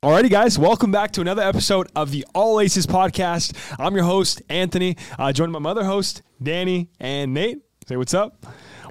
Alrighty, 0.00 0.30
guys, 0.30 0.56
welcome 0.60 0.92
back 0.92 1.10
to 1.10 1.20
another 1.20 1.42
episode 1.42 1.90
of 1.96 2.12
the 2.12 2.24
All 2.32 2.60
Aces 2.60 2.86
podcast. 2.86 3.52
I'm 3.80 3.96
your 3.96 4.04
host, 4.04 4.40
Anthony, 4.48 4.96
uh, 5.18 5.32
joined 5.32 5.52
by 5.52 5.58
my 5.58 5.70
other 5.70 5.82
host, 5.82 6.22
Danny 6.40 6.88
and 7.00 7.34
Nate. 7.34 7.67
Say 7.88 7.96
what's 7.96 8.12
up. 8.12 8.44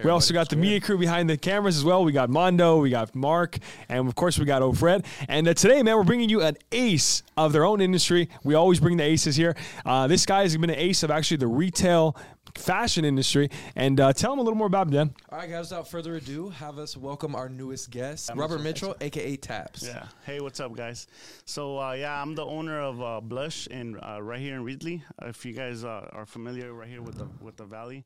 we 0.04 0.10
also 0.10 0.34
got 0.34 0.50
the 0.50 0.56
media 0.56 0.82
crew 0.82 0.98
behind 0.98 1.30
the 1.30 1.38
cameras 1.38 1.78
as 1.78 1.84
well. 1.84 2.04
We 2.04 2.12
got 2.12 2.32
Mondo, 2.32 2.80
we 2.80 2.90
got 2.90 3.14
Mark, 3.14 3.60
and 3.90 4.08
of 4.08 4.16
course 4.16 4.40
we 4.40 4.46
got 4.46 4.64
Ofred. 4.64 5.06
And 5.30 5.48
uh, 5.48 5.54
today, 5.54 5.84
man, 5.84 5.98
we're 5.98 6.04
bringing 6.04 6.30
you 6.30 6.42
an 6.42 6.58
ace 6.72 7.22
of 7.38 7.54
their 7.54 7.64
own 7.64 7.80
industry. 7.80 8.28
We 8.44 8.56
always 8.56 8.80
bring 8.80 8.98
the 8.98 9.04
aces 9.04 9.36
here. 9.36 9.56
Uh, 9.86 10.08
this 10.08 10.26
guy 10.26 10.42
has 10.42 10.58
been 10.58 10.72
an 10.72 10.80
ace 10.80 11.04
of 11.04 11.12
actually 11.12 11.38
the 11.38 11.46
retail 11.46 12.18
fashion 12.56 13.06
industry. 13.06 13.52
And 13.76 14.00
uh, 14.00 14.14
tell 14.14 14.32
them 14.32 14.40
a 14.40 14.42
little 14.42 14.58
more 14.58 14.66
about 14.66 14.88
him, 14.88 14.94
Dan. 14.94 15.14
All 15.32 15.38
right, 15.38 15.48
guys, 15.48 15.70
without 15.70 15.88
further 15.88 16.16
ado, 16.16 16.50
have 16.50 16.80
us 16.80 16.98
welcome 16.98 17.36
our 17.36 17.50
newest 17.50 17.92
guest, 17.92 18.32
Robert 18.34 18.64
Michel, 18.64 18.96
aka 19.00 19.36
Taps. 19.36 19.86
Yeah. 19.86 20.08
Hey, 20.26 20.40
what's 20.40 20.60
up, 20.60 20.76
guys? 20.76 21.06
So 21.46 21.80
uh, 21.80 21.92
yeah, 21.94 22.20
I'm 22.20 22.34
the 22.34 22.46
owner 22.46 22.82
of 22.82 23.00
uh, 23.00 23.22
Blush 23.22 23.68
in 23.68 24.00
uh, 24.02 24.24
right 24.24 24.40
here 24.40 24.56
in 24.56 24.66
Reedley. 24.66 25.04
If 25.22 25.46
you 25.46 25.54
guys 25.54 25.84
uh, 25.84 26.10
are 26.12 26.26
familiar, 26.26 26.74
right 26.74 26.90
here 26.90 27.04
with 27.04 27.20
the 27.20 27.28
with 27.42 27.58
the 27.58 27.66
valley, 27.66 28.04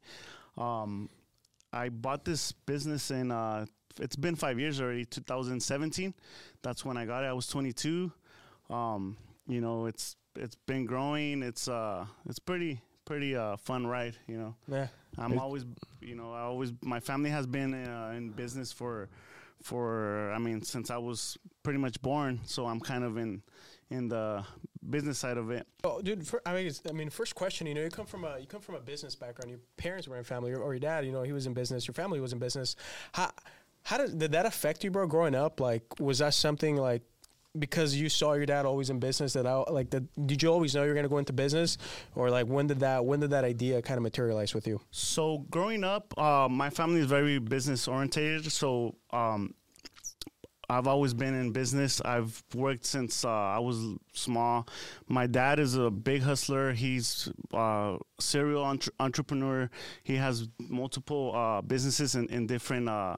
um, 0.57 1.09
I 1.73 1.89
bought 1.89 2.25
this 2.25 2.51
business 2.51 3.11
in. 3.11 3.31
Uh, 3.31 3.65
it's 3.99 4.15
been 4.15 4.35
five 4.35 4.59
years 4.59 4.81
already. 4.81 5.05
2017. 5.05 6.13
That's 6.61 6.85
when 6.85 6.97
I 6.97 7.05
got 7.05 7.23
it. 7.23 7.27
I 7.27 7.33
was 7.33 7.47
22. 7.47 8.11
Um, 8.69 9.17
you 9.47 9.61
know, 9.61 9.85
it's 9.85 10.15
it's 10.35 10.55
been 10.67 10.85
growing. 10.85 11.43
It's 11.43 11.67
uh, 11.67 12.05
it's 12.27 12.39
pretty 12.39 12.81
pretty 13.05 13.35
uh, 13.35 13.57
fun 13.57 13.85
ride. 13.87 14.15
You 14.27 14.37
know. 14.37 14.55
Yeah. 14.67 14.87
I'm 15.17 15.39
always, 15.39 15.65
you 15.99 16.15
know, 16.15 16.31
I 16.33 16.41
always 16.41 16.71
my 16.81 16.99
family 16.99 17.29
has 17.29 17.45
been 17.45 17.73
uh, 17.73 18.13
in 18.15 18.29
business 18.29 18.71
for, 18.71 19.09
for 19.61 20.31
I 20.31 20.39
mean, 20.39 20.61
since 20.61 20.89
I 20.89 20.97
was 20.97 21.37
pretty 21.63 21.79
much 21.79 22.01
born. 22.01 22.39
So 22.45 22.65
I'm 22.65 22.79
kind 22.79 23.03
of 23.03 23.17
in, 23.17 23.41
in 23.91 24.07
the 24.07 24.43
business 24.89 25.19
side 25.19 25.37
of 25.37 25.51
it. 25.51 25.67
Oh, 25.83 26.01
dude! 26.01 26.25
For, 26.25 26.41
I 26.45 26.53
mean, 26.53 26.67
it's, 26.67 26.81
I 26.89 26.93
mean, 26.93 27.09
first 27.09 27.35
question. 27.35 27.67
You 27.67 27.75
know, 27.75 27.83
you 27.83 27.89
come 27.89 28.07
from 28.07 28.23
a 28.23 28.39
you 28.39 28.47
come 28.47 28.61
from 28.61 28.75
a 28.75 28.79
business 28.79 29.15
background. 29.15 29.51
Your 29.51 29.59
parents 29.77 30.07
were 30.07 30.17
in 30.17 30.23
family, 30.23 30.51
or, 30.53 30.59
or 30.59 30.73
your 30.73 30.79
dad. 30.79 31.05
You 31.05 31.11
know, 31.11 31.21
he 31.23 31.33
was 31.33 31.45
in 31.45 31.53
business. 31.53 31.87
Your 31.87 31.93
family 31.93 32.19
was 32.19 32.33
in 32.33 32.39
business. 32.39 32.75
How 33.11 33.31
how 33.83 33.97
did 33.97 34.17
did 34.17 34.31
that 34.31 34.45
affect 34.45 34.83
you, 34.83 34.89
bro? 34.89 35.05
Growing 35.05 35.35
up, 35.35 35.59
like, 35.59 35.83
was 35.99 36.19
that 36.19 36.33
something 36.33 36.77
like 36.77 37.03
because 37.57 37.93
you 37.95 38.07
saw 38.07 38.33
your 38.33 38.45
dad 38.45 38.65
always 38.65 38.89
in 38.89 38.99
business 38.99 39.33
that 39.33 39.45
I 39.45 39.55
like 39.69 39.89
that 39.89 40.03
did 40.25 40.41
you 40.41 40.49
always 40.49 40.73
know 40.73 40.83
you 40.83 40.87
were 40.87 40.93
going 40.93 41.03
to 41.03 41.09
go 41.09 41.17
into 41.17 41.33
business 41.33 41.77
or 42.15 42.29
like 42.29 42.47
when 42.47 42.67
did 42.67 42.79
that 42.79 43.03
when 43.03 43.19
did 43.19 43.31
that 43.31 43.43
idea 43.43 43.81
kind 43.81 43.97
of 43.97 44.03
materialize 44.03 44.53
with 44.55 44.67
you 44.67 44.79
So 44.91 45.39
growing 45.49 45.83
up, 45.83 46.17
uh, 46.17 46.47
my 46.49 46.69
family 46.69 47.01
is 47.01 47.07
very 47.07 47.39
business 47.39 47.89
oriented 47.89 48.49
So 48.51 48.95
um, 49.11 49.53
I've 50.71 50.87
always 50.87 51.13
been 51.13 51.33
in 51.33 51.51
business. 51.51 51.99
I've 52.05 52.41
worked 52.55 52.85
since 52.85 53.25
uh, 53.25 53.29
I 53.29 53.59
was 53.59 53.77
small. 54.13 54.67
My 55.07 55.27
dad 55.27 55.59
is 55.59 55.75
a 55.75 55.91
big 55.91 56.21
hustler. 56.21 56.71
He's 56.71 57.29
a 57.53 57.97
serial 58.19 58.63
entre- 58.63 58.93
entrepreneur. 58.99 59.69
He 60.03 60.15
has 60.15 60.47
multiple 60.59 61.35
uh, 61.35 61.61
businesses 61.61 62.15
in, 62.15 62.27
in 62.29 62.47
different 62.47 62.87
uh, 62.87 63.17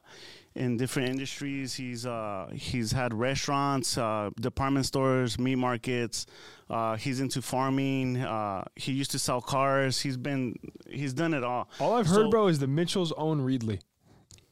in 0.55 0.77
different 0.77 1.09
industries. 1.09 1.75
He's 1.75 2.07
uh, 2.07 2.49
he's 2.53 2.91
had 2.91 3.13
restaurants, 3.13 3.97
uh, 3.99 4.31
department 4.39 4.87
stores, 4.87 5.37
meat 5.37 5.55
markets. 5.57 6.25
Uh, 6.71 6.95
he's 6.95 7.19
into 7.19 7.39
farming. 7.41 8.17
Uh, 8.17 8.63
he 8.75 8.93
used 8.93 9.11
to 9.11 9.19
sell 9.19 9.41
cars. 9.41 10.01
He's 10.01 10.17
been 10.17 10.55
he's 10.89 11.13
done 11.13 11.35
it 11.35 11.43
all. 11.43 11.69
All 11.79 11.93
I've 11.97 12.07
heard, 12.07 12.15
So- 12.25 12.29
bro, 12.31 12.47
is 12.47 12.57
the 12.57 12.67
Michel's 12.67 13.11
own 13.13 13.41
Reedley. 13.41 13.79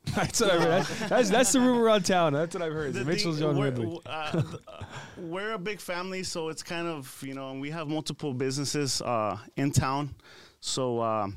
That's 0.16 0.42
what 0.42 0.52
I've 0.52 0.60
heard. 0.60 0.70
That's, 0.70 1.10
that's, 1.10 1.30
that's 1.30 1.52
the 1.54 1.60
rumor 1.60 1.84
around 1.84 2.06
town. 2.06 2.34
That's 2.34 2.56
what 2.56 2.64
I've 2.64 2.74
heard. 2.74 2.94
The, 2.94 3.06
Michel's 3.06 3.38
thing- 3.38 3.48
own 3.48 3.58
we're, 3.58 3.72
Reedley. 3.72 4.00
uh, 4.06 4.42
uh, 4.68 4.84
we're 5.18 5.52
a 5.54 5.60
big 5.60 5.80
family, 5.80 6.24
so 6.24 6.50
it's 6.50 6.64
kind 6.64 6.88
of 6.88 7.22
you 7.26 7.34
know, 7.34 7.52
and 7.52 7.62
we 7.62 7.70
have 7.70 7.88
multiple 7.88 8.34
businesses 8.34 9.02
uh, 9.04 9.38
in 9.58 9.72
town. 9.72 10.14
So 10.60 11.00
uh, 11.00 11.28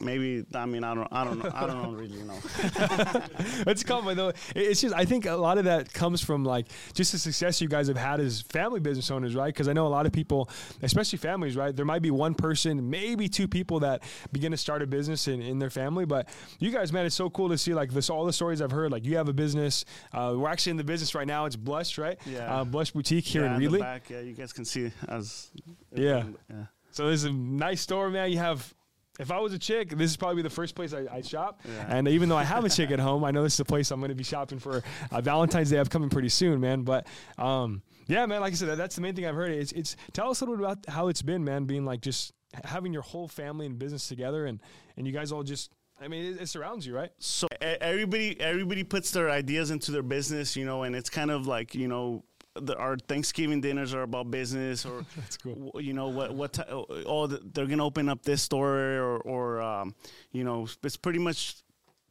maybe 0.00 0.44
I 0.54 0.66
mean 0.66 0.84
I 0.84 0.94
don't 0.94 1.08
I 1.12 1.24
don't 1.24 1.38
know 1.42 1.50
I 1.54 1.66
don't 1.66 1.94
really 1.96 2.22
know. 2.22 2.38
it's 3.66 3.82
common 3.82 4.16
though. 4.16 4.28
It- 4.28 4.38
It's 4.54 4.80
just 4.80 4.94
I 4.94 5.04
think 5.04 5.26
a 5.26 5.32
lot 5.36 5.58
of 5.58 5.64
that 5.64 5.92
comes 5.92 6.22
from 6.22 6.44
like 6.44 6.66
just 6.94 7.12
the 7.12 7.18
success 7.18 7.60
you 7.60 7.68
guys 7.68 7.88
have 7.88 7.96
had 7.96 8.20
as 8.20 8.42
family 8.42 8.80
business 8.80 9.10
owners, 9.10 9.34
right? 9.34 9.52
Because 9.52 9.68
I 9.68 9.72
know 9.72 9.86
a 9.86 9.88
lot 9.88 10.06
of 10.06 10.12
people, 10.12 10.50
especially 10.82 11.18
families, 11.18 11.56
right? 11.56 11.74
There 11.74 11.84
might 11.84 12.02
be 12.02 12.10
one 12.10 12.34
person, 12.34 12.90
maybe 12.90 13.28
two 13.28 13.48
people 13.48 13.80
that 13.80 14.02
begin 14.32 14.50
to 14.52 14.56
start 14.58 14.82
a 14.82 14.86
business 14.86 15.28
in, 15.28 15.40
in 15.42 15.58
their 15.58 15.70
family, 15.70 16.04
but 16.04 16.28
you 16.58 16.70
guys, 16.70 16.92
man, 16.92 17.06
it's 17.06 17.14
so 17.14 17.30
cool 17.30 17.48
to 17.48 17.58
see 17.58 17.74
like 17.74 17.90
this 17.92 18.10
all 18.10 18.24
the 18.24 18.32
stories 18.32 18.60
I've 18.62 18.70
heard. 18.70 18.92
Like 18.92 19.04
you 19.04 19.16
have 19.16 19.28
a 19.28 19.32
business. 19.32 19.84
Uh, 20.12 20.34
we're 20.36 20.48
actually 20.48 20.70
in 20.72 20.76
the 20.76 20.84
business 20.84 21.14
right 21.14 21.26
now. 21.26 21.46
It's 21.46 21.56
Blush, 21.56 21.98
right? 21.98 22.18
Yeah. 22.26 22.60
Uh, 22.60 22.64
Blush 22.64 22.90
Boutique 22.90 23.24
here 23.24 23.44
yeah, 23.44 23.56
in 23.56 23.60
Reedley. 23.62 24.00
yeah, 24.10 24.20
you 24.20 24.32
guys 24.34 24.52
can 24.52 24.64
see 24.64 24.90
as 25.08 25.50
Yeah. 25.94 26.24
yeah. 26.50 26.64
So 26.90 27.08
this 27.10 27.20
is 27.20 27.24
a 27.24 27.32
nice 27.32 27.80
store, 27.80 28.10
man. 28.10 28.30
You 28.30 28.38
have. 28.38 28.74
If 29.18 29.32
I 29.32 29.40
was 29.40 29.52
a 29.52 29.58
chick, 29.58 29.90
this 29.90 30.10
is 30.10 30.16
probably 30.16 30.42
the 30.42 30.50
first 30.50 30.74
place 30.74 30.94
I, 30.94 31.06
I 31.12 31.22
shop. 31.22 31.60
Yeah. 31.64 31.96
And 31.96 32.08
even 32.08 32.28
though 32.28 32.36
I 32.36 32.44
have 32.44 32.64
a 32.64 32.68
chick 32.68 32.90
at 32.90 33.00
home, 33.08 33.24
I 33.24 33.30
know 33.30 33.42
this 33.42 33.54
is 33.54 33.60
a 33.60 33.64
place 33.64 33.90
I'm 33.90 34.00
going 34.00 34.10
to 34.10 34.14
be 34.14 34.24
shopping 34.24 34.58
for 34.58 34.82
uh, 35.10 35.20
Valentine's 35.20 35.70
Day 35.70 35.78
upcoming 35.78 36.08
pretty 36.08 36.28
soon, 36.28 36.60
man. 36.60 36.82
But 36.82 37.06
um, 37.36 37.82
yeah, 38.06 38.24
man, 38.26 38.40
like 38.40 38.52
I 38.52 38.56
said, 38.56 38.78
that's 38.78 38.94
the 38.94 39.00
main 39.00 39.14
thing 39.14 39.26
I've 39.26 39.34
heard. 39.34 39.50
It's, 39.50 39.72
it's 39.72 39.96
tell 40.12 40.30
us 40.30 40.40
a 40.40 40.44
little 40.44 40.56
bit 40.56 40.64
about 40.64 40.88
how 40.88 41.08
it's 41.08 41.22
been, 41.22 41.44
man, 41.44 41.64
being 41.64 41.84
like 41.84 42.00
just 42.00 42.32
having 42.64 42.92
your 42.92 43.02
whole 43.02 43.28
family 43.28 43.66
and 43.66 43.78
business 43.78 44.08
together, 44.08 44.46
and 44.46 44.60
and 44.96 45.06
you 45.06 45.12
guys 45.12 45.32
all 45.32 45.42
just. 45.42 45.70
I 46.00 46.06
mean, 46.06 46.34
it, 46.34 46.42
it 46.42 46.48
surrounds 46.48 46.86
you, 46.86 46.94
right? 46.94 47.10
So 47.18 47.48
everybody 47.60 48.40
everybody 48.40 48.84
puts 48.84 49.10
their 49.10 49.30
ideas 49.30 49.70
into 49.70 49.90
their 49.90 50.04
business, 50.04 50.56
you 50.56 50.64
know, 50.64 50.84
and 50.84 50.94
it's 50.94 51.10
kind 51.10 51.30
of 51.30 51.46
like 51.46 51.74
you 51.74 51.88
know. 51.88 52.24
The, 52.60 52.76
our 52.76 52.96
Thanksgiving 52.96 53.60
dinners 53.60 53.94
are 53.94 54.02
about 54.02 54.30
business, 54.30 54.84
or 54.86 55.04
That's 55.16 55.36
cool. 55.36 55.72
you 55.80 55.92
know 55.92 56.08
what 56.08 56.34
what 56.34 56.52
ti- 56.54 56.62
oh 56.70 57.26
th- 57.26 57.42
they're 57.52 57.66
gonna 57.66 57.84
open 57.84 58.08
up 58.08 58.22
this 58.22 58.42
store 58.42 58.76
or 58.78 59.16
or 59.18 59.60
um, 59.60 59.94
you 60.32 60.44
know 60.44 60.66
it's 60.82 60.96
pretty 60.96 61.18
much 61.18 61.56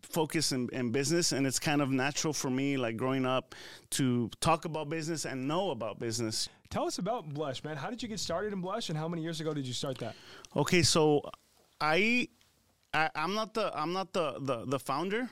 focused 0.01 0.53
in, 0.53 0.69
in 0.71 0.89
business 0.91 1.33
and 1.33 1.45
it's 1.45 1.59
kind 1.59 1.81
of 1.81 1.89
natural 1.91 2.31
for 2.31 2.49
me 2.49 2.77
like 2.77 2.95
growing 2.95 3.25
up 3.25 3.53
to 3.89 4.29
talk 4.39 4.63
about 4.63 4.87
business 4.89 5.25
and 5.25 5.47
know 5.47 5.71
about 5.71 5.99
business 5.99 6.47
Tell 6.69 6.85
us 6.85 6.97
about 6.97 7.29
Blush, 7.29 7.63
man. 7.63 7.77
How 7.77 7.89
did 7.89 8.03
you 8.03 8.09
get 8.09 8.19
started 8.19 8.51
in 8.51 8.59
Blush, 8.59 8.89
and 8.89 8.97
how 8.97 9.07
many 9.07 9.21
years 9.21 9.39
ago 9.39 9.53
did 9.53 9.65
you 9.65 9.73
start 9.73 9.97
that? 9.99 10.15
okay 10.55 10.81
so 10.81 11.21
I, 11.79 12.27
I 12.93 13.09
i'm 13.15 13.33
not 13.35 13.53
the 13.53 13.71
i'm 13.77 13.93
not 13.93 14.13
the 14.13 14.35
the, 14.39 14.65
the 14.65 14.79
founder 14.79 15.29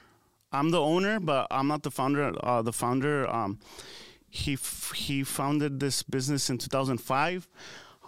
i'm 0.52 0.70
the 0.72 0.80
owner 0.82 1.20
but 1.20 1.48
i'm 1.52 1.68
not 1.68 1.84
the 1.84 1.92
founder 1.92 2.34
uh, 2.46 2.62
the 2.62 2.74
founder 2.74 3.28
um 3.30 3.60
he 4.36 4.54
f- 4.54 4.92
he 4.96 5.24
founded 5.24 5.80
this 5.80 6.04
business 6.04 6.50
in 6.50 6.58
2005 6.58 7.48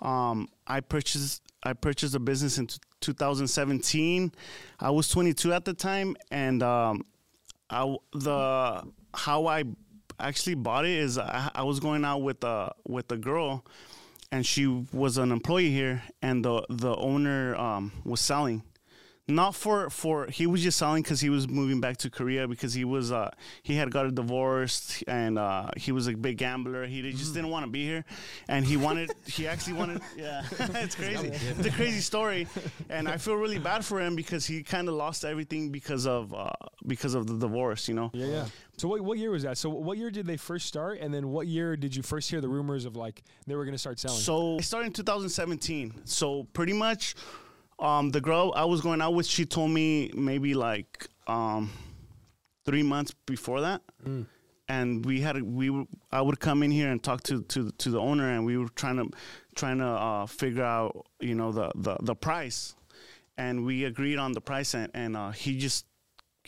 um 0.02 0.48
i 0.68 0.80
purchased 0.80 1.42
i 1.64 1.74
purchased 1.74 2.14
a 2.16 2.20
business 2.20 2.58
in 2.58 2.68
t- 2.68 2.78
2017 3.02 4.32
i 4.80 4.90
was 4.90 5.10
22 5.10 5.54
at 5.54 5.66
the 5.66 5.74
time 5.74 6.16
and 6.32 6.62
um 6.62 7.04
the 7.70 8.84
how 9.14 9.48
I 9.48 9.64
actually 10.20 10.56
bought 10.56 10.86
it 10.86 10.92
is 10.92 11.18
I, 11.18 11.52
I 11.54 11.64
was 11.64 11.80
going 11.80 12.06
out 12.06 12.20
with 12.20 12.44
a 12.44 12.74
with 12.88 13.12
a 13.12 13.18
girl, 13.18 13.66
and 14.32 14.46
she 14.46 14.68
was 14.94 15.18
an 15.18 15.32
employee 15.32 15.72
here, 15.72 16.04
and 16.22 16.44
the 16.46 16.66
the 16.70 16.96
owner 16.96 17.56
um, 17.56 17.92
was 18.06 18.22
selling, 18.22 18.64
not 19.28 19.56
for 19.56 19.90
for 19.90 20.28
he 20.28 20.48
was 20.48 20.64
just 20.64 20.78
selling 20.78 21.04
because 21.04 21.20
he 21.20 21.30
was 21.30 21.48
moving 21.48 21.82
back 21.82 21.98
to 21.98 22.10
Korea 22.10 22.48
because 22.48 22.74
he 22.74 22.86
was 22.86 23.12
uh 23.12 23.30
he 23.62 23.76
had 23.76 23.92
got 23.92 24.06
a 24.06 24.12
divorce 24.12 25.04
and 25.08 25.38
uh 25.38 25.70
he 25.76 25.92
was 25.92 26.08
a 26.08 26.14
big 26.14 26.38
gambler 26.38 26.86
he 26.86 27.02
just 27.12 27.34
didn't 27.34 27.50
want 27.50 27.66
to 27.66 27.72
be 27.72 27.84
here, 27.86 28.06
and 28.48 28.66
he 28.66 28.78
wanted 28.78 29.12
he 29.26 29.48
actually 29.48 29.74
wanted 29.74 30.02
yeah 30.18 30.44
it's 30.60 30.96
crazy 30.96 31.28
it's 31.28 31.68
a 31.68 31.72
crazy 31.72 32.00
story, 32.00 32.48
and 32.90 33.08
I 33.10 33.18
feel 33.18 33.36
really 33.36 33.60
bad 33.60 33.84
for 33.84 34.00
him 34.00 34.16
because 34.16 34.46
he 34.46 34.64
kind 34.64 34.88
of 34.88 34.96
lost 34.96 35.26
everything 35.26 35.70
because 35.72 36.08
of 36.08 36.34
uh 36.34 36.52
because 36.86 37.14
of 37.14 37.28
the 37.28 37.38
divorce 37.38 37.88
you 37.88 37.94
know 37.94 38.12
Yeah, 38.14 38.28
yeah. 38.28 38.46
So 38.78 38.88
what, 38.88 39.02
what 39.02 39.18
year 39.18 39.32
was 39.32 39.42
that? 39.42 39.58
So 39.58 39.70
what 39.70 39.98
year 39.98 40.12
did 40.12 40.28
they 40.28 40.38
first 40.38 40.68
start, 40.68 41.00
and 41.00 41.12
then 41.12 41.30
what 41.30 41.48
year 41.48 41.76
did 41.76 41.96
you 41.96 42.04
first 42.04 42.30
hear 42.30 42.42
the 42.42 42.48
rumors 42.48 42.86
of 42.86 42.96
like 42.96 43.24
they 43.48 43.56
were 43.56 43.66
going 43.66 43.74
to 43.74 43.80
start 43.80 44.00
selling? 44.00 44.20
So 44.20 44.58
I 44.58 44.62
started 44.62 44.88
in 44.88 44.94
2017. 44.94 46.02
So 46.06 46.44
pretty 46.54 46.74
much, 46.74 47.16
um, 47.80 48.10
the 48.12 48.22
girl 48.22 48.54
I 48.56 48.66
was 48.66 48.82
going 48.82 49.02
out 49.02 49.14
with, 49.14 49.26
she 49.26 49.46
told 49.46 49.72
me 49.72 50.12
maybe 50.16 50.54
like 50.54 51.08
um, 51.28 51.72
three 52.66 52.84
months 52.84 53.14
before 53.26 53.62
that, 53.62 53.82
and 54.70 55.06
we 55.06 55.22
had 55.22 55.42
we 55.42 55.70
were, 55.70 55.86
I 56.12 56.22
would 56.22 56.40
come 56.40 56.64
in 56.64 56.72
here 56.72 56.90
and 56.92 57.02
talk 57.02 57.24
to 57.24 57.44
to 57.44 57.72
to 57.72 57.90
the 57.90 58.00
owner, 58.00 58.30
and 58.34 58.46
we 58.46 58.58
were 58.58 58.70
trying 58.70 58.98
to 58.98 59.10
trying 59.56 59.78
to 59.80 59.86
uh, 59.86 60.26
figure 60.26 60.64
out 60.64 61.06
you 61.20 61.36
know 61.36 61.52
the 61.52 61.72
the 61.76 61.98
the 62.02 62.16
price, 62.16 62.76
and 63.38 63.66
we 63.66 63.86
agreed 63.86 64.18
on 64.18 64.32
the 64.34 64.42
price, 64.42 64.74
and 64.74 64.90
and 64.94 65.16
uh, 65.16 65.32
he 65.32 65.58
just 65.58 65.86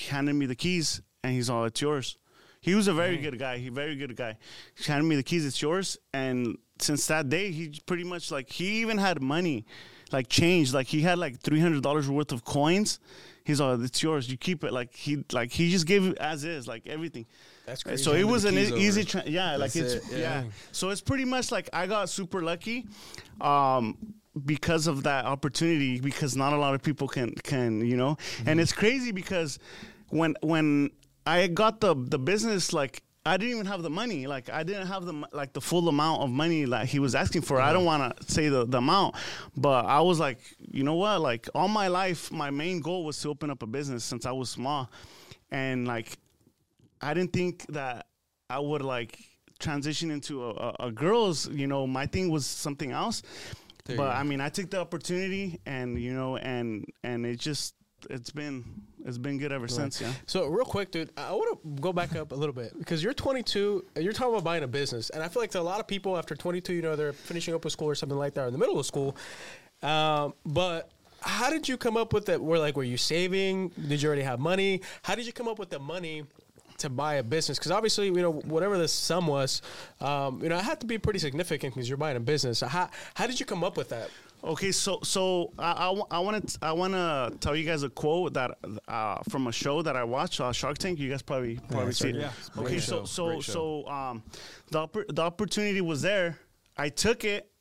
handed 0.10 0.34
me 0.34 0.46
the 0.46 0.56
keys, 0.56 1.02
and 1.24 1.34
he's 1.34 1.50
all, 1.50 1.66
"It's 1.66 1.82
yours." 1.82 2.18
He 2.62 2.76
was 2.76 2.90
a 2.90 2.94
very 2.94 3.18
good 3.18 3.40
guy. 3.40 3.58
He 3.58 3.70
very 3.70 3.96
good 3.96 4.16
guy. 4.18 4.36
He 4.76 4.84
handed 4.92 5.08
me 5.08 5.16
the 5.16 5.24
keys. 5.24 5.46
It's 5.46 5.62
yours. 5.62 5.98
And 6.14 6.58
since 6.80 7.08
that 7.08 7.30
day, 7.30 7.52
he 7.52 7.80
pretty 7.86 8.04
much 8.04 8.32
like 8.32 8.50
he 8.50 8.82
even 8.82 8.98
had 8.98 9.22
money, 9.22 9.66
like 10.12 10.28
change. 10.28 10.74
Like 10.74 10.88
he 10.88 11.02
had 11.02 11.18
like 11.18 11.40
three 11.42 11.60
hundred 11.60 11.84
dollars 11.84 12.10
worth 12.10 12.32
of 12.32 12.44
coins. 12.46 13.00
He's 13.46 13.60
all, 13.60 13.82
it's 13.84 14.04
yours. 14.04 14.30
You 14.30 14.38
keep 14.38 14.64
it. 14.64 14.72
Like 14.72 14.94
he, 14.94 15.24
like 15.32 15.52
he 15.52 15.72
just 15.72 15.88
gave 15.88 16.06
it 16.06 16.18
as 16.20 16.44
is, 16.44 16.68
like 16.68 16.86
everything. 16.88 17.26
That's 17.66 17.82
crazy. 17.84 18.04
So 18.04 18.14
it 18.14 18.24
was 18.24 18.46
an 18.46 18.56
e- 18.58 18.76
easy, 18.78 19.04
tra- 19.04 19.24
yeah. 19.26 19.56
Like 19.56 19.76
it's 19.76 19.94
it, 19.94 20.04
yeah. 20.12 20.18
yeah. 20.18 20.44
So 20.72 20.90
it's 20.90 21.02
pretty 21.02 21.26
much 21.26 21.52
like 21.52 21.68
I 21.74 21.88
got 21.88 22.10
super 22.10 22.44
lucky, 22.44 22.86
um, 23.42 23.98
because 24.46 24.88
of 24.88 25.04
that 25.04 25.26
opportunity. 25.26 26.00
Because 26.00 26.36
not 26.36 26.54
a 26.54 26.58
lot 26.58 26.76
of 26.76 26.84
people 26.84 27.08
can 27.08 27.34
can 27.44 27.86
you 27.86 27.98
know, 27.98 28.16
Mm-hmm. 28.16 28.50
and 28.50 28.60
it's 28.60 28.74
crazy 28.74 29.12
because 29.12 29.58
when 30.10 30.36
when 30.42 30.92
I 31.26 31.48
got 31.48 31.80
the 31.82 31.96
the 31.96 32.20
business 32.20 32.74
like. 32.74 33.02
I 33.26 33.38
didn't 33.38 33.56
even 33.56 33.66
have 33.66 33.84
the 33.84 33.90
money. 33.90 34.28
Like 34.28 34.50
I 34.50 34.64
didn't 34.64 34.88
have 34.88 35.06
the 35.06 35.24
like 35.34 35.54
the 35.54 35.62
full 35.62 35.90
amount 35.90 36.22
of 36.22 36.30
money 36.30 36.66
that 36.66 36.88
he 36.88 37.00
was 37.00 37.16
asking 37.16 37.42
for. 37.42 37.60
I 37.60 37.74
don't 37.74 37.86
want 37.86 38.18
to 38.18 38.32
say 38.32 38.50
the, 38.50 38.66
the 38.66 38.78
amount, 38.78 39.16
but 39.58 39.86
I 39.86 40.00
was 40.02 40.20
like, 40.20 40.40
you 40.58 40.84
know 40.84 40.96
what? 40.96 41.22
Like 41.22 41.48
all 41.54 41.68
my 41.68 41.90
life, 41.90 42.32
my 42.32 42.50
main 42.50 42.80
goal 42.80 43.04
was 43.04 43.20
to 43.22 43.30
open 43.30 43.50
up 43.50 43.62
a 43.62 43.68
business 43.68 44.04
since 44.04 44.26
I 44.26 44.32
was 44.32 44.50
small, 44.50 44.90
and 45.52 45.88
like 45.88 46.18
I 47.02 47.14
didn't 47.14 47.34
think 47.34 47.66
that 47.68 48.08
I 48.50 48.60
would 48.60 48.82
like 48.82 49.20
transition 49.60 50.12
into 50.12 50.46
a, 50.46 50.50
a, 50.52 50.76
a 50.88 50.92
girls. 50.92 51.48
You 51.50 51.68
know, 51.68 51.86
my 51.86 52.06
thing 52.06 52.32
was 52.32 52.46
something 52.46 52.92
else. 52.92 53.22
There 53.86 53.98
but. 53.98 54.16
I 54.16 54.24
mean, 54.24 54.40
I 54.40 54.50
took 54.50 54.70
the 54.70 54.80
opportunity, 54.80 55.60
and 55.66 56.00
you 56.00 56.14
know, 56.14 56.38
and 56.38 56.86
and 57.04 57.26
it 57.26 57.40
just 57.40 57.76
it's 58.10 58.30
been 58.30 58.64
it's 59.06 59.18
been 59.18 59.38
good 59.38 59.52
ever 59.52 59.68
since. 59.68 60.02
Yeah. 60.02 60.12
So 60.26 60.46
real 60.48 60.66
quick, 60.66 60.92
dude, 60.92 61.10
I 61.18 61.32
want 61.32 61.62
to 61.62 61.82
go 61.82 61.94
back 61.94 62.16
up 62.16 62.32
a 62.32 62.36
little 62.36 62.54
bit 62.54 62.78
because 62.78 63.04
you're 63.04 63.14
22 63.14 63.86
and 63.96 64.04
you're 64.04 64.14
talking 64.14 64.34
about 64.34 64.44
buying 64.44 64.64
a 64.64 64.68
business, 64.68 65.10
and 65.10 65.24
I 65.24 65.28
feel 65.28 65.42
like 65.42 65.56
a 65.56 65.62
lot 65.62 65.80
of 65.80 65.88
people 65.88 66.18
after 66.18 66.36
22, 66.36 66.74
you 66.74 66.82
know, 66.82 66.96
they're 66.96 67.14
finishing 67.14 67.54
up 67.54 67.64
with 67.64 67.74
school 67.74 67.88
or 67.88 67.96
something 67.96 68.18
like 68.18 68.34
that, 68.36 68.44
or 68.44 68.48
in 68.48 68.54
the 68.54 68.60
middle 68.60 68.80
of 68.80 68.86
school. 68.86 69.16
Um, 69.82 70.34
but 70.46 70.92
how 71.22 71.50
did 71.50 71.68
you 71.68 71.78
come 71.78 71.98
up 71.98 72.14
with 72.14 72.26
that? 72.28 72.42
Were 72.42 72.60
like, 72.60 72.76
were 72.76 72.84
you 72.84 72.98
saving? 72.98 73.70
Did 73.70 74.02
you 74.02 74.08
already 74.08 74.24
have 74.24 74.40
money? 74.40 74.82
How 75.04 75.16
did 75.16 75.26
you 75.26 75.34
come 75.34 75.48
up 75.48 75.60
with 75.60 75.70
the 75.70 75.80
money? 75.80 76.24
To 76.80 76.90
buy 76.90 77.16
a 77.16 77.24
business, 77.24 77.60
because 77.60 77.72
obviously, 77.72 78.06
you 78.06 78.22
know, 78.22 78.32
whatever 78.32 78.78
the 78.78 78.88
sum 78.88 79.28
was, 79.28 79.62
um, 80.00 80.42
you 80.42 80.48
know, 80.48 80.58
it 80.58 80.64
had 80.64 80.80
to 80.80 80.86
be 80.86 80.98
pretty 80.98 81.20
significant 81.20 81.74
because 81.76 81.90
you're 81.90 81.98
buying 81.98 82.16
a 82.16 82.22
business. 82.22 82.60
So 82.60 82.68
how 82.68 82.90
how 83.16 83.28
did 83.28 83.38
you 83.38 83.46
come 83.46 83.66
up 83.66 83.76
with 83.76 83.90
that? 83.90 84.10
Okay, 84.44 84.72
so 84.72 85.00
so 85.04 85.52
I 85.60 86.02
I 86.12 86.20
want 86.20 86.48
to 86.48 86.60
I 86.62 86.72
want 86.72 86.94
to 86.94 87.34
tell 87.40 87.56
you 87.56 87.66
guys 87.66 87.84
a 87.84 87.90
quote 87.90 88.34
that 88.36 88.58
uh, 88.88 89.18
from 89.30 89.48
a 89.48 89.52
show 89.52 89.82
that 89.82 89.96
I 89.98 90.04
watched 90.04 90.40
uh, 90.40 90.52
Shark 90.54 90.78
Tank. 90.78 90.98
You 90.98 91.10
guys 91.10 91.22
probably 91.22 91.60
probably 91.70 91.92
see 91.92 92.10
it. 92.10 92.16
Yeah. 92.16 92.32
Okay, 92.58 92.70
Great 92.70 92.82
so 92.82 93.02
show, 93.02 93.06
so 93.06 93.42
so 93.42 93.88
um, 93.88 94.24
the 94.72 94.88
oppor- 94.88 95.14
the 95.14 95.22
opportunity 95.22 95.82
was 95.82 96.02
there. 96.02 96.38
I 96.78 96.88
took 96.88 97.26
it, 97.26 97.52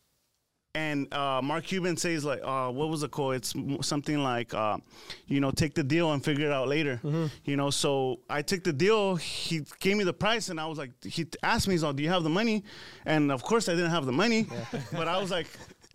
and 0.76 1.12
uh, 1.12 1.42
Mark 1.42 1.64
Cuban 1.64 1.96
says 1.96 2.24
like, 2.24 2.40
uh, 2.44 2.70
what 2.70 2.88
was 2.88 3.00
the 3.00 3.08
quote? 3.08 3.34
It's 3.34 3.54
something 3.80 4.22
like, 4.22 4.54
uh, 4.54 4.78
you 5.26 5.40
know, 5.40 5.50
take 5.50 5.74
the 5.74 5.82
deal 5.82 6.12
and 6.12 6.24
figure 6.24 6.46
it 6.46 6.52
out 6.52 6.68
later. 6.68 7.00
You 7.44 7.56
know, 7.56 7.70
so 7.70 8.20
I 8.30 8.42
took 8.42 8.62
the 8.62 8.72
deal. 8.72 9.16
He 9.16 9.62
gave 9.80 9.96
me 9.96 10.04
the 10.04 10.12
price, 10.12 10.48
and 10.48 10.60
I 10.60 10.66
was 10.66 10.78
like, 10.78 10.92
he 11.04 11.26
asked 11.42 11.66
me, 11.66 11.74
he's 11.74 11.82
like, 11.82 11.96
do 11.96 12.04
you 12.04 12.08
have 12.10 12.22
the 12.22 12.30
money? 12.30 12.62
And 13.04 13.32
of 13.32 13.42
course, 13.42 13.68
I 13.68 13.72
didn't 13.74 13.90
have 13.90 14.06
the 14.06 14.12
money, 14.12 14.46
but 14.92 15.08
I 15.08 15.20
was 15.20 15.32
like. 15.32 15.48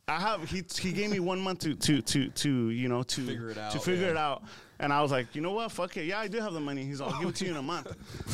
I 0.08 0.20
have 0.20 0.50
he 0.50 0.64
he 0.80 0.92
gave 0.92 1.10
me 1.12 1.20
one 1.20 1.40
month 1.40 1.60
to 1.60 1.76
to 1.76 2.02
to 2.02 2.28
to 2.30 2.70
you 2.70 2.90
know 2.90 3.04
to 3.04 3.26
Figure 3.26 3.50
it 3.52 3.54
to 3.56 3.62
out, 3.62 3.84
figure 3.84 4.06
yeah. 4.06 4.12
it 4.12 4.18
out 4.18 4.44
and 4.80 4.92
I 4.92 5.02
was 5.02 5.12
like 5.12 5.34
you 5.34 5.40
know 5.42 5.52
what 5.54 5.72
fuck 5.72 5.96
it 5.96 6.04
yeah 6.06 6.20
I 6.20 6.28
do 6.28 6.40
have 6.42 6.52
the 6.54 6.60
money 6.60 6.84
he's 6.84 7.00
all 7.00 7.10
I'll 7.14 7.20
give 7.22 7.30
it 7.30 7.36
to 7.38 7.46
you 7.46 7.52
in 7.52 7.58
a 7.58 7.62
month 7.74 7.88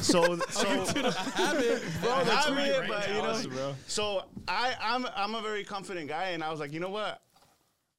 so 0.04 0.36
so 0.50 0.68
have 0.68 1.60
it, 1.60 1.84
bro. 2.02 2.12
I 2.12 2.24
That's 2.24 2.46
have 2.48 2.56
right. 2.58 2.68
it, 2.70 2.88
but 2.88 3.08
you 3.08 3.14
know, 3.16 3.22
Awesome, 3.22 3.52
bro. 3.52 3.76
so 3.88 4.24
I 4.48 4.74
I'm 4.82 5.06
I'm 5.16 5.36
a 5.36 5.42
very 5.42 5.64
confident 5.64 6.08
guy, 6.08 6.30
and 6.30 6.44
I 6.44 6.50
was 6.50 6.60
like, 6.60 6.74
you 6.74 6.80
know 6.80 6.90
what, 6.90 7.22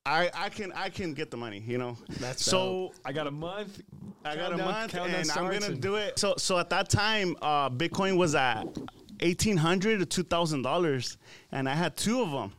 I 0.05 0.31
I 0.35 0.49
can 0.49 0.73
I 0.73 0.89
can 0.89 1.15
get 1.15 1.31
the 1.31 1.37
money, 1.37 1.63
you 1.65 1.79
know. 1.79 1.97
That's 2.19 2.45
so 2.45 2.93
I 3.05 3.13
got 3.13 3.29
a 3.29 3.31
month. 3.31 3.81
I 4.25 4.35
got 4.35 4.53
a 4.53 4.57
Countdown- 4.57 4.67
month, 4.67 4.95
and 4.95 5.31
I'm 5.31 5.45
gonna 5.53 5.67
and- 5.67 5.81
do 5.81 5.95
it. 5.95 6.19
So 6.19 6.35
so 6.39 6.59
at 6.59 6.71
that 6.71 6.89
time, 6.91 7.37
uh, 7.41 7.71
Bitcoin 7.71 8.17
was 8.17 8.35
at 8.35 8.67
eighteen 9.21 9.57
hundred 9.57 10.01
to 10.01 10.07
two 10.07 10.25
thousand 10.25 10.63
dollars, 10.63 11.19
and 11.53 11.69
I 11.69 11.75
had 11.75 11.97
two 11.97 12.21
of 12.21 12.33
them. 12.33 12.53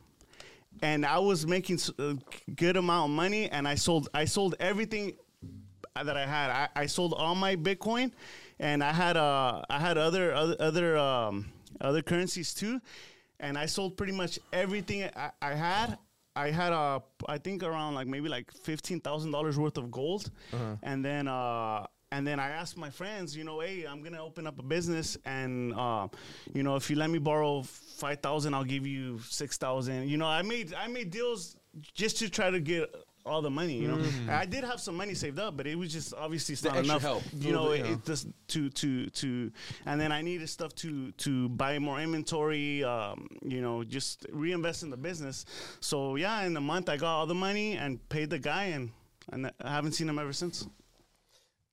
And 0.82 1.06
I 1.06 1.18
was 1.18 1.46
making 1.46 1.78
a 1.98 2.16
good 2.56 2.76
amount 2.76 3.10
of 3.10 3.16
money, 3.16 3.48
and 3.48 3.66
I 3.68 3.76
sold. 3.76 4.08
I 4.12 4.24
sold 4.24 4.56
everything 4.58 5.16
that 5.94 6.16
I 6.16 6.26
had. 6.26 6.50
I, 6.50 6.68
I 6.82 6.86
sold 6.86 7.14
all 7.16 7.34
my 7.36 7.54
Bitcoin, 7.56 8.10
and 8.58 8.82
I 8.82 8.92
had 8.92 9.16
uh 9.16 9.62
I 9.70 9.78
had 9.78 9.96
other 9.96 10.34
other 10.34 10.56
other 10.58 10.98
um 10.98 11.52
other 11.80 12.02
currencies 12.02 12.52
too, 12.52 12.80
and 13.38 13.56
I 13.56 13.66
sold 13.66 13.96
pretty 13.96 14.12
much 14.12 14.38
everything 14.52 15.08
I, 15.16 15.30
I 15.40 15.54
had. 15.54 15.98
I 16.34 16.50
had 16.50 16.72
uh 16.72 16.98
I 17.28 17.38
think 17.38 17.62
around 17.62 17.94
like 17.94 18.08
maybe 18.08 18.28
like 18.28 18.50
fifteen 18.52 19.00
thousand 19.00 19.30
dollars 19.30 19.56
worth 19.58 19.78
of 19.78 19.90
gold, 19.90 20.30
and 20.82 21.04
then 21.04 21.28
uh 21.28 21.86
and 22.12 22.26
then 22.26 22.38
I 22.38 22.48
asked 22.60 22.76
my 22.76 22.90
friends, 22.90 23.36
you 23.36 23.44
know, 23.44 23.60
hey, 23.60 23.84
I'm 23.90 24.02
gonna 24.04 24.22
open 24.22 24.46
up 24.46 24.58
a 24.58 24.62
business, 24.62 25.16
and 25.24 25.74
uh, 25.74 26.08
you 26.54 26.62
know, 26.62 26.76
if 26.76 26.90
you 26.90 26.96
let 26.96 27.10
me 27.10 27.18
borrow 27.18 27.62
five 28.02 28.18
thousand, 28.20 28.54
I'll 28.54 28.70
give 28.76 28.86
you 28.86 29.18
six 29.20 29.56
thousand. 29.56 30.08
You 30.08 30.18
know, 30.18 30.26
I 30.26 30.42
made 30.42 30.74
I 30.74 30.86
made 30.88 31.10
deals 31.10 31.56
just 31.94 32.18
to 32.18 32.28
try 32.28 32.50
to 32.50 32.60
get 32.60 32.94
all 33.24 33.40
the 33.40 33.50
money. 33.50 33.76
You 33.82 33.88
know, 33.88 34.00
I 34.28 34.46
did 34.46 34.64
have 34.64 34.80
some 34.80 34.96
money 34.96 35.14
saved 35.14 35.38
up, 35.38 35.56
but 35.56 35.66
it 35.66 35.76
was 35.78 35.92
just 35.92 36.12
obviously 36.12 36.52
it's 36.54 36.62
The 36.62 36.70
not 36.70 36.84
enough. 36.84 37.02
help, 37.02 37.22
You 37.38 37.52
know, 37.52 37.70
it, 37.70 37.78
bit, 37.82 37.86
you 37.86 37.92
it 37.94 38.04
just 38.04 38.26
to 38.48 38.68
to 38.68 39.06
to, 39.20 39.52
and 39.86 40.00
then 40.00 40.10
I 40.12 40.20
needed 40.22 40.48
stuff 40.48 40.74
to 40.82 41.12
to 41.24 41.48
buy 41.50 41.78
more 41.78 41.98
inventory. 42.00 42.82
Um, 42.84 43.28
you 43.42 43.60
know, 43.62 43.84
just 43.84 44.26
reinvest 44.32 44.82
in 44.82 44.90
the 44.90 44.96
business. 45.08 45.44
So 45.80 46.16
yeah, 46.16 46.42
in 46.46 46.56
a 46.56 46.60
month 46.60 46.88
I 46.88 46.96
got 46.96 47.12
all 47.18 47.26
the 47.26 47.40
money 47.48 47.76
and 47.82 48.06
paid 48.08 48.28
the 48.28 48.38
guy, 48.40 48.64
and 48.76 48.90
and 49.32 49.50
I 49.62 49.70
haven't 49.70 49.92
seen 49.92 50.08
him 50.08 50.18
ever 50.18 50.32
since. 50.32 50.66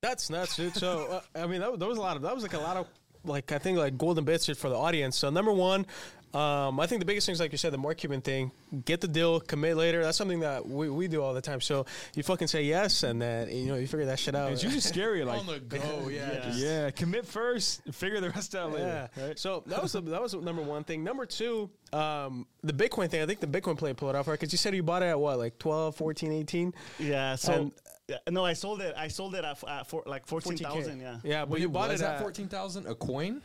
That's 0.02 0.30
nuts, 0.30 0.56
dude. 0.56 0.76
So 0.76 1.22
uh, 1.36 1.42
I 1.44 1.48
mean, 1.48 1.60
that, 1.62 1.72
was- 1.72 1.80
that 1.80 1.88
was 1.88 1.98
a 1.98 2.02
lot 2.02 2.16
of 2.16 2.22
that 2.24 2.34
was 2.34 2.44
like 2.44 2.54
a 2.54 2.60
lot 2.60 2.78
of 2.78 2.88
like 3.26 3.52
I 3.52 3.58
think 3.58 3.78
like 3.78 3.98
golden 3.98 4.24
bits 4.24 4.46
here 4.46 4.56
for 4.56 4.70
the 4.70 4.78
audience. 4.78 5.18
So 5.18 5.30
number 5.30 5.52
one, 5.52 5.86
um, 6.34 6.80
I 6.80 6.86
think 6.88 7.02
the 7.02 7.06
biggest 7.06 7.26
thing 7.26 7.34
is 7.34 7.40
like 7.42 7.52
you 7.52 7.58
said, 7.58 7.74
the 7.74 7.78
Mark 7.78 7.98
Cuban 7.98 8.22
thing. 8.22 8.52
Get 8.86 9.02
the 9.02 9.10
deal, 9.10 9.42
commit 9.42 9.76
later. 9.76 10.02
That's 10.04 10.18
something 10.18 10.40
that 10.40 10.66
we, 10.66 10.90
we 10.90 11.10
do 11.10 11.22
all 11.22 11.34
the 11.34 11.42
time. 11.42 11.60
So 11.60 11.86
you 12.16 12.24
fucking 12.24 12.48
say 12.48 12.64
yes, 12.64 13.04
and 13.04 13.22
then 13.22 13.50
you 13.50 13.66
know 13.66 13.76
you 13.76 13.88
figure 13.88 14.06
that 14.06 14.20
shit 14.20 14.36
out. 14.36 14.54
It's 14.54 14.64
usually 14.64 14.80
scary. 14.80 15.26
Like, 15.26 15.40
on 15.40 15.48
the 15.48 15.60
go, 15.60 16.08
yeah. 16.10 16.50
Yeah. 16.50 16.54
yeah, 16.56 16.90
commit 16.92 17.26
first, 17.26 17.82
figure 17.94 18.22
the 18.22 18.30
rest 18.30 18.56
out 18.56 18.72
later. 18.72 19.10
Yeah. 19.18 19.26
Right? 19.26 19.38
So 19.40 19.64
that 19.68 19.82
was 19.84 19.92
the, 19.92 20.00
that 20.02 20.22
was 20.22 20.34
number 20.34 20.62
one 20.62 20.86
thing. 20.86 21.04
Number 21.04 21.26
two, 21.26 21.70
um, 21.92 22.48
the 22.64 22.72
Bitcoin 22.74 23.10
thing. 23.12 23.22
I 23.22 23.26
think 23.26 23.42
the 23.42 23.48
Bitcoin 23.48 23.78
play 23.78 23.94
pulled 23.94 24.16
it 24.16 24.18
off 24.18 24.28
right 24.30 24.40
because 24.40 24.54
you 24.54 24.58
said 24.58 24.74
you 24.76 24.84
bought 24.84 25.04
it 25.04 25.08
at 25.08 25.20
what, 25.20 25.40
like 25.40 25.58
12, 25.60 25.94
14, 25.96 26.32
18? 26.32 26.74
Yeah. 27.00 27.36
So 27.36 27.52
And- 27.54 27.72
yeah, 27.74 27.89
no, 28.30 28.46
I 28.46 28.54
sold 28.54 28.82
it. 28.82 28.94
I 28.98 29.08
sold 29.08 29.36
it 29.36 29.44
at, 29.44 29.64
at 29.68 29.88
for, 29.88 30.04
like 30.06 30.26
fourteen 30.26 30.58
thousand. 30.58 31.00
Yeah. 31.00 31.18
Yeah, 31.24 31.46
but 31.46 31.52
Wait, 31.52 31.62
you 31.62 31.70
bought 31.70 31.90
was 31.90 32.02
it 32.02 32.04
that 32.04 32.16
at 32.16 32.22
fourteen 32.22 32.48
thousand 32.48 32.88
a 32.88 32.96
coin? 32.96 33.42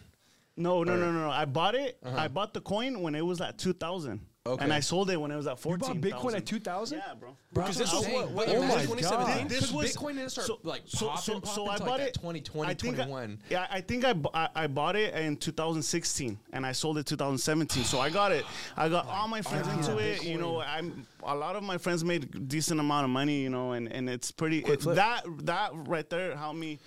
No, 0.56 0.84
no, 0.84 0.96
no, 0.96 1.10
no, 1.10 1.20
no. 1.20 1.30
I 1.30 1.44
bought 1.46 1.74
it. 1.74 1.98
Uh-huh. 2.04 2.16
I 2.16 2.28
bought 2.28 2.54
the 2.54 2.60
coin 2.60 3.00
when 3.00 3.14
it 3.14 3.22
was 3.22 3.40
at 3.40 3.58
two 3.58 3.72
thousand. 3.72 4.20
Okay. 4.46 4.62
And 4.62 4.74
I 4.74 4.80
sold 4.80 5.08
it 5.10 5.18
when 5.18 5.30
it 5.30 5.36
was 5.36 5.46
at 5.46 5.52
You 5.52 5.56
fourteen. 5.56 6.02
bought 6.02 6.10
Bitcoin 6.10 6.36
at 6.36 6.44
two 6.44 6.60
thousand. 6.60 6.98
Yeah, 6.98 7.14
bro. 7.14 7.34
Because 7.54 7.78
this 7.78 7.90
is 7.90 8.02
Dang, 8.02 8.12
what. 8.12 8.30
what 8.32 8.46
but 8.46 8.54
oh 8.54 8.62
imagine 8.62 8.90
my 8.90 8.96
2017. 8.96 9.38
god! 9.44 9.48
This 9.48 9.72
was 9.72 9.96
Bitcoin 9.96 10.14
didn't 10.16 10.30
start, 10.32 10.64
like, 10.66 10.82
popping, 10.92 11.40
popping 11.40 11.40
I 11.48 11.54
till, 11.54 11.64
bought 11.64 11.80
like, 11.80 12.00
it 12.00 12.04
that 12.12 12.14
2020, 12.20 12.70
I 12.70 12.74
think 12.74 12.94
I- 12.98 13.04
21. 13.04 13.38
yeah, 13.48 13.66
I 13.70 13.80
think 13.80 14.04
I, 14.04 14.12
bu- 14.12 14.28
I 14.34 14.48
I 14.54 14.66
bought 14.66 14.96
it 14.96 15.14
in 15.14 15.38
2016 15.38 16.38
and 16.52 16.66
I 16.66 16.72
sold 16.72 16.98
it 16.98 17.06
2017. 17.06 17.84
So 17.84 18.00
I 18.00 18.10
got 18.10 18.32
it. 18.32 18.44
I 18.76 18.90
got 18.90 19.06
all 19.06 19.28
my 19.28 19.40
friends 19.40 19.66
into 19.68 19.96
it. 19.96 20.22
You 20.22 20.36
know, 20.36 20.60
I'm 20.60 21.06
a 21.22 21.34
lot 21.34 21.56
of 21.56 21.62
my 21.62 21.78
friends 21.78 22.04
made 22.04 22.46
decent 22.46 22.80
amount 22.80 23.04
of 23.04 23.10
money. 23.10 23.40
You 23.40 23.48
know, 23.48 23.72
and 23.72 23.90
and 23.90 24.10
it's 24.10 24.30
pretty 24.30 24.58
it, 24.58 24.82
flip. 24.82 24.96
that 24.96 25.24
that 25.44 25.70
right 25.74 26.10
there 26.10 26.36
helped 26.36 26.58
me. 26.58 26.80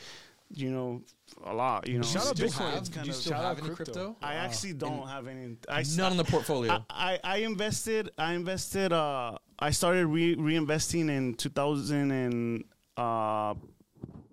You 0.53 0.69
know, 0.69 1.01
a 1.43 1.53
lot. 1.53 1.87
You 1.87 1.97
know, 1.97 2.03
Shout 2.03 2.27
out 2.27 2.35
Bitcoin. 2.35 2.71
have- 2.71 2.83
do 2.83 2.91
kind 2.91 3.07
you 3.07 3.11
of- 3.13 3.17
still 3.17 3.31
shout 3.33 3.43
have 3.43 3.57
out 3.57 3.63
any 3.65 3.75
crypto. 3.75 3.93
crypto? 3.93 4.15
I 4.21 4.33
actually 4.35 4.73
don't 4.73 5.07
have 5.07 5.27
any. 5.27 5.55
I 5.69 5.81
s- 5.81 5.95
None 5.97 6.11
in 6.11 6.17
the 6.17 6.23
portfolio. 6.23 6.83
I, 6.89 7.13
I, 7.13 7.19
I 7.23 7.37
invested. 7.37 8.09
I 8.17 8.33
invested. 8.33 8.91
Uh, 8.91 9.37
I 9.59 9.71
started 9.71 10.05
re- 10.07 10.35
reinvesting 10.35 11.09
in 11.09 11.33
2000 11.35 12.11
and 12.11 12.63
uh, 12.97 13.53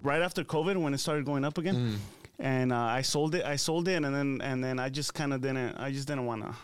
right 0.03 0.21
after 0.23 0.45
COVID 0.45 0.77
when 0.81 0.93
it 0.95 0.99
started 0.99 1.25
going 1.25 1.45
up 1.45 1.57
again, 1.59 1.75
Mm. 1.77 1.97
and 2.39 2.73
uh, 2.73 2.77
I 2.79 3.03
sold 3.03 3.35
it. 3.35 3.45
I 3.45 3.57
sold 3.57 3.89
it, 3.89 4.03
and 4.05 4.15
then 4.15 4.41
and 4.43 4.63
then 4.65 4.79
I 4.79 4.89
just 4.89 5.15
kind 5.15 5.33
of 5.33 5.41
didn't. 5.41 5.77
I 5.77 5.91
just 5.93 6.07
didn't 6.09 6.27
want 6.27 6.43
to. 6.43 6.55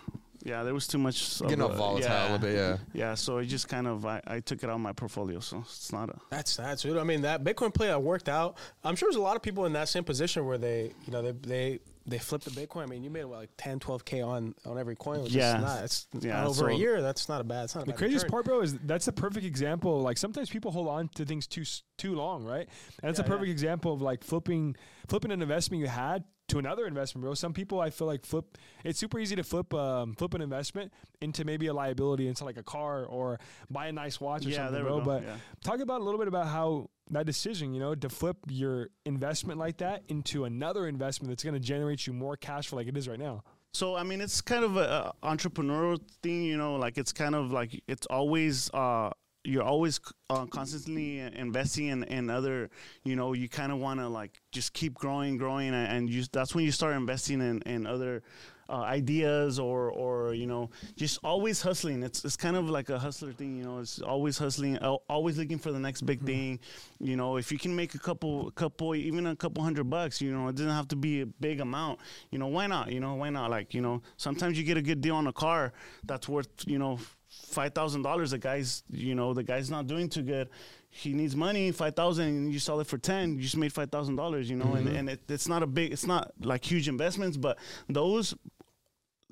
Yeah, 0.42 0.62
there 0.62 0.72
was 0.72 0.86
too 0.86 0.98
much. 0.98 1.40
of 1.40 1.48
Getting 1.48 1.62
all 1.62 1.68
volatile 1.68 2.08
yeah, 2.10 2.22
a 2.22 2.24
little 2.24 2.38
bit, 2.38 2.54
yeah. 2.56 2.76
Yeah, 2.94 3.14
so 3.14 3.38
it 3.38 3.44
just 3.46 3.68
kind 3.68 3.86
of 3.86 4.06
I, 4.06 4.22
I 4.26 4.40
took 4.40 4.62
it 4.62 4.70
out 4.70 4.74
of 4.76 4.80
my 4.80 4.92
portfolio. 4.92 5.40
So 5.40 5.58
it's 5.58 5.92
not 5.92 6.08
a. 6.08 6.16
That's 6.30 6.56
that's 6.56 6.82
dude. 6.82 6.96
I 6.96 7.04
mean, 7.04 7.22
that 7.22 7.44
Bitcoin 7.44 7.74
play 7.74 7.88
that 7.88 8.02
worked 8.02 8.28
out. 8.28 8.56
I'm 8.82 8.96
sure 8.96 9.08
there's 9.08 9.16
a 9.16 9.20
lot 9.20 9.36
of 9.36 9.42
people 9.42 9.66
in 9.66 9.74
that 9.74 9.88
same 9.90 10.04
position 10.04 10.46
where 10.46 10.56
they, 10.58 10.92
you 11.04 11.12
know, 11.12 11.20
they 11.20 11.32
they 11.32 11.78
they 12.06 12.18
flipped 12.18 12.46
the 12.46 12.50
Bitcoin. 12.52 12.84
I 12.84 12.86
mean, 12.86 13.04
you 13.04 13.10
made 13.10 13.24
what, 13.26 13.38
like 13.40 13.50
10, 13.58 13.78
12 13.80 14.04
k 14.06 14.22
on 14.22 14.54
on 14.64 14.78
every 14.78 14.96
coin. 14.96 15.22
Which 15.22 15.32
Yeah. 15.32 15.56
is 15.58 15.62
not. 15.62 15.84
It's 15.84 16.06
Yeah, 16.20 16.46
over 16.46 16.68
a 16.70 16.74
year. 16.74 17.02
That's 17.02 17.28
not 17.28 17.42
a 17.42 17.44
bad. 17.44 17.64
It's 17.64 17.74
not 17.74 17.82
a 17.82 17.84
The 17.84 17.92
bad 17.92 17.98
craziest 17.98 18.24
return. 18.24 18.30
part, 18.32 18.44
bro, 18.46 18.60
is 18.62 18.78
that's 18.78 19.08
a 19.08 19.12
perfect 19.12 19.44
example. 19.44 20.00
Like 20.00 20.16
sometimes 20.16 20.48
people 20.48 20.70
hold 20.70 20.88
on 20.88 21.08
to 21.16 21.26
things 21.26 21.46
too 21.46 21.64
too 21.98 22.14
long, 22.14 22.44
right? 22.44 22.66
And 23.02 23.10
it's 23.10 23.18
Yeah, 23.18 23.26
a 23.26 23.28
perfect 23.28 23.48
yeah. 23.48 23.52
example 23.52 23.92
of 23.92 24.00
like 24.00 24.24
flipping 24.24 24.74
flipping 25.06 25.32
an 25.32 25.42
investment 25.42 25.82
you 25.82 25.88
had 25.88 26.24
to 26.50 26.58
another 26.58 26.86
investment, 26.86 27.22
bro. 27.24 27.34
Some 27.34 27.52
people 27.52 27.80
I 27.80 27.90
feel 27.90 28.06
like 28.06 28.24
flip. 28.24 28.58
It's 28.84 28.98
super 28.98 29.18
easy 29.18 29.36
to 29.36 29.42
flip 29.42 29.72
um, 29.74 30.14
flip 30.14 30.34
an 30.34 30.40
investment 30.42 30.92
into 31.20 31.44
maybe 31.44 31.66
a 31.68 31.72
liability 31.74 32.28
into 32.28 32.44
like 32.44 32.56
a 32.56 32.62
car 32.62 33.04
or 33.04 33.38
buy 33.70 33.86
a 33.88 33.92
nice 33.92 34.20
watch 34.20 34.46
or 34.46 34.50
Yeah, 34.50 34.66
something, 34.66 34.82
bro. 34.82 35.00
But 35.00 35.22
yeah. 35.22 35.36
talk 35.64 35.80
about 35.80 36.00
a 36.00 36.04
little 36.04 36.18
bit 36.18 36.28
about 36.28 36.46
how 36.46 36.90
that 37.10 37.26
decision, 37.26 37.74
you 37.74 37.80
know, 37.80 37.94
to 37.94 38.08
flip 38.08 38.36
your 38.48 38.88
investment 39.04 39.58
like 39.58 39.78
that 39.78 40.02
into 40.08 40.44
another 40.44 40.86
investment 40.86 41.30
that's 41.30 41.42
going 41.42 41.54
to 41.54 41.60
generate 41.60 42.06
you 42.06 42.12
more 42.12 42.36
cash 42.36 42.68
flow 42.68 42.78
like 42.78 42.86
it 42.88 42.96
is 42.96 43.08
right 43.08 43.18
now. 43.18 43.42
So 43.72 43.94
I 43.96 44.02
mean, 44.02 44.20
it's 44.20 44.40
kind 44.40 44.64
of 44.64 44.76
a, 44.76 45.12
a 45.22 45.26
entrepreneurial 45.26 46.00
thing, 46.22 46.42
you 46.44 46.56
know. 46.56 46.74
Like 46.76 46.98
it's 46.98 47.12
kind 47.12 47.34
of 47.34 47.52
like 47.52 47.82
it's 47.86 48.06
always 48.06 48.68
uh, 48.74 49.10
you're 49.44 49.62
always 49.62 50.00
uh, 50.28 50.46
constantly 50.46 51.18
investing 51.18 51.86
in, 51.86 52.04
in 52.04 52.30
other, 52.30 52.70
you 53.04 53.16
know. 53.16 53.32
You 53.32 53.48
kind 53.48 53.72
of 53.72 53.78
want 53.78 54.00
to 54.00 54.08
like 54.08 54.40
just 54.52 54.72
keep 54.72 54.94
growing, 54.94 55.38
growing, 55.38 55.68
and, 55.68 55.90
and 55.90 56.10
you, 56.10 56.24
that's 56.32 56.54
when 56.54 56.64
you 56.64 56.72
start 56.72 56.94
investing 56.94 57.40
in 57.40 57.62
in 57.62 57.86
other 57.86 58.22
uh, 58.70 58.82
ideas 58.82 59.58
or 59.58 59.90
or 59.90 60.32
you 60.34 60.46
know 60.46 60.70
just 60.96 61.18
always 61.24 61.60
hustling. 61.60 62.02
It's 62.02 62.24
it's 62.24 62.36
kind 62.36 62.56
of 62.56 62.68
like 62.68 62.88
a 62.90 62.98
hustler 62.98 63.32
thing, 63.32 63.56
you 63.56 63.64
know. 63.64 63.78
It's 63.78 64.00
always 64.00 64.38
hustling, 64.38 64.76
always 64.78 65.38
looking 65.38 65.58
for 65.58 65.72
the 65.72 65.80
next 65.80 66.02
big 66.02 66.22
thing. 66.24 66.60
You 67.00 67.16
know, 67.16 67.36
if 67.36 67.50
you 67.50 67.58
can 67.58 67.74
make 67.74 67.94
a 67.94 67.98
couple 67.98 68.50
couple 68.52 68.94
even 68.94 69.26
a 69.26 69.36
couple 69.36 69.62
hundred 69.62 69.90
bucks, 69.90 70.20
you 70.20 70.32
know, 70.32 70.48
it 70.48 70.56
doesn't 70.56 70.70
have 70.70 70.88
to 70.88 70.96
be 70.96 71.22
a 71.22 71.26
big 71.26 71.60
amount. 71.60 72.00
You 72.30 72.38
know, 72.38 72.46
why 72.46 72.66
not? 72.66 72.92
You 72.92 73.00
know, 73.00 73.14
why 73.14 73.30
not? 73.30 73.50
Like 73.50 73.74
you 73.74 73.80
know, 73.80 74.02
sometimes 74.16 74.58
you 74.58 74.64
get 74.64 74.76
a 74.76 74.82
good 74.82 75.00
deal 75.00 75.16
on 75.16 75.26
a 75.26 75.32
car 75.32 75.72
that's 76.04 76.28
worth 76.28 76.48
you 76.66 76.78
know 76.78 76.98
five 77.30 77.74
thousand 77.74 78.02
dollars. 78.02 78.32
The 78.32 78.38
guy's 78.38 78.82
you 78.90 79.14
know 79.14 79.32
the 79.34 79.42
guy's 79.42 79.70
not 79.70 79.86
doing 79.86 80.08
too 80.08 80.22
good. 80.22 80.48
He 80.90 81.12
needs 81.12 81.36
money, 81.36 81.70
five 81.72 81.94
thousand, 81.94 82.26
and 82.26 82.52
you 82.52 82.58
sell 82.58 82.80
it 82.80 82.86
for 82.86 82.98
ten. 82.98 83.36
You 83.36 83.42
just 83.42 83.56
made 83.56 83.72
five 83.72 83.90
thousand 83.90 84.16
dollars. 84.16 84.50
You 84.50 84.56
know, 84.56 84.74
and 84.74 84.86
mm-hmm. 84.86 84.96
and 84.96 85.10
it, 85.10 85.20
it's 85.28 85.48
not 85.48 85.62
a 85.62 85.66
big, 85.66 85.92
it's 85.92 86.06
not 86.06 86.32
like 86.40 86.64
huge 86.68 86.88
investments, 86.88 87.36
but 87.36 87.58
those 87.88 88.34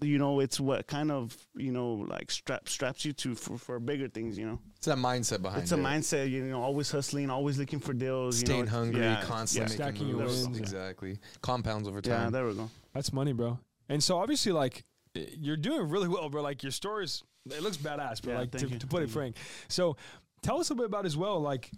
you 0.01 0.19
know, 0.19 0.41
it's 0.41 0.61
what 0.61 0.87
kind 0.87 1.11
of 1.11 1.37
you 1.57 1.73
know 1.73 1.93
like 2.09 2.31
strap 2.31 2.69
straps 2.69 3.05
you 3.05 3.13
to 3.15 3.35
for, 3.35 3.59
for 3.59 3.81
bigger 3.81 4.09
things. 4.09 4.39
You 4.39 4.47
know, 4.47 4.59
It's 4.77 4.87
that 4.87 4.99
mindset 4.99 5.43
behind 5.43 5.63
it's 5.63 5.73
it. 5.73 5.79
a 5.79 5.83
mindset. 5.83 6.31
You 6.31 6.45
know, 6.45 6.63
always 6.63 6.91
hustling, 6.91 7.31
always 7.31 7.59
looking 7.59 7.81
for 7.81 7.93
deals. 7.93 8.41
you 8.41 8.47
know, 8.47 8.53
Staying 8.55 8.67
hungry, 8.69 9.01
yeah, 9.03 9.23
constantly 9.23 9.77
yeah. 9.77 9.87
making 9.87 9.97
Stacking 9.97 10.09
your 10.17 10.27
moves. 10.27 10.45
wins. 10.45 10.59
Exactly. 10.59 11.19
Compounds 11.41 11.89
over 11.89 12.01
Yeah, 12.05 12.17
time. 12.19 12.33
there 12.33 12.47
we 12.47 12.55
go. 12.55 12.71
That's 12.95 13.13
money, 13.13 13.33
bro. 13.33 13.59
And 13.89 14.03
so 14.03 14.19
obviously, 14.19 14.53
like, 14.53 14.85
eh, 15.17 15.25
you're 15.37 15.57
doing 15.57 15.89
really 15.89 16.09
well, 16.09 16.29
bro. 16.29 16.43
Like 16.43 16.63
your 16.63 16.73
stories, 16.73 17.25
it 17.53 17.63
looks 17.63 17.77
badass, 17.77 18.23
bro. 18.23 18.35
Yeah, 18.35 18.39
like 18.41 18.51
to, 18.53 18.79
to 18.79 18.87
put 18.87 19.03
it 19.03 19.11
frank. 19.11 19.37
So, 19.69 19.97
tell 20.43 20.61
us 20.61 20.71
a 20.71 20.75
bit 20.75 20.87
about 20.87 21.07
as 21.07 21.17
well, 21.17 21.41
like. 21.41 21.71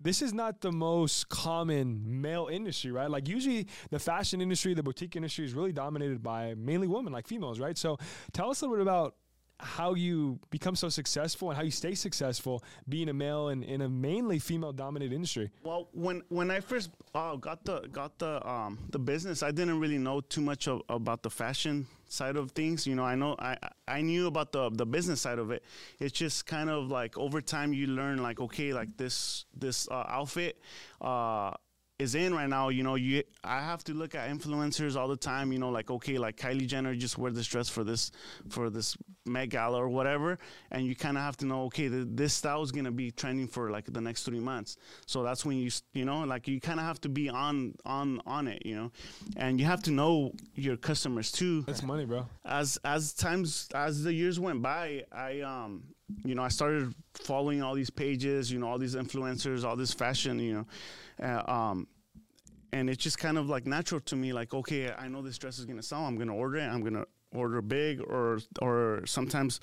This 0.00 0.20
is 0.20 0.34
not 0.34 0.60
the 0.60 0.70
most 0.70 1.30
common 1.30 2.20
male 2.20 2.48
industry, 2.52 2.92
right? 2.92 3.08
Like 3.08 3.26
usually 3.26 3.68
the 3.88 3.98
fashion 3.98 4.42
industry, 4.42 4.74
the 4.74 4.82
boutique 4.82 5.16
industry 5.16 5.46
is 5.46 5.54
really 5.54 5.72
dominated 5.72 6.22
by 6.22 6.52
mainly 6.58 6.86
women, 6.86 7.10
like 7.10 7.26
females, 7.26 7.58
right? 7.58 7.78
So 7.78 7.96
tell 8.34 8.50
us 8.50 8.60
a 8.60 8.66
little 8.66 8.76
bit 8.76 8.82
about 8.82 9.14
how 9.60 9.94
you 9.94 10.38
become 10.50 10.76
so 10.76 10.88
successful 10.88 11.50
and 11.50 11.56
how 11.56 11.62
you 11.62 11.70
stay 11.70 11.94
successful 11.94 12.62
being 12.88 13.08
a 13.08 13.12
male 13.12 13.48
in, 13.48 13.62
in 13.62 13.80
a 13.82 13.88
mainly 13.88 14.38
female 14.38 14.72
dominated 14.72 15.14
industry. 15.14 15.50
Well, 15.62 15.88
when 15.92 16.22
when 16.28 16.50
I 16.50 16.60
first 16.60 16.90
uh, 17.14 17.36
got 17.36 17.64
the 17.64 17.80
got 17.92 18.18
the 18.18 18.46
um, 18.46 18.78
the 18.90 18.98
business, 18.98 19.42
I 19.42 19.52
didn't 19.52 19.80
really 19.80 19.98
know 19.98 20.20
too 20.20 20.40
much 20.40 20.68
of, 20.68 20.82
about 20.88 21.22
the 21.22 21.30
fashion 21.30 21.86
side 22.14 22.36
of 22.36 22.52
things. 22.52 22.86
You 22.86 22.94
know, 22.94 23.04
I 23.04 23.14
know 23.14 23.36
I 23.38 23.56
I 23.86 24.00
knew 24.00 24.26
about 24.26 24.52
the 24.52 24.70
the 24.70 24.86
business 24.86 25.20
side 25.20 25.38
of 25.38 25.50
it. 25.50 25.64
It's 25.98 26.12
just 26.12 26.46
kind 26.46 26.70
of 26.70 26.88
like 26.88 27.18
over 27.18 27.40
time 27.40 27.72
you 27.72 27.86
learn 27.88 28.22
like 28.22 28.40
okay, 28.40 28.72
like 28.72 28.96
this 28.96 29.44
this 29.54 29.88
uh, 29.90 30.04
outfit. 30.08 30.60
Uh, 31.00 31.52
is 31.98 32.14
in 32.16 32.34
right 32.34 32.48
now, 32.48 32.70
you 32.70 32.82
know, 32.82 32.96
you 32.96 33.22
I 33.44 33.60
have 33.60 33.84
to 33.84 33.94
look 33.94 34.14
at 34.14 34.28
influencers 34.28 34.96
all 34.96 35.06
the 35.06 35.16
time, 35.16 35.52
you 35.52 35.58
know, 35.58 35.70
like 35.70 35.90
okay, 35.90 36.18
like 36.18 36.36
Kylie 36.36 36.66
Jenner 36.66 36.94
just 36.94 37.18
wear 37.18 37.30
this 37.30 37.46
dress 37.46 37.68
for 37.68 37.84
this 37.84 38.10
for 38.48 38.68
this 38.68 38.96
Met 39.26 39.50
Gala 39.50 39.78
or 39.78 39.88
whatever, 39.88 40.38
and 40.72 40.84
you 40.86 40.96
kind 40.96 41.16
of 41.16 41.22
have 41.22 41.36
to 41.38 41.46
know 41.46 41.64
okay, 41.66 41.88
th- 41.88 42.08
this 42.10 42.34
style 42.34 42.62
is 42.62 42.72
gonna 42.72 42.90
be 42.90 43.10
trending 43.12 43.46
for 43.46 43.70
like 43.70 43.84
the 43.92 44.00
next 44.00 44.24
three 44.24 44.40
months. 44.40 44.76
So 45.06 45.22
that's 45.22 45.44
when 45.44 45.56
you 45.58 45.70
you 45.92 46.04
know, 46.04 46.24
like 46.24 46.48
you 46.48 46.60
kind 46.60 46.80
of 46.80 46.86
have 46.86 47.00
to 47.02 47.08
be 47.08 47.28
on 47.28 47.74
on 47.84 48.20
on 48.26 48.48
it, 48.48 48.66
you 48.66 48.74
know, 48.74 48.90
and 49.36 49.60
you 49.60 49.66
have 49.66 49.82
to 49.84 49.92
know 49.92 50.32
your 50.56 50.76
customers 50.76 51.30
too 51.30 51.62
That's 51.62 51.82
money, 51.84 52.06
bro. 52.06 52.26
as 52.44 52.76
as 52.84 53.12
times 53.12 53.68
as 53.72 54.02
the 54.02 54.12
years 54.12 54.40
went 54.40 54.62
by, 54.62 55.04
I 55.12 55.40
um 55.42 55.84
you 56.24 56.34
know 56.34 56.42
I 56.42 56.48
started 56.48 56.94
following 57.14 57.62
all 57.62 57.74
these 57.74 57.90
pages, 57.90 58.50
you 58.50 58.58
know 58.58 58.68
all 58.68 58.78
these 58.78 58.94
influencers, 58.94 59.64
all 59.64 59.76
this 59.76 59.92
fashion, 59.92 60.38
you 60.38 60.54
know, 60.54 60.66
uh, 61.26 61.50
um, 61.50 61.86
and 62.72 62.90
it's 62.90 63.02
just 63.02 63.18
kind 63.18 63.38
of 63.38 63.48
like 63.48 63.66
natural 63.66 64.00
to 64.02 64.16
me. 64.16 64.32
Like 64.32 64.52
okay, 64.54 64.92
I 64.92 65.08
know 65.08 65.22
this 65.22 65.38
dress 65.38 65.58
is 65.58 65.64
gonna 65.64 65.82
sell. 65.82 66.04
I'm 66.04 66.18
gonna 66.18 66.34
order 66.34 66.58
it. 66.58 66.64
I'm 66.66 66.82
gonna 66.82 67.06
order 67.32 67.62
big, 67.62 68.00
or 68.00 68.40
or 68.60 69.02
sometimes. 69.06 69.60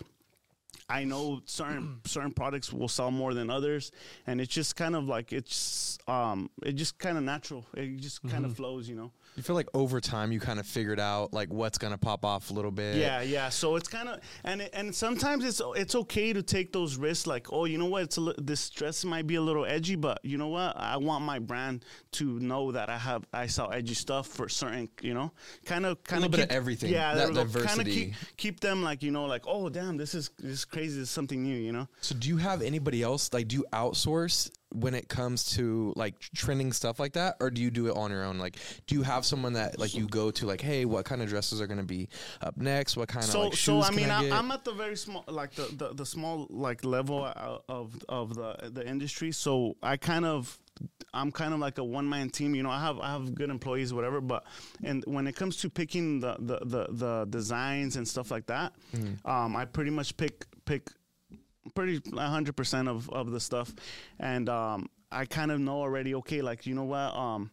I 0.90 1.04
know 1.04 1.42
certain 1.46 2.00
certain 2.06 2.32
products 2.32 2.74
will 2.74 2.88
sell 2.88 3.12
more 3.12 3.34
than 3.34 3.50
others, 3.50 3.92
and 4.28 4.42
it's 4.42 4.54
just 4.54 4.76
kind 4.76 4.96
of 4.96 5.06
like 5.06 5.32
it's 5.32 5.98
um 6.08 6.50
it 6.64 6.74
just 6.74 6.98
kind 6.98 7.18
of 7.18 7.24
natural. 7.24 7.66
It 7.76 7.98
just 7.98 8.24
kind 8.28 8.46
of 8.46 8.56
flows, 8.56 8.90
you 8.90 8.96
know. 8.96 9.12
You 9.36 9.44
feel 9.44 9.56
like 9.56 9.70
over 9.74 10.02
time 10.02 10.32
you 10.32 10.40
kind 10.40 10.60
of 10.60 10.68
figured 10.68 11.00
out 11.00 11.34
like 11.34 11.52
what's 11.52 11.78
gonna 11.78 11.98
pop 11.98 12.26
off 12.26 12.50
a 12.50 12.54
little 12.54 12.72
bit. 12.72 12.98
Yeah, 12.98 13.22
yeah. 13.22 13.50
So 13.50 13.78
it's 13.78 13.88
kind 13.88 14.10
of 14.10 14.20
and 14.44 14.62
it, 14.62 14.72
and 14.74 14.94
sometimes 14.94 15.46
it's 15.46 15.62
it's 15.76 15.96
okay 15.96 16.34
to 16.34 16.44
take 16.44 16.74
those 16.74 16.98
risks. 16.98 17.28
Like, 17.28 17.52
oh, 17.54 17.66
you 17.66 17.78
know 17.78 17.86
what? 17.86 18.04
It's 18.04 18.18
a, 18.18 18.34
this 18.38 18.70
dress 18.70 19.06
might 19.06 19.28
be 19.28 19.36
a 19.36 19.42
little 19.42 19.66
edgy, 19.66 19.96
but 19.96 20.20
you 20.24 20.38
know 20.38 20.50
what? 20.50 20.76
I 20.76 20.98
want 20.98 21.24
my 21.24 21.40
brand 21.40 21.86
to 22.14 22.40
know 22.40 22.74
that 22.74 22.90
I 22.90 22.98
have 22.98 23.26
I 23.34 23.48
sell 23.48 23.72
edgy 23.72 23.94
stuff 23.94 24.28
for 24.28 24.50
certain. 24.50 24.90
You 25.02 25.14
know, 25.14 25.32
kind 25.66 25.86
of 25.86 26.04
kind 26.04 26.22
little 26.22 26.34
of 26.36 26.40
bit 26.40 26.50
of 26.52 26.56
everything, 26.56 26.92
Yeah, 26.92 27.16
that 27.16 27.20
there 27.20 27.28
we 27.30 27.34
go. 27.34 27.40
Kind 27.42 27.48
of 27.48 27.54
diversity. 27.64 28.06
keep 28.06 28.16
keep 28.38 28.60
them 28.60 28.84
like 28.84 29.02
you 29.02 29.12
know 29.12 29.26
like 29.26 29.44
oh 29.48 29.70
damn 29.70 29.96
this 29.96 30.14
is 30.14 30.30
this 30.40 30.52
is 30.52 30.66
crazy. 30.66 31.00
This 31.00 31.08
is 31.08 31.10
something 31.10 31.42
new. 31.42 31.56
You 31.56 31.72
know. 31.72 31.88
So 32.02 32.16
do 32.16 32.28
you 32.28 32.38
have 32.38 32.62
anybody 32.62 33.02
else 33.02 33.32
like 33.32 33.48
do 33.48 33.56
you 33.56 33.66
outsource 33.72 34.52
when 34.74 34.94
it 34.94 35.08
comes 35.10 35.44
to 35.56 35.94
like 35.96 36.20
trending 36.36 36.72
stuff 36.74 37.00
like 37.00 37.14
that 37.14 37.36
or 37.40 37.50
do 37.50 37.62
you 37.62 37.72
do 37.72 37.88
it 37.88 37.96
on 37.96 38.12
your 38.12 38.24
own? 38.24 38.38
Like 38.40 38.58
do 38.88 38.96
you 38.96 39.04
have 39.04 39.26
someone 39.26 39.54
that 39.54 39.78
like 39.80 39.94
you 39.94 40.08
go 40.08 40.32
to 40.32 40.46
like 40.46 40.62
hey 40.62 40.86
what 40.86 41.06
kind 41.06 41.22
of 41.22 41.30
dresses 41.30 41.60
are 41.62 41.68
going 41.68 41.80
to 41.80 41.86
be 41.86 42.10
up 42.42 42.58
next? 42.58 42.98
What 42.98 43.10
kind 43.10 43.24
of 43.24 43.32
so 43.32 43.42
like 43.44 43.54
so 43.56 43.82
I 43.82 43.92
mean 43.92 44.10
I 44.10 44.30
i'm 44.38 44.52
at 44.52 44.64
the 44.64 44.74
very 44.74 44.96
small 44.96 45.24
like 45.28 45.54
the, 45.56 45.64
the, 45.76 45.94
the 45.94 46.06
small 46.06 46.48
like 46.50 46.84
level 46.86 47.24
of 47.68 47.96
of 48.10 48.34
the 48.36 48.70
the 48.72 48.88
industry. 48.88 49.32
So 49.32 49.76
I 49.84 49.98
kind 49.98 50.26
of 50.26 50.58
I'm 51.14 51.32
kind 51.32 51.54
of 51.54 51.60
like 51.60 51.78
a 51.78 51.84
one 51.84 52.08
man 52.08 52.30
team 52.30 52.56
you 52.56 52.64
know 52.64 52.70
I 52.70 52.80
have 52.80 52.98
I 53.00 53.12
have 53.12 53.36
good 53.36 53.50
employees 53.50 53.94
whatever 53.94 54.22
but 54.22 54.46
and 54.84 55.04
when 55.06 55.28
it 55.28 55.36
comes 55.36 55.58
to 55.58 55.70
picking 55.70 56.22
the 56.22 56.38
the 56.40 56.60
the, 56.66 56.88
the 56.92 57.26
designs 57.30 57.98
and 57.98 58.08
stuff 58.08 58.32
like 58.32 58.48
that 58.48 58.74
Mm-hmm. 58.96 59.30
um, 59.30 59.56
I 59.56 59.66
pretty 59.66 59.92
much 59.92 60.16
pick 60.18 60.46
pick 60.66 60.90
pretty 61.76 62.00
100% 62.00 62.88
of 62.88 63.10
of 63.10 63.32
the 63.32 63.40
stuff. 63.40 63.74
And 64.20 64.50
um, 64.50 64.90
I 65.12 65.26
kind 65.26 65.52
of 65.52 65.60
know 65.60 65.80
already 65.82 66.16
okay 66.16 66.42
like 66.42 66.66
you 66.66 66.74
know 66.76 66.86
what 66.86 67.14
um 67.16 67.52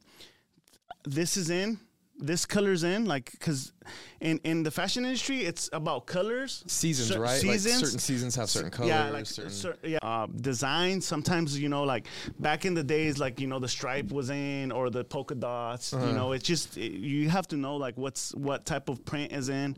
this 1.05 1.37
is 1.37 1.51
in 1.51 1.79
this 2.21 2.45
color's 2.45 2.83
in 2.83 3.05
like 3.05 3.31
because 3.31 3.73
in 4.21 4.41
in 4.43 4.65
the 4.65 4.71
fashion 4.73 5.05
industry 5.05 5.43
it's 5.45 5.71
about 5.73 6.05
colors. 6.07 6.65
Seasons 6.67 7.11
cer- 7.11 7.21
right? 7.21 7.45
Like 7.45 7.61
certain 7.61 7.99
seasons 8.01 8.35
have 8.35 8.51
certain 8.51 8.71
colors 8.73 8.89
yeah 8.91 9.09
like 9.11 9.25
certain 9.27 9.53
cer- 9.53 9.77
yeah. 9.85 9.99
Uh, 10.03 10.27
design 10.41 11.01
sometimes 11.01 11.57
you 11.59 11.69
know 11.69 11.85
like 11.85 12.07
back 12.41 12.65
in 12.65 12.75
the 12.75 12.83
days 12.83 13.19
like 13.19 13.39
you 13.41 13.47
know 13.47 13.61
the 13.61 13.69
stripe 13.69 14.11
was 14.11 14.31
in 14.31 14.73
or 14.73 14.91
the 14.91 15.05
polka 15.05 15.37
dots 15.37 15.93
Uh-huh. 15.93 16.07
you 16.07 16.13
know 16.13 16.33
it's 16.33 16.45
just 16.45 16.77
it, 16.77 16.91
you 16.93 17.29
have 17.29 17.47
to 17.49 17.57
know 17.57 17.77
like 17.77 17.97
what's 17.97 18.35
what 18.35 18.67
type 18.67 18.89
of 18.89 19.05
print 19.05 19.31
is 19.31 19.49
in 19.49 19.77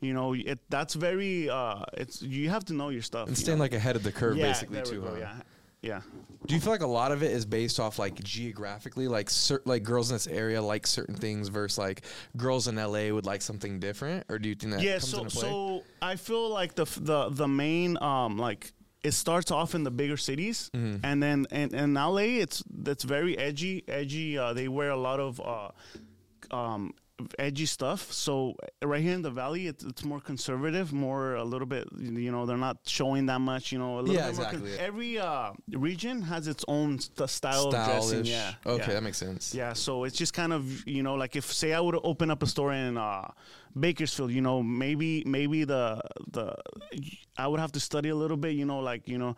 you 0.00 0.12
know 0.14 0.34
it 0.34 0.58
that's 0.68 0.94
very 0.94 1.48
uh 1.50 1.82
it's 1.94 2.22
you 2.22 2.48
have 2.50 2.64
to 2.64 2.72
know 2.72 2.88
your 2.88 3.02
stuff 3.02 3.28
and 3.28 3.36
staying 3.36 3.58
know? 3.58 3.64
like 3.64 3.72
ahead 3.74 3.96
of 3.96 4.02
the 4.02 4.12
curve 4.12 4.36
yeah, 4.36 4.46
basically 4.48 4.80
too 4.82 5.00
go, 5.00 5.08
huh? 5.08 5.16
yeah 5.18 5.34
yeah 5.80 6.00
do 6.46 6.54
you 6.54 6.60
feel 6.60 6.72
like 6.72 6.82
a 6.82 6.86
lot 6.86 7.12
of 7.12 7.22
it 7.22 7.30
is 7.30 7.44
based 7.46 7.78
off 7.78 7.98
like 7.98 8.20
geographically 8.24 9.06
like 9.08 9.30
cer- 9.30 9.62
like 9.64 9.82
girls 9.84 10.10
in 10.10 10.14
this 10.16 10.26
area 10.26 10.60
like 10.60 10.86
certain 10.86 11.14
things 11.14 11.48
versus 11.48 11.78
like 11.78 12.02
girls 12.36 12.66
in 12.68 12.74
LA 12.76 13.10
would 13.10 13.26
like 13.26 13.42
something 13.42 13.78
different 13.78 14.24
or 14.28 14.38
do 14.38 14.48
you 14.48 14.54
think 14.56 14.72
that 14.72 14.82
yeah 14.82 14.92
comes 14.98 15.08
so 15.10 15.18
into 15.22 15.30
play 15.36 15.48
so 15.48 15.82
i 16.02 16.16
feel 16.16 16.48
like 16.50 16.74
the 16.74 16.82
f- 16.82 16.98
the 17.00 17.28
the 17.30 17.46
main 17.48 17.96
um 18.02 18.38
like 18.38 18.72
it 19.04 19.12
starts 19.12 19.52
off 19.52 19.76
in 19.76 19.84
the 19.84 19.90
bigger 19.92 20.16
cities 20.16 20.70
Mm-hmm. 20.74 21.04
and 21.04 21.22
then 21.22 21.46
and 21.52 21.72
in 21.72 21.94
la 21.94 22.16
it's 22.16 22.64
that's 22.68 23.04
very 23.04 23.38
edgy 23.38 23.84
edgy 23.86 24.36
uh, 24.36 24.52
they 24.54 24.66
wear 24.68 24.90
a 24.90 24.96
lot 24.96 25.20
of 25.20 25.40
uh 25.40 25.70
um 26.50 26.92
edgy 27.38 27.66
stuff 27.66 28.12
so 28.12 28.54
right 28.82 29.02
here 29.02 29.14
in 29.14 29.22
the 29.22 29.30
valley 29.30 29.66
it's, 29.66 29.82
it's 29.84 30.04
more 30.04 30.20
conservative 30.20 30.92
more 30.92 31.34
a 31.34 31.44
little 31.44 31.66
bit 31.66 31.88
you 31.98 32.30
know 32.30 32.46
they're 32.46 32.56
not 32.56 32.76
showing 32.86 33.26
that 33.26 33.40
much 33.40 33.72
you 33.72 33.78
know 33.78 33.98
a 33.98 34.00
little 34.00 34.14
Yeah, 34.14 34.28
bit 34.28 34.36
more 34.36 34.44
con- 34.46 34.54
exactly. 34.62 34.78
every 34.78 35.18
uh 35.18 35.50
region 35.72 36.22
has 36.22 36.46
its 36.46 36.64
own 36.68 36.98
st- 37.00 37.28
style 37.28 37.66
of 37.66 37.72
dressing 37.72 38.24
yeah 38.24 38.54
okay 38.64 38.84
yeah. 38.86 38.94
that 38.94 39.02
makes 39.02 39.18
sense 39.18 39.54
Yeah, 39.54 39.72
so 39.72 40.04
it's 40.04 40.16
just 40.16 40.32
kind 40.32 40.52
of 40.52 40.86
you 40.86 41.02
know 41.02 41.14
like 41.16 41.34
if 41.36 41.52
say 41.52 41.72
I 41.72 41.80
would 41.80 41.98
open 42.04 42.30
up 42.30 42.42
a 42.42 42.46
store 42.46 42.72
in 42.72 42.96
uh 42.96 43.28
Bakersfield, 43.78 44.32
you 44.32 44.40
know, 44.40 44.60
maybe 44.62 45.22
maybe 45.24 45.62
the 45.62 46.00
the 46.32 46.56
I 47.36 47.46
would 47.46 47.60
have 47.60 47.70
to 47.72 47.80
study 47.80 48.08
a 48.08 48.14
little 48.16 48.36
bit, 48.36 48.54
you 48.54 48.64
know, 48.64 48.80
like 48.80 49.06
you 49.06 49.18
know, 49.18 49.36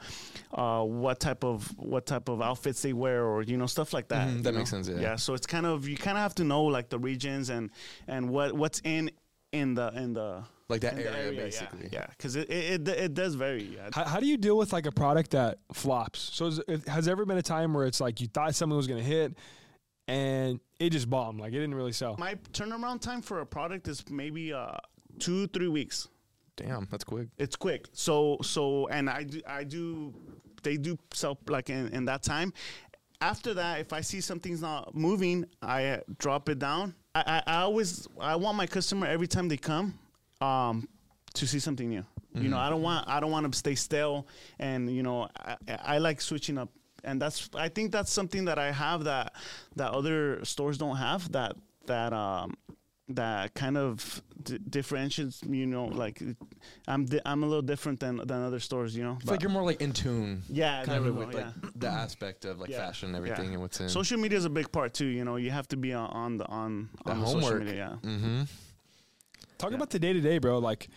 uh, 0.55 0.83
what 0.83 1.21
type 1.21 1.45
of 1.45 1.67
what 1.77 2.07
type 2.07 2.29
of 2.29 2.41
outfits 2.41 2.81
they 2.81 2.93
wear, 2.95 3.25
or 3.27 3.43
you 3.43 3.57
know, 3.59 3.67
stuff 3.67 3.93
like 3.93 4.09
that. 4.09 4.29
Mhm, 4.29 4.37
you 4.37 4.43
that 4.43 4.53
know? 4.53 4.59
makes 4.59 4.71
sense, 4.71 4.89
yeah. 4.89 5.01
Yeah. 5.01 5.17
So 5.17 5.35
it's 5.35 5.47
kind 5.47 5.67
of 5.67 5.87
you 5.89 5.97
kind 5.97 6.17
of 6.17 6.23
have 6.23 6.35
to 6.37 6.45
know 6.45 6.63
like 6.65 6.89
the 6.89 6.99
regions 6.99 7.51
and 7.51 7.70
and 8.07 8.29
what 8.31 8.53
what's 8.53 8.81
in 8.85 9.11
in 9.53 9.75
the 9.75 9.89
in 9.97 10.13
the 10.13 10.45
Like 10.69 10.83
that 10.83 10.93
in 10.93 10.99
the 11.01 11.19
area, 11.19 11.33
yeah. 11.33 11.43
basically. 11.43 11.89
Yeah, 11.93 12.07
because 12.11 12.37
it, 12.37 12.51
it 12.51 12.87
it 12.87 12.89
it 12.89 13.15
does 13.15 13.35
vary. 13.35 13.65
Yeah. 13.65 13.89
How, 13.93 14.05
how 14.05 14.21
do 14.21 14.27
you 14.27 14.37
deal 14.37 14.57
with 14.57 14.73
like 14.73 14.87
a 14.87 14.93
product 14.93 15.33
that 15.33 15.59
flops? 15.73 16.21
So 16.33 16.47
is, 16.47 16.61
it, 16.69 16.87
has 16.87 17.07
there 17.07 17.13
ever 17.13 17.27
been 17.27 17.39
a 17.39 17.43
time 17.43 17.75
where 17.75 17.87
it's 17.87 18.01
like 18.01 18.21
you 18.21 18.29
thought 18.29 18.55
something 18.55 18.77
was 18.77 18.87
going 18.87 19.03
to 19.03 19.09
hit 19.09 19.37
and 20.07 20.61
it 20.79 20.91
just 20.91 21.11
bombed, 21.11 21.41
like 21.41 21.51
it 21.51 21.59
didn't 21.59 21.75
really 21.75 21.93
sell? 21.93 22.17
My 22.19 22.37
turnaround 22.53 23.01
time 23.01 23.23
for 23.23 23.41
a 23.41 23.47
product 23.47 23.89
is 23.89 24.05
maybe 24.09 24.53
uh 24.53 24.77
two 25.19 25.49
three 25.49 25.69
weeks. 25.69 26.09
Damn, 26.57 26.87
that's 26.91 27.05
quick. 27.05 27.29
It's 27.39 27.57
quick. 27.57 27.87
So 27.93 28.39
so 28.43 28.87
and 28.89 29.11
I 29.11 29.25
do 29.25 29.41
I 29.49 29.65
do 29.65 30.15
they 30.63 30.77
do 30.77 30.99
sell 31.13 31.39
like 31.49 31.71
in, 31.71 31.89
in 31.89 32.05
that 32.05 32.23
time. 32.23 32.53
After 33.23 33.53
that, 33.55 33.81
if 33.81 33.93
I 33.93 34.01
see 34.01 34.21
something's 34.21 34.63
not 34.63 34.95
moving, 34.95 35.45
I 35.61 35.87
uh, 35.87 36.01
drop 36.19 36.49
it 36.49 36.59
down. 36.59 36.95
I, 37.15 37.21
I, 37.27 37.43
I 37.47 37.61
always 37.63 38.07
I 38.21 38.37
want 38.37 38.57
my 38.57 38.67
customer 38.67 39.07
every 39.07 39.27
time 39.27 39.49
they 39.49 39.57
come 39.57 39.99
um, 40.41 40.89
to 41.35 41.47
see 41.47 41.59
something 41.59 41.89
new. 41.89 42.05
You 42.35 42.49
know, 42.49 42.59
I 42.59 42.71
don't 42.71 42.83
want 42.83 43.09
I 43.09 43.19
don't 43.19 43.33
want 43.33 43.51
to 43.51 43.59
stay 43.59 43.75
stale, 43.75 44.27
and 44.61 44.89
you 44.95 45.03
know 45.03 45.29
I, 45.37 45.57
I 45.67 45.99
like 45.99 46.21
switching 46.21 46.59
up, 46.59 46.69
and 47.03 47.21
that's 47.21 47.51
I 47.55 47.69
think 47.69 47.91
that's 47.91 48.13
something 48.13 48.45
that 48.45 48.59
I 48.59 48.71
have 48.71 49.05
that 49.05 49.35
that 49.77 49.91
other 49.93 50.45
stores 50.45 50.79
don't 50.79 50.97
have 50.97 51.33
that 51.33 51.57
that 51.87 52.13
um, 52.13 52.57
that 53.15 53.55
kind 53.55 53.77
of 53.77 54.23
d- 54.43 54.59
differentiates 54.69 55.43
you 55.49 55.67
know 55.67 55.87
like 55.87 56.23
I'm 56.87 57.05
di- 57.07 57.21
I'm 57.27 57.43
a 57.43 57.47
little 57.47 57.63
different 57.63 58.01
than 58.01 58.17
than 58.19 58.43
other 58.43 58.61
stores 58.61 58.97
you 58.97 59.03
know 59.05 59.17
I 59.21 59.25
feel 59.25 59.33
like 59.33 59.43
you're 59.43 59.51
more 59.51 59.65
like 59.65 59.81
in 59.83 59.93
tune. 59.93 60.43
yeah 60.49 60.85
Kind 60.85 61.07
of 61.07 61.17
with 61.17 61.31
go, 61.33 61.39
like 61.39 61.47
yeah. 61.47 61.71
the 61.75 61.89
aspect 61.89 62.45
of 62.45 62.59
like 62.61 62.71
Yeah. 62.71 62.79
fashion 62.87 63.09
and 63.09 63.17
everything 63.17 63.47
Yeah. 63.47 63.53
and 63.55 63.61
what's 63.63 63.81
in. 63.81 63.89
Social 63.89 64.19
media 64.19 64.39
is 64.39 64.45
a 64.45 64.51
big 64.51 64.71
part 64.73 64.95
too. 64.95 65.07
You 65.07 65.25
know, 65.25 65.37
you 65.37 65.51
have 65.51 65.69
to 65.69 65.77
be 65.77 65.93
on, 65.93 66.09
on 66.11 66.37
the 66.39 66.47
on, 66.47 66.89
The 67.05 67.11
on 67.13 67.21
the 67.21 67.27
social 67.27 67.41
homework. 67.41 67.65
media. 67.65 67.99
Yeah. 68.03 68.11
mm-hmm. 68.11 68.43
Talk 69.59 69.71
Yeah. 69.71 69.77
about 69.77 69.91
the 69.91 69.99
day 69.99 70.13
to 70.13 70.21
day, 70.21 70.39
bro. 70.39 70.59
Like, 70.59 70.89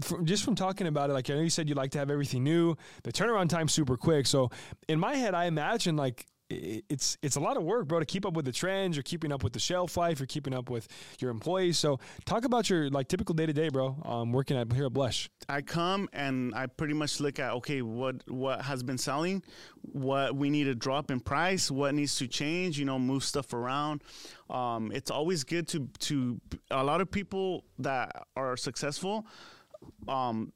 from, 0.00 0.24
just 0.24 0.44
from 0.44 0.54
talking 0.54 0.86
about 0.86 1.10
it, 1.10 1.14
like 1.14 1.28
I 1.30 1.34
know 1.34 1.40
you 1.40 1.50
said 1.50 1.68
you 1.68 1.74
like 1.74 1.90
to 1.92 1.98
have 1.98 2.10
everything 2.10 2.44
new. 2.44 2.76
The 3.02 3.12
turnaround 3.12 3.48
time's 3.48 3.72
super 3.72 3.96
quick. 3.96 4.26
So 4.26 4.50
in 4.88 5.00
my 5.00 5.16
head, 5.16 5.34
I 5.34 5.46
imagine 5.46 5.96
like 5.96 6.26
i- 6.28 6.29
it's 6.50 7.16
it's 7.22 7.36
a 7.36 7.40
lot 7.40 7.56
of 7.56 7.62
work, 7.62 7.86
bro, 7.86 8.00
to 8.00 8.04
keep 8.04 8.26
up 8.26 8.34
with 8.34 8.44
the 8.44 8.52
trends. 8.52 8.96
You're 8.96 9.02
keeping 9.02 9.32
up 9.32 9.44
with 9.44 9.52
the 9.52 9.58
shelf 9.58 9.96
life. 9.96 10.18
You're 10.18 10.26
keeping 10.26 10.54
up 10.54 10.68
with 10.68 10.88
your 11.20 11.30
employees. 11.30 11.78
So 11.78 12.00
talk 12.24 12.44
about 12.44 12.68
your 12.68 12.90
like 12.90 13.08
typical 13.08 13.34
day 13.34 13.46
to 13.46 13.52
day, 13.52 13.68
bro. 13.68 13.96
Um, 14.04 14.32
working 14.32 14.56
at 14.56 14.72
here 14.72 14.86
at 14.86 14.92
Blush. 14.92 15.30
I 15.48 15.62
come 15.62 16.08
and 16.12 16.54
I 16.54 16.66
pretty 16.66 16.94
much 16.94 17.20
look 17.20 17.38
at 17.38 17.52
okay, 17.52 17.82
what 17.82 18.28
what 18.28 18.62
has 18.62 18.82
been 18.82 18.98
selling, 18.98 19.42
what 19.80 20.34
we 20.34 20.50
need 20.50 20.64
to 20.64 20.74
drop 20.74 21.10
in 21.10 21.20
price, 21.20 21.70
what 21.70 21.94
needs 21.94 22.16
to 22.16 22.26
change. 22.26 22.78
You 22.78 22.84
know, 22.84 22.98
move 22.98 23.24
stuff 23.24 23.52
around. 23.52 24.02
Um, 24.48 24.90
it's 24.92 25.10
always 25.10 25.44
good 25.44 25.68
to 25.68 25.88
to 26.00 26.40
a 26.70 26.82
lot 26.82 27.00
of 27.00 27.10
people 27.10 27.64
that 27.78 28.26
are 28.36 28.56
successful. 28.56 29.26
Um, 30.08 30.52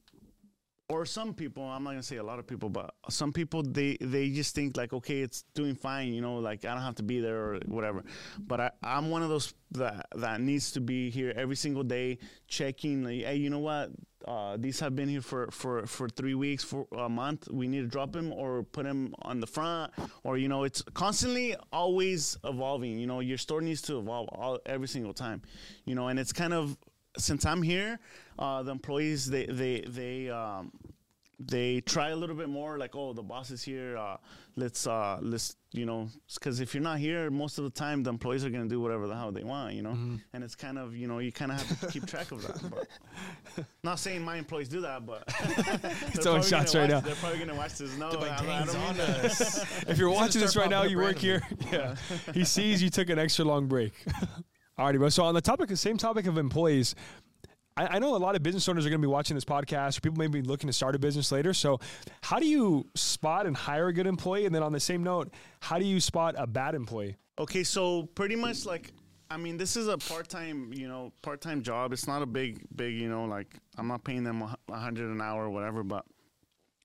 or 0.89 1.05
some 1.05 1.33
people 1.33 1.63
i'm 1.63 1.83
not 1.83 1.91
gonna 1.91 2.03
say 2.03 2.17
a 2.17 2.23
lot 2.23 2.39
of 2.39 2.45
people 2.45 2.69
but 2.69 2.93
some 3.09 3.31
people 3.33 3.63
they 3.63 3.97
they 4.01 4.29
just 4.29 4.53
think 4.53 4.77
like 4.77 4.93
okay 4.93 5.21
it's 5.21 5.43
doing 5.53 5.75
fine 5.75 6.13
you 6.13 6.21
know 6.21 6.37
like 6.37 6.63
i 6.65 6.73
don't 6.73 6.83
have 6.83 6.95
to 6.95 7.03
be 7.03 7.19
there 7.19 7.37
or 7.37 7.59
whatever 7.65 8.03
but 8.39 8.59
I, 8.59 8.71
i'm 8.83 9.09
one 9.09 9.23
of 9.23 9.29
those 9.29 9.53
that 9.71 10.07
that 10.15 10.41
needs 10.41 10.71
to 10.73 10.81
be 10.81 11.09
here 11.09 11.33
every 11.35 11.55
single 11.55 11.83
day 11.83 12.19
checking 12.47 13.03
like 13.03 13.23
hey 13.23 13.35
you 13.35 13.49
know 13.49 13.59
what 13.59 13.91
uh, 14.27 14.57
these 14.57 14.79
have 14.79 14.95
been 14.95 15.07
here 15.07 15.21
for, 15.21 15.49
for, 15.51 15.85
for 15.85 16.09
three 16.09 16.33
weeks, 16.33 16.63
for 16.63 16.87
a 16.97 17.07
month. 17.07 17.47
We 17.51 17.67
need 17.67 17.81
to 17.81 17.87
drop 17.87 18.11
them 18.11 18.33
or 18.33 18.63
put 18.63 18.83
them 18.83 19.13
on 19.21 19.39
the 19.39 19.45
front, 19.45 19.93
or 20.23 20.37
you 20.37 20.47
know, 20.47 20.63
it's 20.63 20.81
constantly 20.95 21.55
always 21.71 22.35
evolving. 22.43 22.97
You 22.97 23.05
know, 23.05 23.19
your 23.19 23.37
store 23.37 23.61
needs 23.61 23.83
to 23.83 23.99
evolve 23.99 24.29
all, 24.31 24.59
every 24.65 24.87
single 24.87 25.13
time. 25.13 25.43
You 25.85 25.93
know, 25.93 26.07
and 26.07 26.19
it's 26.19 26.33
kind 26.33 26.53
of 26.53 26.75
since 27.17 27.45
I'm 27.45 27.61
here, 27.61 27.99
uh, 28.39 28.63
the 28.63 28.71
employees 28.71 29.25
they 29.25 29.45
they 29.45 29.81
they 29.87 30.29
um, 30.29 30.71
they 31.39 31.81
try 31.81 32.09
a 32.09 32.15
little 32.15 32.35
bit 32.35 32.47
more 32.47 32.77
like 32.77 32.95
oh 32.95 33.11
the 33.11 33.21
boss 33.21 33.51
is 33.51 33.61
here 33.61 33.97
uh, 33.97 34.15
let's 34.55 34.87
uh, 34.87 35.17
let's 35.21 35.55
you 35.73 35.85
know 35.85 36.07
because 36.33 36.61
if 36.61 36.73
you're 36.73 36.81
not 36.83 36.97
here 36.97 37.29
most 37.29 37.57
of 37.57 37.65
the 37.65 37.69
time 37.69 38.03
the 38.03 38.09
employees 38.09 38.45
are 38.45 38.49
going 38.49 38.63
to 38.63 38.69
do 38.69 38.79
whatever 38.79 39.05
the 39.07 39.15
hell 39.15 39.31
they 39.33 39.43
want 39.43 39.73
you 39.73 39.81
know 39.81 39.97
and 40.33 40.43
it's 40.45 40.55
kind 40.55 40.77
of 40.77 40.95
you 40.95 41.07
know 41.07 41.19
you 41.19 41.33
kind 41.33 41.51
of 41.51 41.61
have 41.61 41.79
to 41.81 41.87
keep 41.87 42.05
track 42.13 42.31
of 42.31 42.41
that 42.41 42.57
but 42.71 43.65
not 43.83 43.99
saying 43.99 44.21
my 44.23 44.37
employees 44.37 44.69
do 44.69 44.79
that 44.79 45.05
but 45.05 45.29
throwing 46.23 46.41
shots 46.41 46.73
right 46.73 46.83
watch- 46.83 46.89
now. 46.89 46.99
they're 47.01 47.15
probably 47.15 47.37
going 47.37 47.49
to 47.49 47.55
watch 47.55 47.73
this 47.77 47.97
no 47.97 48.09
like, 48.11 48.31
I, 48.31 48.35
I 48.37 48.45
"Dang's 48.45 48.71
don't 48.73 48.81
mean 48.81 48.89
on 48.91 48.97
that. 48.97 49.67
If 49.89 49.97
you're 49.97 50.09
watching 50.09 50.39
this 50.39 50.55
right 50.55 50.69
now, 50.69 50.83
you 50.83 50.97
work 50.97 51.17
here. 51.17 51.41
Yeah, 51.71 51.95
he 52.33 52.45
sees 52.45 52.81
you 52.81 52.89
took 52.89 53.09
an 53.09 53.19
extra 53.19 53.43
long 53.43 53.67
break. 53.67 53.93
Alrighty, 54.79 54.97
bro. 54.97 55.09
So 55.09 55.23
on 55.23 55.33
the 55.35 55.41
topic, 55.41 55.69
the 55.69 55.77
same 55.77 55.97
topic 55.97 56.25
of 56.27 56.37
employees. 56.37 56.95
I, 57.77 57.87
I 57.95 57.99
know 57.99 58.15
a 58.15 58.17
lot 58.17 58.35
of 58.35 58.43
business 58.43 58.67
owners 58.69 58.85
are 58.85 58.89
going 58.89 59.01
to 59.01 59.07
be 59.07 59.11
watching 59.11 59.35
this 59.35 59.45
podcast, 59.45 60.01
people 60.01 60.17
may 60.17 60.27
be 60.27 60.41
looking 60.41 60.67
to 60.67 60.73
start 60.73 60.95
a 60.95 60.99
business 60.99 61.31
later. 61.31 61.53
So, 61.53 61.79
how 62.21 62.39
do 62.39 62.45
you 62.45 62.87
spot 62.95 63.45
and 63.45 63.55
hire 63.55 63.87
a 63.87 63.93
good 63.93 64.07
employee? 64.07 64.45
And 64.45 64.53
then, 64.55 64.63
on 64.63 64.71
the 64.71 64.79
same 64.79 65.03
note, 65.03 65.33
how 65.59 65.77
do 65.79 65.85
you 65.85 65.99
spot 65.99 66.35
a 66.37 66.47
bad 66.47 66.75
employee? 66.75 67.17
Okay, 67.37 67.63
so 67.63 68.03
pretty 68.03 68.35
much 68.35 68.65
like 68.65 68.91
I 69.29 69.37
mean, 69.37 69.57
this 69.57 69.75
is 69.75 69.87
a 69.87 69.97
part-time, 69.97 70.71
you 70.73 70.87
know, 70.87 71.11
part-time 71.21 71.63
job. 71.63 71.93
It's 71.93 72.07
not 72.07 72.21
a 72.21 72.25
big, 72.25 72.61
big, 72.75 72.93
you 72.93 73.09
know, 73.09 73.25
like 73.25 73.55
I'm 73.77 73.87
not 73.87 74.03
paying 74.03 74.23
them 74.23 74.43
a 74.43 74.77
hundred 74.77 75.09
an 75.09 75.21
hour 75.21 75.45
or 75.45 75.49
whatever. 75.49 75.83
But 75.83 76.05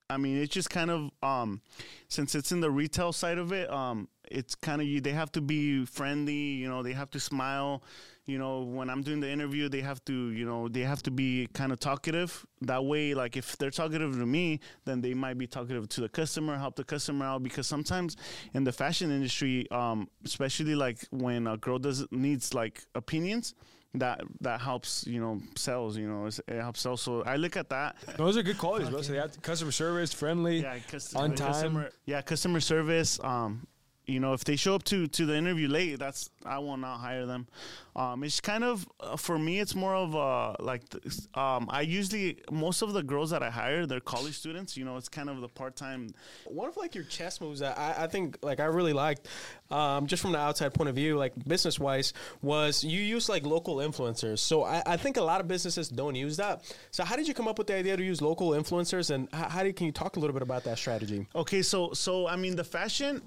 I 0.09 0.17
mean, 0.17 0.37
it's 0.37 0.53
just 0.53 0.69
kind 0.69 0.89
of 0.89 1.11
um, 1.21 1.61
since 2.07 2.35
it's 2.35 2.51
in 2.51 2.59
the 2.59 2.71
retail 2.71 3.13
side 3.13 3.37
of 3.37 3.51
it, 3.51 3.71
um, 3.71 4.07
it's 4.29 4.55
kind 4.55 4.81
of 4.81 4.87
you. 4.87 5.01
They 5.01 5.11
have 5.11 5.31
to 5.33 5.41
be 5.41 5.85
friendly, 5.85 6.33
you 6.33 6.67
know. 6.67 6.83
They 6.83 6.93
have 6.93 7.11
to 7.11 7.19
smile. 7.19 7.83
You 8.31 8.39
know, 8.39 8.61
when 8.77 8.89
I'm 8.89 9.01
doing 9.01 9.19
the 9.19 9.29
interview, 9.29 9.67
they 9.75 9.81
have 9.81 9.99
to, 10.05 10.13
you 10.39 10.45
know, 10.45 10.69
they 10.69 10.81
have 10.91 11.01
to 11.03 11.11
be 11.11 11.47
kind 11.53 11.71
of 11.73 11.79
talkative. 11.79 12.45
That 12.61 12.83
way, 12.91 13.13
like 13.13 13.35
if 13.35 13.57
they're 13.57 13.71
talkative 13.81 14.13
to 14.17 14.25
me, 14.25 14.59
then 14.85 15.01
they 15.01 15.13
might 15.13 15.37
be 15.37 15.47
talkative 15.47 15.89
to 15.89 16.01
the 16.01 16.09
customer, 16.09 16.57
help 16.57 16.75
the 16.77 16.85
customer 16.85 17.25
out. 17.25 17.43
Because 17.43 17.67
sometimes 17.67 18.15
in 18.53 18.63
the 18.63 18.71
fashion 18.71 19.11
industry, 19.11 19.69
um, 19.71 20.07
especially 20.23 20.75
like 20.75 20.99
when 21.11 21.45
a 21.45 21.57
girl 21.57 21.77
does 21.77 21.99
needs 22.11 22.53
like 22.53 22.75
opinions, 22.95 23.53
that 23.95 24.21
that 24.39 24.61
helps, 24.61 25.05
you 25.05 25.19
know, 25.19 25.41
sales. 25.57 25.97
You 25.97 26.07
know, 26.07 26.25
it 26.27 26.61
helps 26.61 26.79
sell. 26.79 26.95
So 26.95 27.23
I 27.23 27.35
look 27.35 27.57
at 27.57 27.67
that. 27.69 27.97
Those 28.15 28.37
are 28.37 28.43
good 28.43 28.57
qualities, 28.57 28.89
bro. 28.89 29.01
So 29.01 29.11
they 29.11 29.17
have 29.19 29.41
customer 29.41 29.71
service, 29.73 30.13
friendly. 30.13 30.61
Yeah, 30.61 30.77
cus- 30.89 31.13
On 31.15 31.35
Customer, 31.35 31.83
time. 31.83 31.91
yeah, 32.05 32.21
customer 32.21 32.61
service. 32.61 33.19
Um, 33.21 33.67
you 34.05 34.19
know, 34.19 34.33
if 34.33 34.43
they 34.43 34.55
show 34.55 34.75
up 34.75 34.83
to 34.85 35.07
to 35.07 35.25
the 35.25 35.35
interview 35.35 35.67
late, 35.67 35.99
that's 35.99 36.29
I 36.45 36.57
will 36.59 36.77
not 36.77 36.97
hire 36.97 37.25
them. 37.25 37.47
Um, 37.95 38.23
it's 38.23 38.39
kind 38.39 38.63
of 38.63 38.87
uh, 38.99 39.15
for 39.17 39.37
me. 39.37 39.59
It's 39.59 39.75
more 39.75 39.95
of 39.95 40.15
uh 40.15 40.55
like 40.59 40.87
this, 40.89 41.27
um, 41.35 41.67
I 41.69 41.81
usually 41.81 42.39
most 42.51 42.81
of 42.81 42.93
the 42.93 43.03
girls 43.03 43.29
that 43.29 43.43
I 43.43 43.49
hire, 43.49 43.85
they're 43.85 43.99
college 43.99 44.37
students. 44.37 44.75
You 44.75 44.85
know, 44.85 44.97
it's 44.97 45.09
kind 45.09 45.29
of 45.29 45.41
the 45.41 45.47
part 45.47 45.75
time. 45.75 46.13
One 46.45 46.67
of 46.67 46.77
like 46.77 46.95
your 46.95 47.03
chess 47.03 47.39
moves 47.39 47.59
that 47.59 47.77
I, 47.77 48.03
I 48.03 48.07
think 48.07 48.37
like 48.41 48.59
I 48.59 48.65
really 48.65 48.93
liked, 48.93 49.27
um, 49.69 50.07
just 50.07 50.21
from 50.21 50.31
the 50.31 50.39
outside 50.39 50.73
point 50.73 50.89
of 50.89 50.95
view, 50.95 51.17
like 51.17 51.33
business 51.47 51.79
wise, 51.79 52.13
was 52.41 52.83
you 52.83 53.01
use 53.01 53.29
like 53.29 53.45
local 53.45 53.77
influencers. 53.77 54.39
So 54.39 54.63
I, 54.63 54.81
I 54.85 54.97
think 54.97 55.17
a 55.17 55.23
lot 55.23 55.41
of 55.41 55.47
businesses 55.47 55.89
don't 55.89 56.15
use 56.15 56.37
that. 56.37 56.73
So 56.91 57.03
how 57.03 57.15
did 57.15 57.27
you 57.27 57.33
come 57.33 57.47
up 57.47 57.57
with 57.57 57.67
the 57.67 57.75
idea 57.75 57.95
to 57.97 58.03
use 58.03 58.21
local 58.21 58.51
influencers, 58.51 59.11
and 59.11 59.29
how, 59.31 59.49
how 59.49 59.63
did, 59.63 59.75
can 59.75 59.85
you 59.85 59.91
talk 59.91 60.15
a 60.15 60.19
little 60.19 60.33
bit 60.33 60.41
about 60.41 60.63
that 60.63 60.77
strategy? 60.77 61.27
Okay, 61.35 61.61
so 61.61 61.93
so 61.93 62.27
I 62.27 62.35
mean 62.35 62.55
the 62.55 62.63
fashion. 62.63 63.21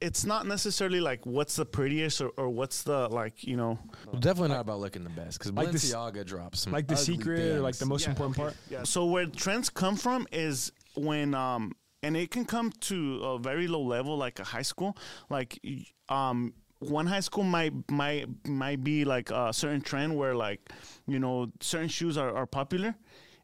It's 0.00 0.24
not 0.24 0.46
necessarily 0.46 1.00
like 1.00 1.24
what's 1.26 1.56
the 1.56 1.64
prettiest 1.64 2.20
or, 2.20 2.28
or 2.36 2.48
what's 2.48 2.82
the 2.82 3.08
like 3.08 3.44
you 3.44 3.56
know 3.56 3.78
Well, 4.06 4.20
definitely 4.20 4.48
not 4.50 4.60
about 4.60 4.80
looking 4.80 5.04
the 5.04 5.10
best 5.10 5.38
because 5.38 5.52
Like 5.52 5.70
this- 5.72 5.92
Balenciaga 5.92 6.24
drops 6.26 6.60
some 6.60 6.72
Like 6.72 6.86
the 6.86 6.96
secret, 6.96 7.56
or 7.56 7.60
like 7.60 7.76
the 7.76 7.86
most 7.86 8.02
Yeah, 8.02 8.10
important 8.10 8.36
okay. 8.38 8.42
part. 8.44 8.56
Yeah. 8.70 8.82
So 8.84 9.06
where 9.06 9.26
trends 9.26 9.70
come 9.70 9.96
from 9.96 10.26
is 10.32 10.72
when 10.94 11.34
um 11.34 11.72
and 12.02 12.16
it 12.16 12.30
can 12.30 12.44
come 12.44 12.70
to 12.80 13.22
a 13.24 13.38
very 13.38 13.66
low 13.66 13.82
level 13.82 14.16
like 14.16 14.38
a 14.38 14.44
high 14.44 14.62
school 14.62 14.96
like 15.30 15.58
um 16.08 16.52
one 16.80 17.06
high 17.06 17.20
school 17.20 17.44
might 17.44 17.72
might 17.90 18.26
might 18.46 18.84
be 18.84 19.04
like 19.06 19.30
a 19.30 19.52
certain 19.52 19.80
trend 19.80 20.14
where 20.16 20.34
like 20.34 20.60
you 21.06 21.18
know 21.18 21.50
certain 21.60 21.88
shoes 21.88 22.18
are, 22.18 22.34
are 22.36 22.46
popular 22.46 22.94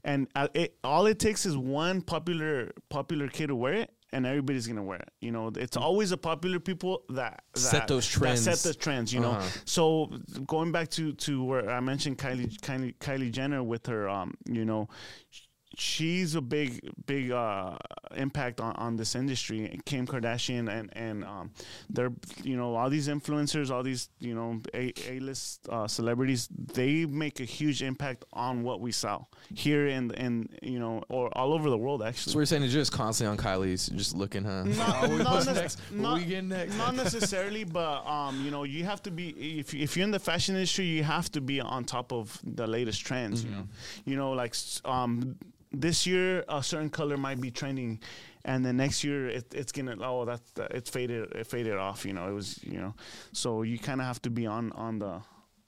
and 0.05 0.29
uh, 0.35 0.49
it, 0.55 0.77
all 0.85 1.07
it 1.07 1.19
takes 1.19 1.47
is 1.47 1.57
one 1.57 2.03
popular 2.03 2.71
popular 2.91 3.29
kid 3.29 3.47
to 3.49 3.57
wear 3.57 3.73
it 3.75 3.91
and 4.13 4.27
everybody's 4.27 4.67
gonna 4.67 4.83
wear 4.83 4.99
it 4.99 5.11
you 5.21 5.31
know 5.31 5.53
it's 5.57 5.77
always 5.77 6.11
the 6.11 6.17
popular 6.17 6.59
people 6.59 7.03
that, 7.11 7.45
that 7.55 7.59
Set 7.61 7.87
those 7.89 8.11
that 8.13 8.19
trends. 8.19 8.43
set 8.43 8.59
the 8.59 8.75
trends 8.75 9.13
you 9.13 9.21
know 9.21 9.33
Uh-huh. 9.33 9.49
so 9.65 10.07
going 10.47 10.73
back 10.73 10.89
to 10.91 11.13
to 11.13 11.45
where 11.45 11.71
I 11.71 11.81
mentioned 11.81 12.19
Kylie 12.19 12.57
Kylie 12.61 12.97
Kylie 12.99 13.31
Jenner 13.31 13.63
with 13.63 13.87
her 13.87 14.09
um 14.09 14.35
you 14.47 14.65
know 14.65 14.89
she's 15.77 16.35
a 16.35 16.41
big 16.41 16.81
big 17.07 17.31
uh, 17.31 17.77
impact 18.17 18.61
on, 18.61 18.75
on 18.77 18.97
this 18.97 19.15
industry. 19.15 19.79
Kim 19.85 20.07
Kardashian 20.07 20.69
and 20.71 20.91
and 20.97 21.25
um, 21.25 21.51
they're 21.89 22.13
you 22.43 22.57
know 22.57 22.75
all 22.75 22.91
these 22.91 23.09
influencers, 23.09 23.71
all 23.71 23.83
these 23.83 24.09
you 24.19 24.35
know 24.35 24.61
a 24.75 24.93
a 25.09 25.21
list 25.21 25.69
uh, 25.69 25.87
celebrities. 25.87 26.49
They 26.75 27.07
make 27.07 27.41
a 27.41 27.45
huge 27.45 27.83
impact 27.83 28.25
on 28.33 28.63
what 28.63 28.81
we 28.81 28.93
sell 28.93 29.29
here 29.55 29.87
and 29.89 30.13
in 30.13 30.49
you 30.63 30.79
know 30.79 31.03
or 31.09 31.29
all 31.37 31.53
over 31.53 31.71
the 31.71 31.79
world 31.79 32.03
actually. 32.03 32.33
So 32.33 32.39
we're 32.39 32.45
saying 32.47 32.63
you're 32.63 32.73
just 32.73 32.93
constantly 32.93 33.31
on 33.31 33.39
Kylie's, 33.45 33.89
just 33.89 34.15
looking, 34.17 34.45
huh? 34.45 34.65
Not, 34.65 35.05
Oh, 35.05 35.17
not, 35.17 35.47
nec- 35.47 35.55
next? 35.55 35.81
What 35.91 36.01
not- 36.01 36.19
we 36.19 36.25
getting 36.25 36.49
next? 36.49 36.77
not 36.77 36.95
necessarily, 37.05 37.65
but 37.65 38.07
um, 38.07 38.45
you 38.45 38.51
know, 38.51 38.65
you 38.65 38.85
have 38.85 39.03
to 39.05 39.11
be 39.11 39.29
if 39.61 39.73
if 39.75 39.97
you're 39.97 40.05
in 40.05 40.11
the 40.11 40.19
fashion 40.19 40.55
industry, 40.57 40.85
you 40.87 41.05
have 41.05 41.31
to 41.33 41.41
be 41.41 41.61
on 41.61 41.85
top 41.85 42.13
of 42.13 42.39
the 42.45 42.67
latest 42.67 43.05
trends. 43.07 43.45
You 43.45 43.51
know, 43.51 43.57
Mm-hmm. 43.61 44.11
you 44.11 44.17
know, 44.17 44.33
like 44.33 44.55
um, 44.85 45.37
this 45.73 46.07
year 46.07 46.45
a 46.49 46.63
certain 46.63 46.91
color 46.91 47.17
might 47.17 47.41
be 47.41 47.51
trending, 47.51 48.01
and 48.45 48.65
then 48.65 48.77
next 48.77 49.05
year 49.05 49.29
it, 49.29 49.55
it's 49.55 49.73
gonna 49.73 49.97
oh 50.01 50.25
that 50.25 50.41
that- 50.55 50.73
it's 50.73 50.91
faded 50.91 51.31
it 51.33 51.47
faded 51.47 51.77
off. 51.77 52.05
You 52.05 52.13
know, 52.13 52.29
it 52.29 52.33
was 52.33 52.63
you 52.65 52.79
know, 52.81 52.95
so 53.33 53.63
you 53.63 53.79
kind 53.79 54.01
of 54.01 54.07
have 54.07 54.21
to 54.23 54.31
be 54.31 54.47
on 54.47 54.73
on 54.73 54.99
the 54.99 55.21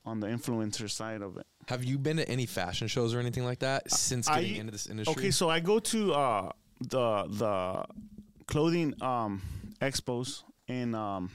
on 0.04 0.20
the 0.20 0.26
influencer 0.26 0.90
side 0.90 1.22
of 1.22 1.36
it. 1.36 1.46
Have 1.68 1.84
you 1.84 1.96
been 1.98 2.16
to 2.16 2.28
any 2.28 2.46
fashion 2.46 2.88
shows 2.88 3.14
or 3.14 3.20
anything 3.20 3.44
like 3.44 3.60
that 3.60 3.90
since 3.90 4.26
I- 4.28 4.40
getting 4.42 4.56
into 4.56 4.72
this 4.72 4.86
industry? 4.86 5.14
Okay, 5.14 5.30
so 5.30 5.48
I 5.48 5.60
go 5.60 5.78
to 5.78 6.12
uh, 6.12 6.50
the 6.80 7.24
the 7.28 7.84
clothing 8.46 8.94
um, 9.00 9.40
expos 9.80 10.42
in 10.66 10.94
um, 10.96 11.30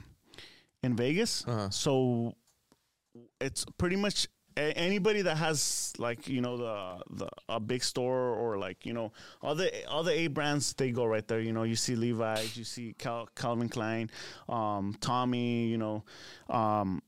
in 0.83 0.95
Vegas. 0.97 1.45
Uh-huh. 1.47 1.69
So 1.69 2.35
it's 3.39 3.65
pretty 3.77 3.95
much 3.95 4.27
a- 4.57 4.73
anybody 4.77 5.21
that 5.21 5.37
has 5.37 5.93
like 5.97 6.27
you 6.27 6.41
know 6.41 6.57
the 6.57 7.03
the 7.11 7.29
a 7.47 7.59
big 7.59 7.83
store 7.83 8.29
or 8.35 8.57
like 8.57 8.85
you 8.85 8.93
know 8.93 9.11
all 9.41 9.55
the 9.55 9.69
all 9.87 10.03
the 10.03 10.11
A 10.11 10.27
brands 10.27 10.73
they 10.73 10.91
go 10.91 11.05
right 11.05 11.27
there. 11.27 11.39
You 11.39 11.53
know 11.53 11.63
you 11.63 11.75
see 11.75 11.95
Levi's, 11.95 12.57
you 12.57 12.63
see 12.63 12.93
Cal, 12.97 13.29
Calvin 13.35 13.69
Klein, 13.69 14.09
um, 14.49 14.95
Tommy. 14.99 15.67
You 15.67 15.77
know. 15.77 16.03
Um, 16.49 17.01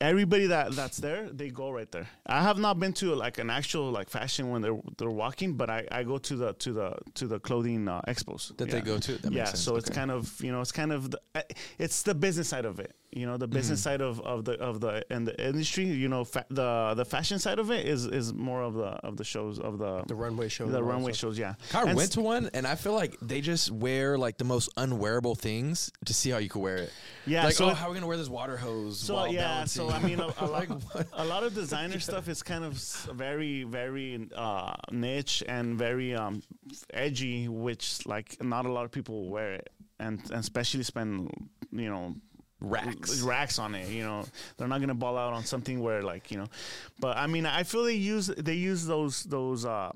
everybody 0.00 0.46
that 0.46 0.72
that's 0.72 0.96
there 0.96 1.28
they 1.30 1.50
go 1.50 1.68
right 1.70 1.92
there 1.92 2.08
i 2.26 2.42
have 2.42 2.56
not 2.58 2.80
been 2.80 2.94
to 2.94 3.14
like 3.14 3.36
an 3.36 3.50
actual 3.50 3.90
like 3.90 4.08
fashion 4.08 4.48
when 4.48 4.62
they're 4.62 4.80
they're 4.96 5.10
walking 5.10 5.52
but 5.52 5.68
i 5.68 5.86
i 5.90 6.02
go 6.02 6.16
to 6.16 6.34
the 6.34 6.54
to 6.54 6.72
the 6.72 6.96
to 7.12 7.26
the 7.26 7.38
clothing 7.38 7.86
uh, 7.86 8.00
expos 8.08 8.56
That 8.56 8.70
they 8.70 8.80
go 8.80 8.96
to? 8.98 9.12
That 9.12 9.24
makes 9.24 9.36
yeah 9.36 9.44
sense. 9.44 9.60
so 9.60 9.76
it's 9.76 9.90
kind 9.90 10.10
of 10.10 10.42
you 10.42 10.50
know 10.50 10.62
it's 10.62 10.72
kind 10.72 10.92
of 10.92 11.10
the, 11.10 11.20
uh, 11.34 11.42
it's 11.78 12.02
the 12.04 12.14
business 12.14 12.48
side 12.48 12.64
of 12.64 12.80
it 12.80 12.94
you 13.16 13.24
know 13.26 13.36
the 13.38 13.48
business 13.48 13.80
Mm-hmm. 13.80 13.88
side 13.90 14.00
of, 14.02 14.20
of 14.20 14.44
the 14.44 14.52
of 14.60 14.80
the 14.80 15.04
and 15.10 15.26
the 15.26 15.34
industry 15.44 15.84
you 15.86 16.08
know 16.08 16.22
fa- 16.24 16.44
the 16.50 16.92
the 16.94 17.04
fashion 17.04 17.38
side 17.38 17.58
of 17.58 17.70
it 17.70 17.86
is 17.86 18.04
is 18.06 18.32
more 18.34 18.62
of 18.62 18.74
the 18.74 18.90
of 19.08 19.16
the 19.16 19.24
shows 19.24 19.58
of 19.58 19.78
the 19.78 20.02
The 20.06 20.14
runway 20.14 20.48
shows 20.48 20.70
the 20.70 20.76
and 20.76 20.84
all 20.84 20.88
that 20.90 20.94
runway 20.94 21.12
stuff. 21.12 21.20
shows 21.30 21.38
yeah 21.38 21.54
I 21.74 21.82
And 21.88 21.96
went 21.96 22.12
to 22.12 22.20
one 22.20 22.50
and 22.52 22.66
I 22.66 22.74
feel 22.74 22.92
like 22.92 23.16
they 23.22 23.40
just 23.40 23.70
wear 23.70 24.18
like 24.18 24.36
the 24.36 24.44
most 24.44 24.68
unwearable 24.76 25.34
things 25.34 25.90
to 26.04 26.12
see 26.14 26.30
how 26.30 26.38
you 26.38 26.48
could 26.50 26.60
wear 26.62 26.76
it. 26.76 26.92
Yeah, 27.26 27.44
Like, 27.46 27.54
so 27.54 27.64
oh, 27.66 27.68
it- 27.70 27.76
how 27.76 27.86
are 27.86 27.90
we 27.90 27.94
gonna 27.96 28.06
wear 28.06 28.18
this 28.18 28.28
water 28.28 28.56
hose? 28.56 29.00
So 29.00 29.14
while 29.14 29.32
yeah, 29.32 29.64
so 29.64 29.88
I 29.90 29.98
mean, 30.00 30.20
a, 30.20 30.28
a, 30.38 30.46
lot, 30.54 30.66
a 31.12 31.24
lot 31.24 31.42
of 31.42 31.54
designer 31.54 31.98
stuff 31.98 32.28
is 32.28 32.42
kind 32.42 32.64
of 32.64 32.74
very, 33.12 33.64
very 33.64 34.28
uh, 34.36 34.74
niche 34.92 35.42
and 35.48 35.76
very 35.78 36.14
um, 36.14 36.42
edgy, 36.92 37.48
which 37.48 38.06
like 38.06 38.36
not 38.44 38.66
a 38.66 38.72
lot 38.72 38.84
of 38.84 38.92
people 38.92 39.28
wear 39.30 39.54
it, 39.54 39.70
and, 39.98 40.20
and 40.30 40.38
especially 40.40 40.82
spend 40.84 41.30
you 41.72 41.90
know 41.90 42.14
Racks. 42.60 43.20
racks 43.20 43.58
on 43.58 43.74
it. 43.74 43.88
You 43.88 44.02
know, 44.04 44.24
they're 44.56 44.68
not 44.68 44.80
gonna 44.80 44.94
ball 44.94 45.18
out 45.18 45.32
on 45.32 45.44
something 45.44 45.80
where 45.80 46.02
like 46.02 46.30
you 46.30 46.38
know, 46.38 46.46
but 47.00 47.16
I 47.16 47.26
mean, 47.26 47.46
I 47.46 47.62
feel 47.62 47.84
they 47.84 47.94
use 47.94 48.28
they 48.28 48.54
use 48.54 48.86
those 48.86 49.24
those. 49.24 49.64
Uh, 49.64 49.92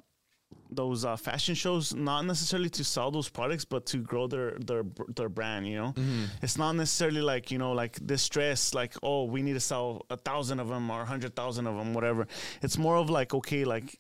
those 0.72 1.04
uh, 1.04 1.16
fashion 1.16 1.54
shows 1.54 1.94
not 1.94 2.24
necessarily 2.24 2.70
to 2.70 2.84
sell 2.84 3.10
those 3.10 3.28
products 3.28 3.64
but 3.64 3.86
to 3.86 3.98
grow 3.98 4.26
their 4.28 4.52
their 4.60 4.84
their 5.16 5.28
brand 5.28 5.66
you 5.66 5.76
know 5.76 5.94
it's 6.42 6.56
not 6.56 6.72
necessarily 6.72 7.20
like 7.20 7.50
you 7.50 7.58
know 7.58 7.72
like 7.72 7.96
this 8.00 8.28
dress 8.28 8.72
like 8.72 8.94
oh 9.02 9.24
we 9.24 9.42
need 9.42 9.54
to 9.54 9.60
sell 9.60 10.06
a 10.10 10.16
thousand 10.16 10.60
of 10.60 10.68
them 10.68 10.88
or 10.90 11.02
a 11.02 11.04
hundred 11.04 11.34
thousand 11.34 11.66
of 11.66 11.76
them 11.76 11.92
whatever 11.92 12.26
it's 12.62 12.78
more 12.78 12.96
of 12.96 13.10
like 13.10 13.34
okay 13.34 13.64
like 13.64 13.98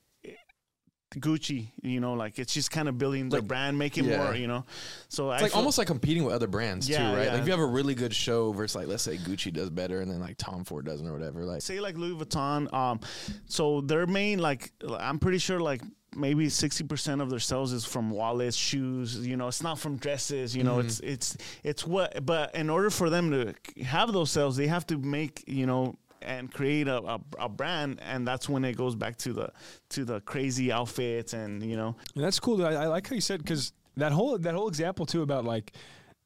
Gucci, 1.16 1.68
you 1.82 2.00
know, 2.00 2.14
like 2.14 2.38
it's 2.38 2.54
just 2.54 2.70
kind 2.70 2.88
of 2.88 2.96
building 2.98 3.28
their 3.28 3.40
Like, 3.40 3.48
brand, 3.48 3.78
making 3.78 4.04
yeah. 4.04 4.18
more, 4.24 4.34
you 4.36 4.46
know. 4.46 4.64
So 5.08 5.32
It's 5.32 5.42
I 5.42 5.46
like 5.46 5.56
almost 5.56 5.76
like 5.78 5.86
competing 5.88 6.24
with 6.24 6.34
other 6.34 6.46
brands 6.46 6.88
Yeah, 6.88 6.98
too, 7.10 7.16
right? 7.16 7.24
yeah. 7.24 7.32
Like 7.32 7.40
if 7.40 7.46
you 7.46 7.52
have 7.52 7.60
a 7.60 7.66
really 7.66 7.94
good 7.94 8.14
show 8.14 8.52
versus 8.52 8.76
like 8.76 8.86
let's 8.86 9.02
say 9.02 9.16
Gucci 9.16 9.52
does 9.52 9.70
better 9.70 10.00
and 10.00 10.10
then 10.10 10.20
like 10.20 10.36
Tom 10.38 10.64
Ford 10.64 10.84
doesn't 10.86 11.06
or 11.06 11.12
whatever. 11.12 11.44
Like 11.44 11.62
say 11.62 11.80
like 11.80 11.96
Louis 11.96 12.24
Vuitton. 12.24 12.72
Um, 12.72 13.00
so 13.46 13.80
their 13.80 14.06
main 14.06 14.38
like 14.38 14.70
I'm 14.98 15.18
pretty 15.18 15.38
sure 15.38 15.58
like 15.58 15.82
maybe 16.16 16.48
sixty 16.48 16.84
percent 16.84 17.20
of 17.20 17.28
their 17.30 17.38
sales 17.40 17.72
is 17.72 17.84
from 17.84 18.10
wallets, 18.10 18.56
shoes. 18.56 19.18
You 19.26 19.36
know, 19.36 19.48
it's 19.48 19.62
not 19.62 19.78
from 19.78 19.96
dresses. 19.96 20.54
You 20.56 20.62
know, 20.64 20.78
it's 20.78 21.00
it's 21.00 21.36
it's 21.64 21.86
what. 21.86 22.24
But 22.24 22.54
in 22.54 22.70
order 22.70 22.90
for 22.90 23.10
them 23.10 23.30
to 23.32 23.54
have 23.84 24.12
those 24.12 24.30
sales, 24.30 24.56
they 24.56 24.66
have 24.68 24.86
to 24.88 24.98
make 24.98 25.44
you 25.48 25.66
know 25.66 25.96
and 26.22 26.52
create 26.52 26.88
a, 26.88 26.98
a, 27.02 27.20
a 27.38 27.48
brand 27.48 28.00
and 28.02 28.26
that's 28.26 28.48
when 28.48 28.64
it 28.64 28.76
goes 28.76 28.94
back 28.94 29.16
to 29.18 29.32
the 29.32 29.50
to 29.90 30.04
the 30.04 30.20
crazy 30.22 30.70
outfits 30.72 31.32
and 31.32 31.62
you 31.62 31.76
know 31.76 31.96
And 32.14 32.24
that's 32.24 32.38
cool. 32.40 32.64
I, 32.64 32.72
I 32.74 32.86
like 32.86 33.08
how 33.08 33.14
you 33.14 33.20
said 33.20 33.42
because 33.42 33.72
that 33.96 34.12
whole 34.12 34.36
that 34.38 34.54
whole 34.54 34.68
example 34.68 35.06
too 35.06 35.22
about 35.22 35.44
like 35.44 35.72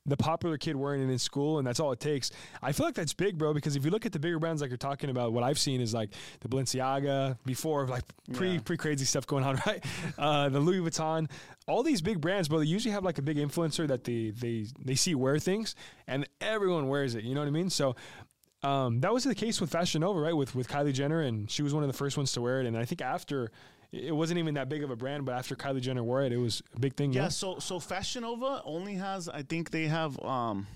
the 0.07 0.19
popular 0.19 0.59
kid 0.59 0.77
wearing 0.77 1.01
it 1.01 1.11
in 1.11 1.19
school 1.19 1.57
and 1.59 1.67
that's 1.67 1.81
all 1.81 1.91
it 1.91 1.99
takes. 1.99 2.31
I 2.63 2.73
feel 2.73 2.85
like 2.85 2.95
that's 2.95 3.15
big, 3.15 3.39
bro. 3.39 3.55
Because 3.55 3.75
if 3.75 3.87
you 3.87 3.91
look 3.91 4.05
at 4.05 4.13
the 4.13 4.19
bigger 4.19 4.39
brands 4.39 4.61
like 4.61 4.69
you're 4.69 4.77
talking 4.77 5.09
about, 5.09 5.33
what 5.33 5.43
I've 5.43 5.59
seen 5.59 5.81
is 5.81 5.95
like 5.95 6.11
the 6.41 6.49
Balenciaga 6.49 7.39
before, 7.47 7.87
like 7.87 8.03
pre 8.35 8.53
Yeah. 8.55 8.61
pre 8.63 8.77
crazy 8.77 9.07
stuff 9.07 9.27
going 9.27 9.45
on, 9.45 9.59
right? 9.67 9.83
Uh, 10.19 10.51
the 10.51 10.61
Louis 10.61 10.81
Vuitton, 10.81 11.31
all 11.67 11.83
these 11.83 12.03
big 12.03 12.21
brands, 12.21 12.49
bro. 12.51 12.59
They 12.59 12.67
usually 12.67 12.93
have 12.93 13.03
like 13.03 13.17
a 13.17 13.23
big 13.23 13.39
influencer 13.39 13.89
that 13.89 14.05
they 14.05 14.31
they 14.39 14.67
they 14.85 14.95
see 14.95 15.15
wear 15.15 15.39
things 15.39 15.75
and 16.07 16.29
everyone 16.39 16.89
wears 16.89 17.15
it. 17.15 17.25
You 17.25 17.35
know 17.35 17.41
what 17.41 17.49
I 17.49 17.53
mean? 17.53 17.71
So. 17.71 17.97
Um, 18.65 19.01
that 19.01 19.13
was 19.13 19.25
the 19.25 19.35
case 19.35 19.61
with 19.61 19.71
Fashion 19.71 20.01
Nova, 20.01 20.19
right? 20.19 20.33
With 20.37 20.55
with 20.55 20.69
Kylie 20.69 20.93
Jenner, 20.95 21.21
and 21.21 21.51
she 21.51 21.63
was 21.63 21.75
one 21.75 21.83
of 21.83 21.87
the 21.89 21.97
first 21.97 22.17
ones 22.17 22.33
to 22.33 22.41
wear 22.41 22.61
it. 22.61 22.67
And 22.67 22.77
I 22.77 22.85
think 22.85 23.03
after, 23.03 23.51
it 23.93 24.15
wasn't 24.15 24.39
even 24.39 24.55
that 24.55 24.69
big 24.69 24.83
of 24.83 24.91
a 24.91 24.97
brand, 24.97 25.25
but 25.27 25.33
after 25.35 25.55
Kylie 25.55 25.81
Jenner 25.83 26.03
wore 26.03 26.23
it, 26.23 26.33
it 26.33 26.39
was 26.39 26.63
a 26.75 26.81
big 26.81 26.95
thing. 26.95 27.13
Yeah, 27.13 27.25
Yeah. 27.25 27.29
so 27.29 27.59
so 27.59 27.79
Fashion 27.79 28.23
Nova 28.23 28.63
only 28.65 28.95
has 28.95 29.29
I 29.29 29.43
think 29.43 29.71
they 29.71 29.87
have 29.87 30.19
um 30.25 30.67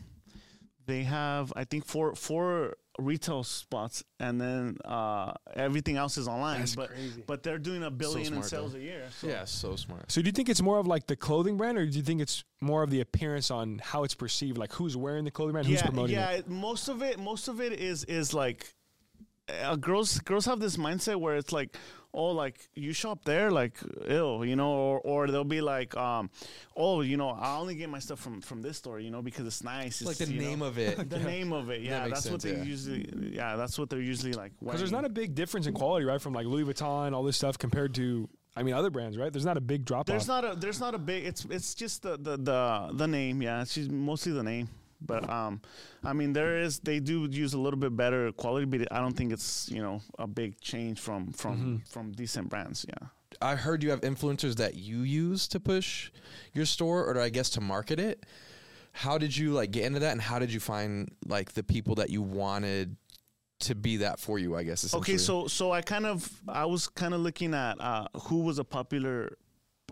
they 0.86 1.02
have 1.04 1.52
I 1.56 1.64
think 1.64 1.86
four 1.86 2.14
four 2.14 2.76
retail 2.98 3.44
spots 3.44 4.02
and 4.18 4.40
then 4.40 4.76
uh 4.84 5.32
everything 5.54 5.96
else 5.96 6.18
is 6.18 6.26
online. 6.26 6.58
That's 6.58 6.74
but 6.74 6.88
crazy. 6.90 7.22
but 7.26 7.42
they're 7.42 7.58
doing 7.58 7.84
a 7.84 7.90
billion 7.90 8.26
in 8.26 8.32
smart, 8.32 8.46
sales 8.46 8.72
though. 8.72 8.78
a 8.78 8.82
year. 8.82 9.04
So. 9.18 9.26
yeah, 9.28 9.44
so 9.44 9.76
smart. 9.76 10.10
So 10.10 10.20
do 10.20 10.26
you 10.26 10.32
think 10.32 10.48
it's 10.48 10.62
more 10.62 10.78
of 10.78 10.86
like 10.86 11.06
the 11.06 11.16
clothing 11.16 11.56
brand, 11.56 11.78
or 11.78 11.86
do 11.86 11.96
you 11.96 12.02
think 12.02 12.20
it's 12.20 12.44
more 12.60 12.82
of 12.82 12.90
the 12.90 13.00
appearance 13.00 13.50
on 13.50 13.80
how 13.82 14.04
it's 14.04 14.14
perceived, 14.14 14.58
like 14.58 14.72
who's 14.72 14.96
wearing 14.96 15.24
the 15.24 15.30
clothing 15.30 15.52
brand, 15.52 15.66
who's 15.66 15.80
yeah, 15.80 15.86
promoting 15.86 16.16
yeah. 16.16 16.30
it? 16.30 16.48
Most 16.48 16.88
of 16.88 17.02
it, 17.02 17.18
most 17.18 17.48
of 17.48 17.60
it 17.60 17.72
is 17.72 18.04
is 18.04 18.34
like, 18.34 18.74
uh, 19.62 19.76
girls 19.76 20.18
girls 20.20 20.46
have 20.46 20.60
this 20.60 20.76
mindset 20.76 21.16
where 21.16 21.36
it's 21.36 21.52
like, 21.52 21.76
oh, 22.14 22.30
like 22.30 22.68
you 22.74 22.92
shop 22.92 23.24
there, 23.24 23.50
like 23.50 23.78
ill, 24.06 24.44
you 24.44 24.56
know, 24.56 24.70
or 24.70 25.00
or 25.00 25.26
they'll 25.28 25.44
be 25.44 25.60
like, 25.60 25.96
um, 25.96 26.30
oh, 26.76 27.00
you 27.00 27.16
know, 27.16 27.30
I 27.30 27.56
only 27.56 27.74
get 27.74 27.88
my 27.88 27.98
stuff 27.98 28.20
from 28.20 28.40
from 28.40 28.62
this 28.62 28.76
store, 28.78 29.00
you 29.00 29.10
know, 29.10 29.22
because 29.22 29.46
it's 29.46 29.62
nice. 29.62 30.00
It's 30.00 30.08
like 30.08 30.16
the 30.16 30.32
you 30.32 30.40
know, 30.40 30.48
name 30.48 30.62
of 30.62 30.78
it. 30.78 31.08
the 31.10 31.18
name 31.18 31.52
of 31.52 31.70
it. 31.70 31.82
Yeah, 31.82 32.04
makes 32.04 32.22
that's 32.22 32.30
what 32.30 32.42
they 32.42 32.56
yeah. 32.56 32.62
usually. 32.62 33.32
Yeah, 33.34 33.56
that's 33.56 33.78
what 33.78 33.90
they're 33.90 34.00
usually 34.00 34.32
like. 34.32 34.52
Because 34.60 34.80
there's 34.80 34.92
not 34.92 35.04
a 35.04 35.10
big 35.10 35.34
difference 35.34 35.66
in 35.66 35.74
quality, 35.74 36.04
right, 36.04 36.20
from 36.20 36.32
like 36.32 36.46
Louis 36.46 36.64
Vuitton, 36.64 37.14
all 37.14 37.22
this 37.22 37.36
stuff 37.36 37.58
compared 37.58 37.94
to, 37.94 38.28
I 38.56 38.62
mean, 38.62 38.74
other 38.74 38.90
brands, 38.90 39.16
right? 39.16 39.32
There's 39.32 39.46
not 39.46 39.56
a 39.56 39.62
big 39.62 39.84
drop 39.84 40.06
There's 40.06 40.28
off. 40.28 40.42
not 40.42 40.52
a. 40.52 40.56
There's 40.56 40.80
not 40.80 40.94
a 40.94 40.98
big. 40.98 41.24
It's 41.24 41.44
it's 41.46 41.74
just 41.74 42.02
the 42.02 42.16
the 42.16 42.36
the, 42.36 42.90
the 42.92 43.06
name. 43.06 43.42
Yeah, 43.42 43.62
it's 43.62 43.74
just 43.74 43.90
mostly 43.90 44.32
the 44.32 44.42
name. 44.42 44.68
But 45.00 45.28
um, 45.30 45.60
I 46.02 46.12
mean, 46.12 46.32
there 46.32 46.58
is. 46.58 46.80
They 46.80 46.98
do 47.00 47.28
use 47.30 47.54
a 47.54 47.58
little 47.58 47.78
bit 47.78 47.96
better 47.96 48.32
quality, 48.32 48.66
but 48.66 48.92
I 48.92 49.00
don't 49.00 49.16
think 49.16 49.32
it's 49.32 49.68
you 49.70 49.80
know 49.82 50.00
a 50.18 50.26
big 50.26 50.60
change 50.60 50.98
from 51.00 51.32
from 51.32 51.56
Mm-hmm. 51.58 51.76
from 51.88 52.12
decent 52.12 52.48
brands. 52.48 52.84
Yeah. 52.88 53.08
I 53.40 53.54
heard 53.54 53.82
you 53.82 53.90
have 53.90 54.00
influencers 54.00 54.56
that 54.56 54.74
you 54.74 55.00
use 55.00 55.46
to 55.48 55.60
push 55.60 56.10
your 56.52 56.64
store 56.66 57.04
or 57.04 57.20
I 57.20 57.28
guess 57.28 57.50
to 57.50 57.60
market 57.60 58.00
it. 58.00 58.24
How 58.92 59.18
did 59.18 59.36
you 59.36 59.52
like 59.52 59.70
get 59.70 59.84
into 59.84 60.00
that 60.00 60.12
and 60.12 60.20
how 60.20 60.38
did 60.38 60.52
you 60.52 60.60
find 60.60 61.10
like 61.26 61.52
the 61.52 61.62
people 61.62 61.94
that 61.96 62.10
you 62.10 62.22
wanted 62.22 62.96
to 63.60 63.74
be 63.74 63.98
that 63.98 64.18
for 64.18 64.38
you, 64.38 64.56
I 64.56 64.62
guess 64.64 64.94
Okay, 64.94 65.18
so 65.18 65.46
so 65.46 65.72
I 65.72 65.82
kind 65.82 66.06
of 66.06 66.28
I 66.48 66.64
was 66.64 66.88
kind 66.88 67.14
of 67.14 67.20
looking 67.20 67.54
at 67.54 67.80
uh, 67.80 68.06
who 68.22 68.40
was 68.40 68.58
a 68.58 68.64
popular 68.64 69.36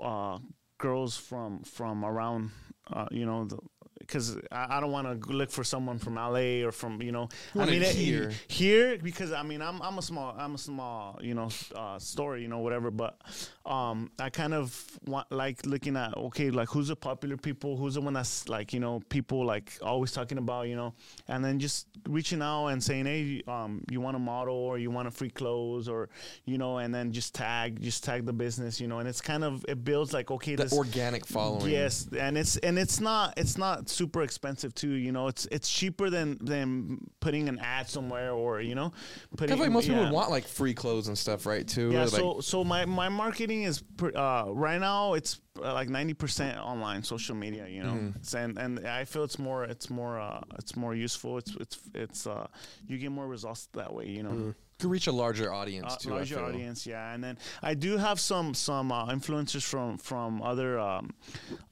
uh, 0.02 0.38
girls 0.78 1.16
from 1.16 1.62
from 1.62 2.04
around 2.04 2.50
uh, 2.92 3.06
you 3.10 3.26
know 3.26 3.44
the, 3.44 3.58
because 4.06 4.36
I, 4.52 4.76
I 4.76 4.80
don't 4.80 4.92
want 4.92 5.22
to 5.22 5.32
look 5.32 5.50
for 5.50 5.64
someone 5.64 5.98
from 5.98 6.14
LA 6.14 6.64
or 6.66 6.72
from 6.72 7.02
you 7.02 7.12
know. 7.12 7.28
I 7.54 7.66
mean 7.66 7.82
it 7.82 7.88
it- 7.90 7.94
here. 7.96 8.32
here 8.48 8.98
because 8.98 9.32
I 9.32 9.42
mean 9.42 9.60
I'm 9.62 9.80
I'm 9.82 9.98
a 9.98 10.02
small 10.02 10.34
I'm 10.38 10.54
a 10.54 10.58
small 10.58 11.18
you 11.22 11.34
know 11.34 11.48
uh, 11.74 11.98
store 11.98 12.36
you 12.38 12.48
know 12.48 12.58
whatever, 12.58 12.90
but 12.90 13.18
um 13.64 14.10
I 14.18 14.30
kind 14.30 14.54
of 14.54 14.84
want 15.06 15.30
like 15.32 15.66
looking 15.66 15.96
at 15.96 16.16
okay 16.16 16.50
like 16.50 16.68
who's 16.68 16.88
the 16.88 16.96
popular 16.96 17.36
people, 17.36 17.76
who's 17.76 17.94
the 17.94 18.00
one 18.00 18.14
that's 18.14 18.48
like 18.48 18.72
you 18.72 18.80
know 18.80 19.00
people 19.08 19.44
like 19.44 19.72
always 19.82 20.12
talking 20.12 20.38
about 20.38 20.68
you 20.68 20.76
know, 20.76 20.94
and 21.28 21.44
then 21.44 21.58
just 21.58 21.86
reaching 22.08 22.42
out 22.42 22.68
and 22.68 22.82
saying 22.82 23.06
hey 23.06 23.42
um 23.48 23.82
you 23.90 24.00
want 24.00 24.16
a 24.16 24.20
model 24.20 24.54
or 24.54 24.78
you 24.78 24.90
want 24.90 25.08
a 25.08 25.10
free 25.10 25.30
clothes 25.30 25.88
or 25.88 26.08
you 26.44 26.58
know 26.58 26.78
and 26.78 26.94
then 26.94 27.12
just 27.12 27.34
tag 27.34 27.80
just 27.82 28.04
tag 28.04 28.24
the 28.26 28.32
business 28.32 28.80
you 28.80 28.86
know 28.88 28.98
and 28.98 29.08
it's 29.08 29.20
kind 29.20 29.42
of 29.44 29.64
it 29.68 29.84
builds 29.84 30.12
like 30.12 30.30
okay 30.30 30.54
The 30.54 30.64
this 30.64 30.72
organic 30.72 31.26
following. 31.26 31.70
Yes, 31.70 32.08
and 32.18 32.36
it's 32.38 32.56
and 32.58 32.78
it's 32.78 33.00
not 33.00 33.34
it's 33.36 33.58
not 33.58 33.88
super 33.96 34.22
expensive 34.22 34.74
too. 34.74 34.92
You 34.92 35.12
know, 35.12 35.28
it's 35.28 35.46
it's 35.50 35.68
cheaper 35.70 36.10
than 36.10 36.38
than 36.40 36.98
putting 37.20 37.48
an 37.48 37.58
ad 37.58 37.88
somewhere 37.88 38.32
or 38.32 38.60
you 38.60 38.74
know, 38.74 38.92
I 39.32 39.36
putting. 39.36 39.56
feel 39.56 39.64
like 39.64 39.72
most 39.72 39.84
people 39.86 40.00
yeah. 40.02 40.04
would 40.10 40.14
want 40.14 40.30
like 40.30 40.46
free 40.46 40.74
clothes 40.74 41.08
and 41.08 41.16
stuff, 41.16 41.46
right? 41.46 41.66
Too. 41.66 41.90
Yeah, 41.92 42.02
Or, 42.02 42.02
like, 42.02 42.10
so 42.10 42.40
so 42.40 42.64
my 42.64 42.84
my 42.84 43.08
marketing 43.08 43.62
is 43.64 43.82
pr- 43.96 44.16
uh, 44.16 44.44
right 44.50 44.80
now 44.80 45.14
it's 45.14 45.40
uh, 45.62 45.72
like 45.72 45.88
ninety 45.88 46.14
percent 46.14 46.58
online, 46.58 47.02
social 47.02 47.34
media. 47.34 47.66
You 47.66 47.82
know, 47.82 47.96
Mm-hmm. 47.96 48.36
And 48.36 48.58
and 48.58 48.86
I 48.86 49.04
feel 49.04 49.24
it's 49.24 49.38
more 49.38 49.64
it's 49.64 49.88
more 49.88 50.20
uh, 50.20 50.40
it's 50.58 50.76
more 50.76 50.94
useful. 50.94 51.38
It's 51.38 51.56
it's 51.56 51.78
it's 51.94 52.26
uh, 52.26 52.46
you 52.86 52.98
get 52.98 53.10
more 53.10 53.26
results 53.26 53.68
that 53.72 53.92
way. 53.92 54.08
You 54.08 54.22
know. 54.22 54.30
Mm-hmm. 54.30 54.50
To 54.78 54.88
reach 54.88 55.06
a 55.06 55.12
larger 55.12 55.52
audience 55.52 55.94
Uh, 55.94 55.96
too. 55.96 56.10
Larger 56.10 56.44
audience, 56.44 56.86
yeah, 56.86 57.12
and 57.14 57.22
then 57.24 57.38
I 57.62 57.74
do 57.74 57.96
have 57.96 58.20
some 58.20 58.54
some 58.54 58.92
uh, 58.92 59.06
influencers 59.06 59.62
from 59.62 59.98
from 59.98 60.42
other 60.42 60.78
um, 60.78 61.10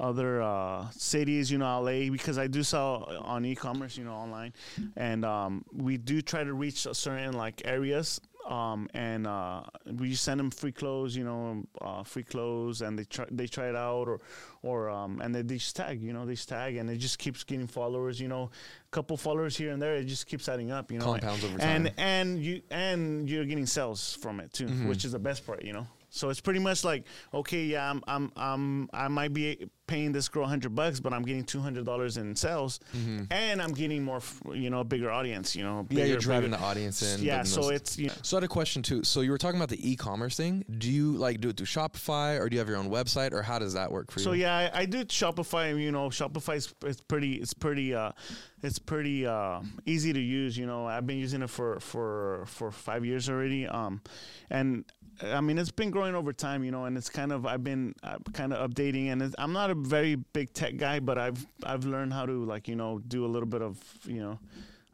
other 0.00 0.42
uh, 0.42 0.88
cities, 0.90 1.50
you 1.50 1.58
know, 1.58 1.80
LA, 1.80 2.10
because 2.10 2.38
I 2.38 2.46
do 2.46 2.62
sell 2.62 3.04
on 3.24 3.44
e-commerce, 3.44 3.96
you 3.98 4.04
know, 4.04 4.14
online, 4.14 4.52
and 4.96 5.24
um, 5.24 5.64
we 5.72 5.96
do 5.98 6.22
try 6.22 6.44
to 6.44 6.54
reach 6.54 6.86
a 6.86 6.94
certain 6.94 7.32
like 7.34 7.62
areas. 7.64 8.20
Um, 8.46 8.90
and 8.92 9.26
uh, 9.26 9.62
we 9.86 10.14
send 10.14 10.38
them 10.38 10.50
free 10.50 10.70
clothes, 10.72 11.16
you 11.16 11.24
know, 11.24 11.64
uh, 11.80 12.02
free 12.02 12.24
clothes, 12.24 12.82
and 12.82 12.98
they 12.98 13.04
try 13.04 13.24
they 13.30 13.46
try 13.46 13.70
it 13.70 13.74
out, 13.76 14.06
or 14.06 14.20
or 14.64 14.88
um, 14.90 15.20
and 15.20 15.34
they, 15.34 15.42
they 15.42 15.56
just 15.58 15.76
tag, 15.76 16.02
you 16.02 16.12
know, 16.12 16.24
they 16.26 16.34
just 16.34 16.48
tag, 16.48 16.76
and 16.76 16.88
it 16.90 16.96
just 16.96 17.18
keeps 17.18 17.44
getting 17.44 17.66
followers, 17.66 18.18
you 18.20 18.28
know, 18.28 18.44
a 18.50 18.90
couple 18.90 19.16
followers 19.16 19.56
here 19.56 19.70
and 19.72 19.80
there, 19.82 19.94
it 19.96 20.04
just 20.06 20.26
keeps 20.26 20.48
adding 20.48 20.70
up, 20.70 20.90
you 20.90 20.98
know, 20.98 21.04
Compounds 21.04 21.44
over 21.44 21.52
and 21.54 21.60
time. 21.60 21.86
and 21.86 21.92
and 21.98 22.44
you 22.44 22.62
and 22.70 23.28
you're 23.28 23.44
getting 23.44 23.66
sales 23.66 24.14
from 24.20 24.40
it 24.40 24.52
too, 24.52 24.66
which 24.88 25.04
is 25.04 25.12
the 25.12 25.18
best 25.18 25.46
part, 25.46 25.64
you 25.64 25.72
know. 25.72 25.86
So 26.10 26.28
it's 26.30 26.40
pretty 26.40 26.60
much 26.60 26.84
like, 26.84 27.04
okay, 27.32 27.64
yeah, 27.64 27.90
I'm 27.90 28.00
I'm 28.06 28.30
I'm 28.36 28.88
I 28.92 29.08
might 29.08 29.32
be 29.32 29.68
paying 29.88 30.12
this 30.12 30.28
girl 30.28 30.46
hundred 30.46 30.72
bucks, 30.72 31.00
but 31.00 31.12
I'm 31.12 31.22
getting 31.22 31.42
two 31.42 31.58
hundred 31.60 31.84
dollars 31.86 32.16
in 32.18 32.36
sales, 32.36 32.78
and 33.32 33.60
I'm 33.60 33.72
getting 33.74 34.04
more, 34.04 34.20
you 34.52 34.70
know, 34.70 34.78
a 34.80 34.84
bigger 34.84 35.10
audience, 35.10 35.56
you 35.56 35.64
know. 35.64 35.84
Yeah, 35.90 36.04
you're 36.04 36.18
driving 36.18 36.50
bigger- 36.52 36.60
the 36.62 36.66
audience 36.68 37.02
in. 37.02 37.20
Yeah, 37.24 37.42
so 37.42 37.62
those- 37.62 37.70
it's 37.72 37.98
you 37.98 38.06
know, 38.06 38.14
So 38.22 38.36
I 38.36 38.38
had 38.38 38.44
a 38.44 38.48
question 38.48 38.82
too. 38.84 39.02
So 39.02 39.22
you 39.22 39.32
were 39.32 39.38
talking 39.38 39.58
about 39.58 39.70
the 39.70 39.90
e-commerce 39.90 40.36
thing. 40.36 40.64
Do 40.78 40.88
you 40.88 41.16
like 41.16 41.40
do 41.40 41.48
it 41.48 41.56
through 41.56 41.66
Shopify 41.66 42.38
or 42.40 42.48
do 42.48 42.54
you 42.54 42.60
have 42.60 42.68
your 42.68 42.78
own 42.78 42.90
website 42.90 43.32
or 43.32 43.42
how 43.42 43.58
does 43.58 43.74
that 43.74 43.90
work 43.90 44.12
for 44.12 44.20
you? 44.20 44.24
So 44.24 44.32
yeah, 44.60 44.70
I, 44.74 44.80
I 44.80 44.84
do 44.86 45.04
Shopify. 45.04 45.78
You 45.80 45.92
know, 45.92 46.08
Shopify 46.08 46.56
is 46.56 46.74
it's 46.84 47.00
pretty 47.00 47.34
it's 47.34 47.54
pretty 47.54 47.94
uh, 47.94 48.12
it's 48.62 48.78
pretty 48.78 49.26
uh, 49.26 49.60
easy 49.86 50.12
to 50.12 50.20
use. 50.20 50.56
You 50.56 50.66
know, 50.66 50.86
I've 50.86 51.06
been 51.06 51.18
using 51.18 51.42
it 51.42 51.50
for 51.50 51.80
for 51.80 52.44
for 52.46 52.70
five 52.70 53.04
years 53.04 53.28
already. 53.28 53.66
Um, 53.66 54.00
and 54.50 54.84
I 55.22 55.40
mean, 55.40 55.58
it's 55.58 55.70
been 55.70 55.90
growing 55.90 56.14
over 56.14 56.32
time. 56.32 56.64
You 56.64 56.70
know, 56.70 56.84
and 56.84 56.96
it's 56.96 57.08
kind 57.08 57.32
of 57.32 57.46
I've 57.46 57.64
been 57.64 57.94
uh, 58.02 58.18
kind 58.32 58.52
of 58.52 58.70
updating. 58.70 59.12
And 59.12 59.22
it's, 59.22 59.34
I'm 59.38 59.52
not 59.52 59.70
a 59.70 59.74
very 59.74 60.16
big 60.16 60.52
tech 60.52 60.76
guy, 60.76 61.00
but 61.00 61.18
I've 61.18 61.44
I've 61.64 61.84
learned 61.84 62.12
how 62.12 62.26
to 62.26 62.44
like 62.44 62.68
you 62.68 62.76
know 62.76 63.00
do 63.06 63.24
a 63.24 63.28
little 63.28 63.48
bit 63.48 63.62
of 63.62 63.78
you 64.06 64.20
know 64.20 64.38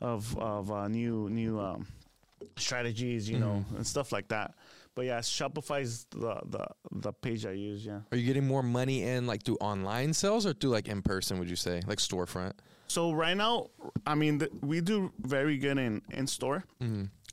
of 0.01 0.37
of 0.39 0.71
uh, 0.71 0.89
new 0.89 1.29
new 1.31 1.61
um, 1.61 1.87
strategies. 2.57 3.29
You 3.29 3.39
know, 3.39 3.65
and 3.77 3.87
stuff 3.87 4.13
like 4.13 4.29
that. 4.29 4.55
But 5.01 5.07
yeah, 5.07 5.21
Shopify 5.21 5.81
is 5.81 6.05
the, 6.11 6.39
the 6.45 6.67
the 6.93 7.11
page 7.11 7.47
I 7.47 7.53
use. 7.53 7.87
Yeah. 7.87 8.01
Are 8.13 8.19
you 8.19 8.27
getting 8.27 8.47
more 8.47 8.63
money 8.63 9.03
in 9.03 9.27
like 9.27 9.43
through 9.45 9.57
online 9.59 10.13
sales 10.13 10.45
or 10.45 10.53
through 10.53 10.73
like 10.73 10.89
in 10.89 11.01
person? 11.01 11.39
Would 11.39 11.49
you 11.49 11.57
say 11.57 11.81
like 11.87 11.97
storefront? 11.97 12.53
So 12.87 13.13
right 13.13 13.35
now, 13.35 13.69
I 14.07 14.15
mean, 14.15 14.41
th- 14.41 14.51
we 14.61 14.83
do 14.83 15.11
very 15.19 15.57
good 15.57 15.79
in 15.79 16.03
in 16.11 16.27
store. 16.27 16.65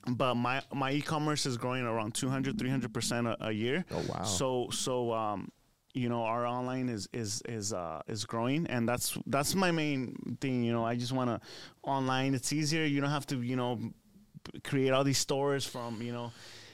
But 0.08 0.36
my 0.36 0.62
my 0.74 0.92
e-commerce 0.94 1.46
is 1.46 1.58
growing 1.58 1.84
around 1.84 2.14
200 2.16 2.58
300 2.58 2.94
percent 2.94 3.28
a 3.42 3.52
year. 3.52 3.84
Oh, 3.92 4.02
wow. 4.08 4.24
So 4.24 4.70
so 4.72 5.12
um 5.12 5.52
you 5.94 6.08
know 6.08 6.24
our 6.24 6.46
online 6.48 6.88
is 6.88 7.10
is 7.12 7.42
is 7.50 7.74
uh 7.74 8.02
is 8.08 8.24
growing 8.24 8.66
and 8.68 8.88
that's 8.88 9.18
that's 9.26 9.56
my 9.56 9.72
main 9.72 10.38
thing, 10.40 10.64
you 10.64 10.72
know. 10.72 10.86
I 10.86 10.96
just 10.96 11.12
want 11.12 11.32
to 11.32 11.42
online 11.84 12.34
it's 12.34 12.54
easier. 12.54 12.86
You 12.86 13.02
don't 13.02 13.12
have 13.12 13.28
to, 13.28 13.42
you 13.42 13.58
know, 13.58 13.92
create 14.64 14.92
all 14.92 15.04
these 15.04 15.18
stores 15.18 15.66
from, 15.66 16.02
you 16.02 16.14
know, 16.14 16.32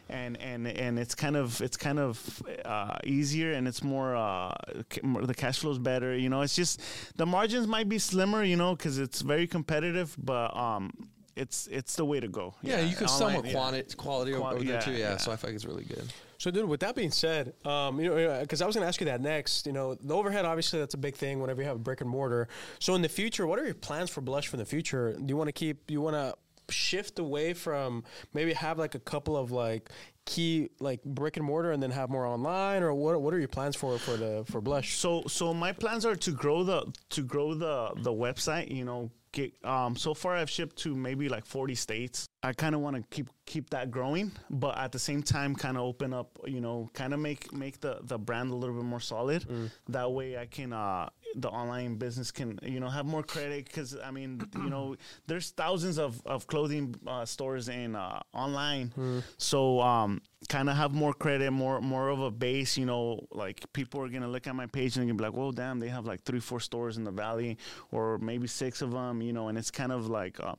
and 0.10 0.38
and 0.38 0.68
and 0.68 1.00
it's 1.00 1.16
kind 1.16 1.36
of 1.36 1.62
it's 1.62 1.78
kind 1.78 2.00
of 2.00 2.44
uh, 2.66 2.98
easier 3.04 3.54
and 3.54 3.68
it's 3.68 3.84
more 3.84 4.16
uh, 4.16 4.54
more- 5.02 5.26
the 5.26 5.34
cash 5.34 5.60
flow 5.60 5.72
is 5.72 5.80
better. 5.80 6.16
You 6.16 6.30
know, 6.30 6.42
it's 6.42 6.56
just 6.56 6.82
the 7.16 7.26
margins 7.26 7.68
might 7.68 7.90
be 7.90 8.00
slimmer. 8.00 8.44
You 8.44 8.56
know, 8.56 8.76
because 8.76 9.00
it's 9.00 9.22
very 9.22 9.48
competitive, 9.48 10.16
but 10.18 10.56
um, 10.56 10.92
it's 11.36 11.68
it's 11.68 11.96
the 11.96 12.06
way 12.06 12.20
to 12.20 12.28
go. 12.28 12.54
Yeah, 12.62 12.82
you 12.82 12.96
can 12.96 13.08
sell 13.08 13.30
more 13.30 13.40
online, 13.40 13.46
yeah. 13.46 13.54
quality 13.54 13.96
quality 13.96 14.34
Qua- 14.34 14.52
over 14.52 14.64
there 14.64 14.74
yeah, 14.76 14.80
too. 14.80 14.92
Yeah, 14.92 14.98
yeah. 14.98 15.18
so 15.18 15.32
I 15.32 15.36
think 15.36 15.56
it's 15.56 15.66
really 15.66 15.86
good. 15.86 16.12
So, 16.38 16.52
dude, 16.52 16.68
with 16.68 16.82
that 16.82 16.94
being 16.94 17.12
said, 17.12 17.54
um, 17.64 18.02
you 18.02 18.10
know, 18.10 18.40
because 18.42 18.62
I 18.62 18.66
was 18.66 18.76
going 18.76 18.84
to 18.84 18.88
ask 18.90 19.00
you 19.00 19.06
that 19.06 19.22
next. 19.22 19.66
You 19.66 19.72
know, 19.72 19.96
the 19.96 20.14
overhead 20.14 20.44
obviously 20.44 20.80
that's 20.80 20.94
a 20.94 20.98
big 20.98 21.16
thing 21.16 21.40
whenever 21.40 21.62
you 21.62 21.68
have 21.68 21.78
a 21.78 21.80
brick 21.80 22.02
and 22.02 22.10
mortar. 22.10 22.50
So, 22.80 22.96
in 22.96 23.02
the 23.02 23.10
future, 23.10 23.48
what 23.48 23.60
are 23.60 23.66
your 23.66 23.74
plans 23.74 24.10
for 24.10 24.20
Blush 24.20 24.48
for 24.48 24.58
the 24.58 24.66
future? 24.66 25.14
Do 25.14 25.26
you 25.26 25.38
want 25.38 25.48
to 25.48 25.54
keep? 25.54 25.90
You 25.90 26.02
want 26.02 26.16
to 26.16 26.36
shift 26.74 27.20
away 27.20 27.54
from 27.54 28.04
maybe 28.34 28.54
have 28.54 28.78
like 28.78 28.96
a 28.96 29.00
couple 29.00 29.38
of 29.38 29.52
like 29.52 29.90
key 30.26 30.70
like 30.80 31.04
brick 31.04 31.36
and 31.38 31.46
mortar 31.46 31.72
and 31.72 31.84
then 31.84 31.92
have 31.92 32.10
more 32.10 32.26
online, 32.26 32.84
or 32.84 32.94
what? 32.94 33.22
What 33.22 33.34
are 33.34 33.40
your 33.40 33.48
plans 33.48 33.76
for 33.76 33.98
for 33.98 34.18
the 34.18 34.44
for 34.50 34.62
Blush? 34.62 34.96
So 34.98 35.24
so 35.28 35.54
my 35.54 35.72
plans 35.72 36.06
are 36.06 36.16
to 36.16 36.32
grow 36.32 36.64
the 36.64 36.92
to 37.12 37.22
grow 37.24 37.54
the 37.54 37.92
the 37.98 38.12
website. 38.12 38.72
You 38.72 38.86
know, 38.86 39.12
get 39.32 39.54
um. 39.66 39.96
So 39.96 40.14
far, 40.14 40.36
I've 40.36 40.50
shipped 40.50 40.78
to 40.78 40.96
maybe 40.96 41.30
like 41.30 41.46
forty 41.46 41.76
states. 41.76 42.26
I 42.42 42.54
kind 42.54 42.76
of 42.76 42.82
want 42.82 42.96
to 42.96 43.04
keep 43.10 43.30
keep 43.46 43.70
that 43.72 43.92
growing, 43.92 44.32
but 44.50 44.78
at 44.78 44.92
the 44.92 45.00
same 45.00 45.24
time, 45.24 45.56
kind 45.56 45.78
of 45.78 45.84
open 45.84 46.14
up. 46.14 46.40
You 46.46 46.62
know, 46.62 46.90
kind 46.94 47.14
of 47.14 47.20
make 47.20 47.52
make 47.54 47.80
the 47.82 48.00
the 48.04 48.18
brand 48.18 48.52
a 48.52 48.56
little 48.56 48.76
bit 48.76 48.86
more 48.86 49.00
solid. 49.02 49.46
That 49.90 50.12
way, 50.12 50.38
I 50.38 50.46
can 50.46 50.72
uh 50.74 51.10
the 51.36 51.50
online 51.50 51.96
business 51.96 52.32
can 52.32 52.60
you 52.64 52.80
know 52.80 52.90
have 52.90 53.06
more 53.06 53.24
credit 53.24 53.66
because 53.66 53.98
I 54.04 54.12
mean 54.12 54.42
you 54.56 54.70
know 54.70 54.96
there's 55.28 55.52
thousands 55.52 55.98
of 55.98 56.22
of 56.26 56.48
clothing 56.48 56.96
uh, 57.08 57.26
stores 57.26 57.70
in 57.70 57.96
uh, 57.96 58.22
online, 58.34 58.92
so 59.38 59.82
um 59.82 60.22
kind 60.50 60.70
of 60.70 60.76
have 60.76 60.94
more 60.94 61.14
credit, 61.14 61.52
more 61.52 61.80
more 61.82 62.10
of 62.10 62.20
a 62.20 62.30
base. 62.32 62.78
You 62.78 62.86
know, 62.86 63.26
like 63.32 63.62
people 63.74 64.02
are 64.02 64.10
gonna 64.10 64.28
look 64.28 64.46
at 64.48 64.56
my 64.56 64.66
page 64.68 64.96
and 64.96 65.02
they're 65.04 65.14
gonna 65.14 65.18
be 65.18 65.24
like, 65.24 65.34
"Well, 65.34 65.52
damn, 65.52 65.80
they 65.80 65.90
have 65.90 66.06
like 66.06 66.24
three, 66.24 66.40
four 66.42 66.60
stores 66.60 66.98
in 66.98 67.04
the 67.06 67.12
valley, 67.12 67.58
or 67.92 68.18
maybe 68.18 68.48
six 68.48 68.82
of 68.82 68.92
them." 68.92 69.22
You 69.22 69.34
know, 69.34 69.48
and 69.48 69.58
it's 69.58 69.72
kind 69.72 69.92
of 69.92 70.08
like, 70.10 70.40
uh, 70.40 70.56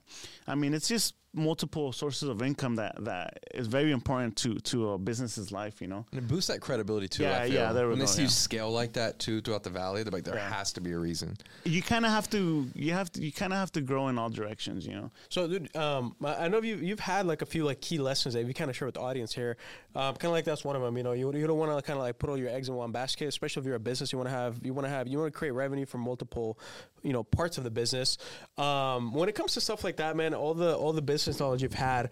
I 0.46 0.54
mean, 0.54 0.72
it's 0.74 0.88
just 0.88 1.14
multiple 1.36 1.92
sources 1.92 2.28
of 2.28 2.40
income 2.42 2.76
that 2.76 2.94
that 3.04 3.40
is 3.52 3.66
very 3.66 3.90
important 3.90 4.36
to 4.36 4.54
to 4.60 4.90
a 4.92 4.98
business's 4.98 5.52
life. 5.52 5.82
You 5.82 5.88
know. 5.88 6.06
And 6.12 6.20
it 6.22 6.28
boosts 6.28 6.48
that 6.48 6.60
credibility 6.60 7.08
too. 7.08 7.24
Yeah, 7.24 7.40
I 7.42 7.44
feel. 7.46 7.54
yeah, 7.54 7.72
there 7.72 7.84
we 7.86 7.90
when 7.90 7.98
they 7.98 8.04
go, 8.06 8.10
see 8.10 8.22
you 8.22 8.28
yeah. 8.28 8.30
scale 8.30 8.70
like 8.72 8.94
that 8.94 9.18
too 9.18 9.40
throughout 9.42 9.64
the 9.64 9.70
valley, 9.70 10.02
they're 10.02 10.12
like, 10.12 10.24
there 10.24 10.36
Yeah. 10.36 10.48
has 10.48 10.63
to 10.72 10.80
be 10.80 10.92
a 10.92 10.98
reason. 10.98 11.36
You 11.64 11.82
kind 11.82 12.04
of 12.04 12.10
have 12.10 12.28
to, 12.30 12.68
you 12.74 12.92
have 12.92 13.10
to, 13.12 13.22
you 13.22 13.32
kind 13.32 13.52
of 13.52 13.58
have 13.58 13.72
to 13.72 13.80
grow 13.80 14.08
in 14.08 14.18
all 14.18 14.30
directions. 14.30 14.86
You 14.86 14.94
know. 14.94 15.10
So, 15.28 15.46
dude, 15.46 15.74
um, 15.76 16.16
I 16.24 16.44
I 16.44 16.48
know 16.48 16.60
you 16.62 16.76
you've 16.76 17.00
had 17.00 17.26
like 17.26 17.42
a 17.42 17.46
few 17.46 17.64
like 17.64 17.80
key 17.80 17.98
lessons 17.98 18.34
that 18.34 18.44
you 18.44 18.54
kind 18.54 18.70
of 18.70 18.76
share 18.76 18.86
with 18.86 18.94
the 18.94 19.00
audience 19.00 19.32
here. 19.32 19.56
Um, 19.94 20.14
kind 20.14 20.26
of 20.26 20.32
like 20.32 20.44
that's 20.44 20.64
one 20.64 20.76
of 20.76 20.82
them. 20.82 20.96
You 20.96 21.02
know, 21.02 21.12
you, 21.12 21.32
you 21.32 21.46
don't 21.46 21.58
want 21.58 21.76
to 21.76 21.82
kind 21.82 21.98
of 21.98 22.04
like 22.04 22.18
put 22.18 22.30
all 22.30 22.38
your 22.38 22.50
eggs 22.50 22.68
in 22.68 22.74
one 22.74 22.92
basket, 22.92 23.28
especially 23.28 23.60
if 23.60 23.66
you're 23.66 23.76
a 23.76 23.80
business. 23.80 24.12
You 24.12 24.18
want 24.18 24.28
to 24.28 24.34
have 24.34 24.60
you 24.62 24.74
want 24.74 24.86
to 24.86 24.90
have 24.90 25.08
you 25.08 25.18
want 25.18 25.32
to 25.32 25.38
create 25.38 25.52
revenue 25.52 25.86
from 25.86 26.00
multiple, 26.00 26.58
you 27.02 27.12
know, 27.12 27.22
parts 27.22 27.58
of 27.58 27.64
the 27.64 27.70
business. 27.70 28.18
Um, 28.58 29.12
when 29.12 29.28
it 29.28 29.34
comes 29.34 29.54
to 29.54 29.60
stuff 29.60 29.84
like 29.84 29.96
that, 29.96 30.16
man, 30.16 30.34
all 30.34 30.54
the 30.54 30.74
all 30.76 30.92
the 30.92 31.02
business 31.02 31.40
knowledge 31.40 31.62
you've 31.62 31.74
had. 31.74 32.10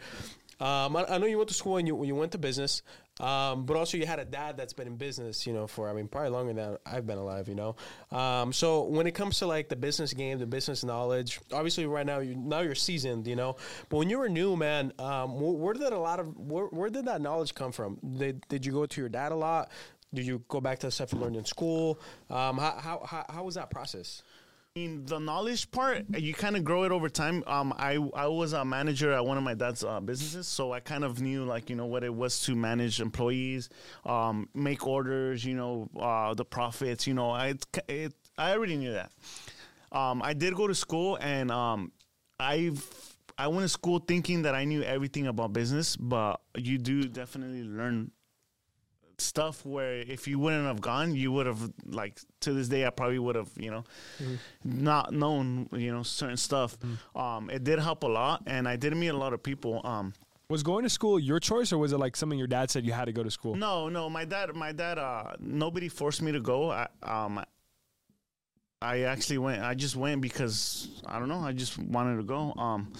Um, 0.60 0.94
I, 0.96 1.04
I 1.08 1.18
know 1.18 1.26
you 1.26 1.38
went 1.38 1.48
to 1.48 1.54
school 1.54 1.76
and 1.76 1.88
you 1.88 2.04
you 2.04 2.14
went 2.14 2.32
to 2.32 2.38
business, 2.38 2.82
um, 3.22 3.64
but 3.64 3.76
also 3.76 3.96
you 3.96 4.04
had 4.04 4.18
a 4.18 4.24
dad 4.24 4.56
that's 4.56 4.72
been 4.72 4.86
in 4.86 4.96
business, 4.96 5.46
you 5.46 5.52
know, 5.52 5.66
for 5.66 5.88
I 5.88 5.92
mean 5.92 6.08
probably 6.08 6.30
longer 6.30 6.52
than 6.52 6.76
I've 6.84 7.06
been 7.06 7.18
alive, 7.18 7.48
you 7.48 7.54
know. 7.54 7.76
Um, 8.10 8.52
so 8.52 8.82
when 8.82 9.06
it 9.06 9.12
comes 9.12 9.38
to 9.38 9.46
like 9.46 9.68
the 9.68 9.76
business 9.76 10.12
game, 10.12 10.38
the 10.38 10.46
business 10.46 10.84
knowledge, 10.84 11.40
obviously 11.52 11.86
right 11.86 12.04
now 12.04 12.18
you 12.18 12.34
now 12.34 12.60
you're 12.60 12.74
seasoned, 12.74 13.26
you 13.26 13.36
know. 13.36 13.56
But 13.88 13.98
when 13.98 14.10
you 14.10 14.18
were 14.18 14.28
new, 14.28 14.56
man, 14.56 14.92
um, 14.98 15.40
where, 15.40 15.52
where 15.52 15.74
did 15.74 15.92
a 15.92 15.98
lot 15.98 16.18
of 16.18 16.36
where, 16.36 16.66
where 16.66 16.90
did 16.90 17.04
that 17.06 17.20
knowledge 17.20 17.54
come 17.54 17.72
from? 17.72 17.98
Did, 18.18 18.46
did 18.48 18.66
you 18.66 18.72
go 18.72 18.86
to 18.86 19.00
your 19.00 19.08
dad 19.08 19.32
a 19.32 19.36
lot? 19.36 19.70
Did 20.14 20.26
you 20.26 20.42
go 20.48 20.60
back 20.60 20.78
to 20.80 20.88
the 20.88 20.90
stuff 20.90 21.12
you 21.12 21.18
learned 21.18 21.36
in 21.36 21.44
school? 21.46 21.98
Um, 22.28 22.58
how, 22.58 22.76
how, 22.78 23.06
how, 23.06 23.24
how 23.30 23.44
was 23.44 23.54
that 23.54 23.70
process? 23.70 24.22
I 24.74 24.78
mean, 24.80 25.04
the 25.04 25.18
knowledge 25.18 25.70
part, 25.70 26.06
you 26.16 26.32
kind 26.32 26.56
of 26.56 26.64
grow 26.64 26.84
it 26.84 26.92
over 26.92 27.10
time. 27.10 27.44
Um, 27.46 27.74
I 27.76 27.98
I 28.14 28.26
was 28.28 28.54
a 28.54 28.64
manager 28.64 29.12
at 29.12 29.22
one 29.22 29.36
of 29.36 29.44
my 29.44 29.52
dad's 29.52 29.84
uh, 29.84 30.00
businesses, 30.00 30.48
so 30.48 30.72
I 30.72 30.80
kind 30.80 31.04
of 31.04 31.20
knew 31.20 31.44
like 31.44 31.68
you 31.68 31.76
know 31.76 31.84
what 31.84 32.02
it 32.04 32.14
was 32.14 32.40
to 32.46 32.54
manage 32.56 32.98
employees, 32.98 33.68
um, 34.06 34.48
make 34.54 34.86
orders, 34.86 35.44
you 35.44 35.54
know, 35.54 35.90
uh, 36.00 36.32
the 36.32 36.46
profits. 36.46 37.06
You 37.06 37.12
know, 37.12 37.30
I 37.30 37.52
it, 37.86 38.14
I 38.38 38.52
already 38.52 38.78
knew 38.78 38.92
that. 38.92 39.12
um, 39.92 40.22
I 40.22 40.32
did 40.32 40.54
go 40.54 40.66
to 40.66 40.74
school, 40.74 41.18
and 41.20 41.50
um, 41.50 41.92
I've 42.40 42.82
I 43.36 43.48
went 43.48 43.64
to 43.64 43.68
school 43.68 43.98
thinking 43.98 44.40
that 44.42 44.54
I 44.54 44.64
knew 44.64 44.82
everything 44.82 45.26
about 45.26 45.52
business, 45.52 45.96
but 45.96 46.40
you 46.56 46.78
do 46.78 47.04
definitely 47.04 47.62
learn 47.62 48.10
stuff 49.22 49.64
where 49.64 49.94
if 50.00 50.26
you 50.28 50.38
wouldn't 50.38 50.66
have 50.66 50.80
gone, 50.80 51.14
you 51.14 51.32
would 51.32 51.46
have 51.46 51.72
like 51.86 52.20
to 52.40 52.52
this 52.52 52.68
day 52.68 52.86
I 52.86 52.90
probably 52.90 53.18
would 53.18 53.36
have 53.36 53.50
you 53.56 53.70
know 53.70 53.84
not 54.64 55.12
known 55.12 55.68
you 55.72 55.92
know 55.92 56.02
certain 56.02 56.36
stuff. 56.36 56.76
Um, 57.14 57.50
it 57.50 57.64
did 57.64 57.78
help 57.78 58.02
a 58.02 58.08
lot, 58.08 58.42
and 58.46 58.68
I 58.68 58.76
did 58.76 58.96
meet 58.96 59.08
a 59.08 59.16
lot 59.16 59.32
of 59.32 59.42
people. 59.42 59.80
Um, 59.84 60.12
Was 60.48 60.62
going 60.62 60.82
to 60.84 60.90
school 60.90 61.18
your 61.18 61.40
choice, 61.40 61.72
or 61.72 61.78
was 61.78 61.92
it 61.92 61.98
like 61.98 62.16
something 62.16 62.38
your 62.38 62.48
dad 62.48 62.70
said 62.70 62.84
you 62.84 62.92
had 62.92 63.06
to 63.06 63.12
go 63.12 63.22
to 63.22 63.30
school? 63.30 63.54
no, 63.54 63.88
no, 63.88 64.10
my 64.10 64.24
dad, 64.24 64.54
my 64.54 64.72
dad, 64.72 64.98
uh, 64.98 65.32
nobody 65.40 65.88
forced 65.88 66.20
me 66.22 66.32
to 66.32 66.40
go. 66.40 66.70
I, 66.70 66.88
um, 67.02 67.42
I 68.82 69.02
actually 69.02 69.38
went. 69.38 69.62
I 69.62 69.74
just 69.74 69.94
went 69.96 70.20
because 70.20 70.88
I 71.06 71.18
don't 71.18 71.28
know. 71.28 71.38
I 71.40 71.52
just 71.52 71.78
wanted 71.78 72.16
to 72.16 72.24
go. 72.24 72.52
Um, 72.54 72.92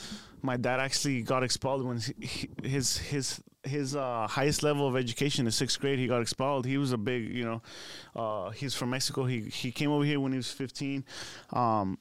my 0.43 0.57
dad 0.57 0.81
actually 0.81 1.23
got 1.23 1.43
expelled 1.43 1.85
when 1.85 1.99
he, 1.99 2.51
his 2.63 2.99
his 2.99 3.41
his 3.65 3.95
uh, 3.95 4.27
highest 4.29 4.63
level 4.63 4.89
of 4.89 4.97
education 4.97 5.47
is 5.47 5.55
sixth 5.55 5.81
grade. 5.81 5.99
He 5.99 6.07
got 6.07 6.21
expelled. 6.21 6.67
He 6.67 6.79
was 6.79 6.93
a 6.93 6.99
big, 6.99 7.33
you 7.33 7.45
know, 7.45 7.63
uh, 8.17 8.51
he's 8.51 8.75
from 8.75 8.91
Mexico. 8.91 9.25
He 9.25 9.43
he 9.43 9.71
came 9.71 9.91
over 9.91 10.05
here 10.05 10.21
when 10.21 10.33
he 10.33 10.37
was 10.39 10.51
fifteen, 10.51 11.05
um, 11.53 11.99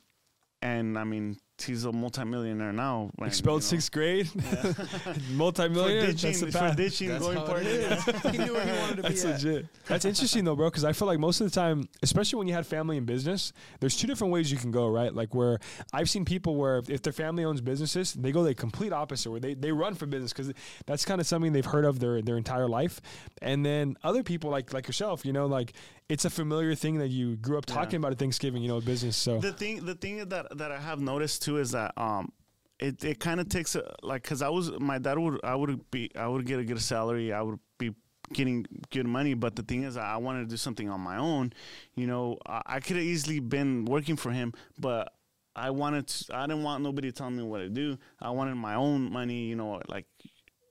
and 0.61 0.97
I 0.97 1.03
mean 1.03 1.37
he's 1.63 1.85
a 1.85 1.91
multimillionaire 1.91 2.73
now. 2.73 3.11
and, 3.17 3.27
Expelled 3.27 3.61
you 3.61 3.65
know, 3.65 3.69
sixth 3.69 3.91
grade, 3.91 4.27
for 4.29 5.15
multi-millionaire. 5.31 6.07
ditching, 6.07 6.29
That's 6.31 6.39
the 6.41 6.51
for 6.51 6.57
path. 6.59 6.77
ditching, 6.77 7.09
That's 7.09 7.23
going 7.23 7.37
how 7.37 7.43
it 7.45 7.47
party. 7.47 7.67
is. 7.67 8.03
he 8.31 8.37
knew 8.37 8.53
where 8.53 8.65
he 8.65 8.79
wanted 8.79 8.97
to 8.97 9.03
be 9.03 9.13
That's 9.15 9.45
at. 9.45 9.65
That's 9.87 10.05
interesting 10.05 10.43
though, 10.45 10.55
bro, 10.55 10.69
because 10.69 10.83
I 10.85 10.93
feel 10.93 11.07
like 11.07 11.19
most 11.19 11.41
of 11.41 11.49
the 11.49 11.53
time, 11.53 11.87
especially 12.01 12.39
when 12.39 12.47
you 12.47 12.53
had 12.53 12.65
family 12.65 12.97
in 12.97 13.05
business, 13.05 13.53
there's 13.79 13.97
two 13.97 14.07
different 14.07 14.33
ways 14.33 14.51
you 14.51 14.57
can 14.57 14.71
go, 14.71 14.87
right? 14.87 15.13
Like 15.13 15.33
where 15.35 15.59
I've 15.93 16.09
seen 16.09 16.25
people 16.25 16.55
where 16.55 16.77
if, 16.77 16.89
if 16.89 17.01
their 17.01 17.13
family 17.13 17.43
owns 17.43 17.61
businesses, 17.61 18.13
they 18.13 18.31
go 18.31 18.43
the 18.43 18.53
complete 18.55 18.93
opposite, 18.93 19.31
where 19.31 19.39
they, 19.39 19.53
they 19.53 19.71
run 19.71 19.95
for 19.95 20.05
business 20.05 20.31
because 20.33 20.51
that's 20.85 21.05
kind 21.05 21.19
of 21.21 21.27
something 21.27 21.51
they've 21.53 21.65
heard 21.65 21.85
of 21.85 21.99
their 21.99 22.21
their 22.21 22.37
entire 22.37 22.67
life. 22.67 23.01
And 23.41 23.65
then 23.65 23.97
other 24.03 24.23
people 24.23 24.49
like 24.49 24.73
like 24.73 24.87
yourself, 24.87 25.25
you 25.25 25.33
know, 25.33 25.45
like 25.45 25.73
it's 26.09 26.25
a 26.25 26.29
familiar 26.29 26.75
thing 26.75 26.97
that 26.97 27.07
you 27.07 27.37
grew 27.37 27.57
up 27.57 27.65
talking 27.65 27.95
about 27.95 28.11
at 28.11 28.19
Thanksgiving, 28.19 28.61
you 28.61 28.67
know, 28.67 28.81
business. 28.81 29.15
So 29.15 29.39
the 29.39 29.53
thing 29.53 29.85
the 29.85 29.95
thing 29.95 30.27
that 30.27 30.57
that 30.57 30.71
I 30.71 30.79
have 30.79 30.99
noticed 30.99 31.43
too 31.43 31.50
is 31.57 31.71
that 31.71 31.93
um 31.97 32.31
it, 32.79 33.03
it 33.03 33.19
kind 33.19 33.39
of 33.39 33.47
takes 33.47 33.75
a, 33.75 33.95
like 34.01 34.23
because 34.23 34.41
I 34.41 34.49
was 34.49 34.71
my 34.79 34.97
dad 34.97 35.17
would 35.19 35.39
I 35.43 35.55
would 35.55 35.89
be 35.91 36.09
I 36.15 36.27
would 36.27 36.45
get 36.45 36.59
a 36.59 36.63
good 36.63 36.81
salary 36.81 37.31
I 37.31 37.41
would 37.41 37.59
be 37.77 37.93
getting 38.33 38.65
good 38.91 39.05
money 39.05 39.33
but 39.33 39.55
the 39.55 39.63
thing 39.63 39.83
is 39.83 39.97
I 39.97 40.17
wanted 40.17 40.41
to 40.41 40.47
do 40.47 40.57
something 40.57 40.89
on 40.89 41.01
my 41.01 41.17
own 41.17 41.53
you 41.95 42.07
know 42.07 42.37
I, 42.45 42.61
I 42.65 42.79
could 42.79 42.95
have 42.95 43.05
easily 43.05 43.39
been 43.39 43.85
working 43.85 44.15
for 44.15 44.31
him 44.31 44.53
but 44.79 45.13
I 45.53 45.69
wanted 45.69 46.07
to, 46.07 46.35
I 46.35 46.47
didn't 46.47 46.63
want 46.63 46.81
nobody 46.81 47.11
telling 47.11 47.35
me 47.35 47.43
what 47.43 47.57
to 47.57 47.67
do. 47.67 47.97
I 48.21 48.29
wanted 48.29 48.55
my 48.55 48.75
own 48.75 49.11
money 49.11 49.45
you 49.45 49.55
know 49.55 49.81
like 49.87 50.05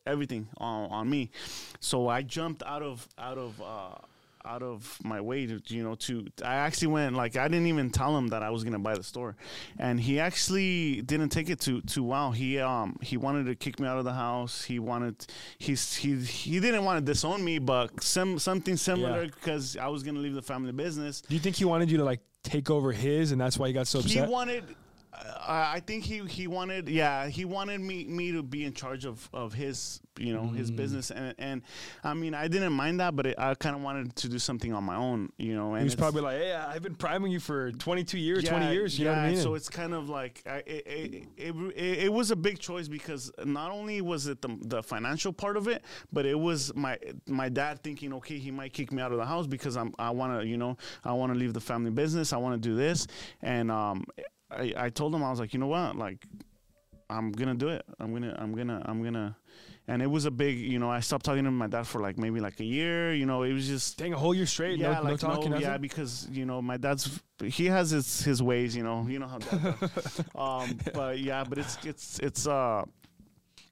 everything 0.06 0.48
on, 0.58 0.90
on 0.90 1.10
me. 1.10 1.30
So 1.80 2.08
I 2.08 2.22
jumped 2.22 2.62
out 2.64 2.82
of 2.82 3.06
out 3.18 3.38
of 3.38 3.60
uh 3.60 3.94
out 4.44 4.62
of 4.62 4.98
my 5.04 5.20
way 5.20 5.46
to 5.46 5.60
you 5.66 5.82
know 5.82 5.94
to 5.94 6.26
I 6.44 6.54
actually 6.54 6.88
went 6.88 7.14
like 7.14 7.36
I 7.36 7.46
didn't 7.48 7.66
even 7.66 7.90
tell 7.90 8.16
him 8.16 8.28
that 8.28 8.42
I 8.42 8.50
was 8.50 8.64
gonna 8.64 8.78
buy 8.78 8.94
the 8.94 9.02
store, 9.02 9.36
and 9.78 10.00
he 10.00 10.18
actually 10.20 11.02
didn't 11.02 11.28
take 11.30 11.50
it 11.50 11.60
to 11.60 11.80
to 11.82 12.02
wow. 12.02 12.30
He 12.30 12.58
um 12.58 12.96
he 13.02 13.16
wanted 13.16 13.46
to 13.46 13.54
kick 13.54 13.78
me 13.80 13.86
out 13.86 13.98
of 13.98 14.04
the 14.04 14.12
house. 14.14 14.62
He 14.64 14.78
wanted 14.78 15.26
he's 15.58 15.94
he 15.94 16.16
he 16.16 16.60
didn't 16.60 16.84
want 16.84 17.04
to 17.04 17.12
disown 17.12 17.44
me, 17.44 17.58
but 17.58 18.02
some 18.02 18.38
something 18.38 18.76
similar 18.76 19.22
Yeah. 19.24 19.26
because 19.26 19.76
I 19.76 19.88
was 19.88 20.02
gonna 20.02 20.20
leave 20.20 20.34
the 20.34 20.42
family 20.42 20.72
business. 20.72 21.20
do 21.20 21.34
you 21.34 21.40
think 21.40 21.56
he 21.56 21.64
wanted 21.64 21.90
you 21.90 21.98
to 21.98 22.04
like 22.04 22.20
take 22.42 22.70
over 22.70 22.92
his, 22.92 23.32
and 23.32 23.40
that's 23.40 23.58
why 23.58 23.68
he 23.68 23.74
got 23.74 23.86
so 23.86 24.00
He 24.00 24.18
upset? 24.18 24.28
wanted. 24.30 24.64
I 25.46 25.80
think 25.80 26.04
he, 26.04 26.20
he 26.26 26.46
wanted 26.46 26.88
yeah 26.88 27.26
he 27.28 27.44
wanted 27.44 27.80
me 27.80 28.04
me 28.04 28.32
to 28.32 28.42
be 28.42 28.64
in 28.64 28.72
charge 28.72 29.04
of, 29.04 29.28
of 29.32 29.52
his 29.52 30.00
you 30.18 30.32
know 30.34 30.42
Mm. 30.42 30.56
his 30.56 30.70
business 30.70 31.10
and 31.10 31.34
and 31.38 31.62
I 32.04 32.14
mean 32.14 32.34
I 32.34 32.48
didn't 32.48 32.72
mind 32.72 33.00
that 33.00 33.16
but 33.16 33.26
it, 33.26 33.38
I 33.38 33.54
kind 33.54 33.74
of 33.76 33.82
wanted 33.82 34.16
to 34.16 34.28
do 34.28 34.38
something 34.38 34.72
on 34.72 34.84
my 34.84 34.96
own 34.96 35.30
you 35.38 35.54
know 35.54 35.72
and 35.74 35.80
he 35.80 35.84
was 35.84 35.94
probably 35.94 36.22
like, 36.22 36.38
"Hey, 36.38 36.54
I've 36.54 36.82
been 36.82 36.94
priming 36.94 37.32
you 37.32 37.40
for 37.40 37.72
22 37.72 38.18
years, 38.18 38.44
20 38.44 38.72
years." 38.72 38.98
You 38.98 39.06
know 39.06 39.12
what 39.12 39.18
I 39.20 39.28
yeah, 39.28 39.32
mean? 39.34 39.42
So 39.42 39.54
it's 39.54 39.68
kind 39.68 39.92
of 39.94 40.08
like 40.08 40.42
I, 40.46 40.56
it, 40.66 40.86
it, 40.86 41.24
it, 41.36 41.54
it, 41.76 41.98
it 42.04 42.12
was 42.12 42.30
a 42.30 42.36
big 42.36 42.58
choice 42.58 42.88
because 42.88 43.30
not 43.44 43.70
only 43.70 44.00
was 44.00 44.26
it 44.26 44.40
the, 44.42 44.56
the 44.62 44.82
financial 44.82 45.32
part 45.32 45.56
of 45.56 45.68
it, 45.68 45.82
but 46.12 46.26
it 46.26 46.38
was 46.38 46.72
my 46.74 46.98
my 47.26 47.48
dad 47.48 47.82
thinking, 47.82 48.12
okay, 48.14 48.38
he 48.38 48.50
might 48.50 48.72
kick 48.72 48.92
me 48.92 49.02
out 49.02 49.12
of 49.12 49.18
the 49.18 49.26
house 49.26 49.46
because 49.46 49.76
I'm 49.76 49.92
I 49.98 50.10
want 50.10 50.40
to 50.40 50.46
you 50.46 50.56
know 50.56 50.76
I 51.04 51.12
want 51.12 51.32
to 51.32 51.38
leave 51.38 51.54
the 51.54 51.60
family 51.60 51.90
business, 51.90 52.32
I 52.32 52.36
want 52.38 52.60
to 52.60 52.68
do 52.68 52.74
this, 52.76 53.06
and 53.42 53.70
um, 53.70 54.04
I, 54.50 54.74
I 54.76 54.90
told 54.90 55.14
him 55.14 55.22
I 55.22 55.30
was 55.30 55.40
like, 55.40 55.52
you 55.52 55.60
know 55.60 55.66
what, 55.68 55.96
like 55.96 56.26
I'm 57.10 57.32
gonna 57.32 57.54
do 57.54 57.68
it. 57.68 57.84
I'm 57.98 58.12
gonna 58.12 58.34
I'm 58.38 58.54
gonna 58.54 58.82
I'm 58.84 59.02
gonna. 59.02 59.36
And 59.88 60.00
it 60.00 60.06
was 60.06 60.24
a 60.24 60.30
big, 60.30 60.56
you 60.58 60.78
know. 60.78 60.88
I 60.88 61.00
stopped 61.00 61.24
talking 61.24 61.42
to 61.42 61.50
my 61.50 61.66
dad 61.66 61.84
for 61.84 62.00
like 62.00 62.16
maybe 62.16 62.38
like 62.38 62.60
a 62.60 62.64
year. 62.64 63.12
You 63.12 63.26
know, 63.26 63.42
it 63.42 63.52
was 63.52 63.66
just 63.66 63.98
Dang, 63.98 64.12
a 64.12 64.16
whole 64.16 64.32
year 64.32 64.46
straight, 64.46 64.78
yeah, 64.78 64.94
no, 64.94 65.02
like 65.02 65.10
no 65.10 65.16
talking, 65.16 65.50
nothing? 65.50 65.66
yeah, 65.66 65.78
because 65.78 66.28
you 66.30 66.46
know 66.46 66.62
my 66.62 66.76
dad's 66.76 67.20
he 67.42 67.66
has 67.66 67.90
his 67.90 68.22
his 68.22 68.40
ways, 68.40 68.76
you 68.76 68.84
know, 68.84 69.06
you 69.08 69.18
know 69.18 69.26
how. 69.26 69.38
Um, 70.40 70.78
but 70.94 71.18
yeah, 71.18 71.42
but 71.42 71.58
it's 71.58 71.84
it's 71.84 72.18
it's 72.20 72.46
uh, 72.46 72.84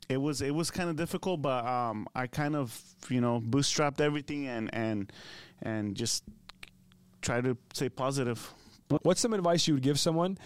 it 0.09 0.17
was 0.17 0.43
it 0.43 0.53
was 0.53 0.73
kind 0.73 0.91
of 0.91 0.97
difficult, 0.97 1.41
but 1.41 1.65
um, 1.65 2.09
I 2.17 2.27
kind 2.27 2.57
of 2.57 2.77
you 3.09 3.21
know 3.21 3.41
bootstrapped 3.41 4.01
everything 4.01 4.49
and 4.49 4.75
and 4.75 5.13
and 5.63 5.95
just 5.95 6.25
try 7.23 7.41
to 7.41 7.57
stay 7.73 7.89
positive. 7.89 8.53
What's 9.03 9.21
some 9.21 9.35
advice 9.35 9.69
you 9.69 9.75
would 9.75 9.83
give 9.83 10.01
someone 10.01 10.39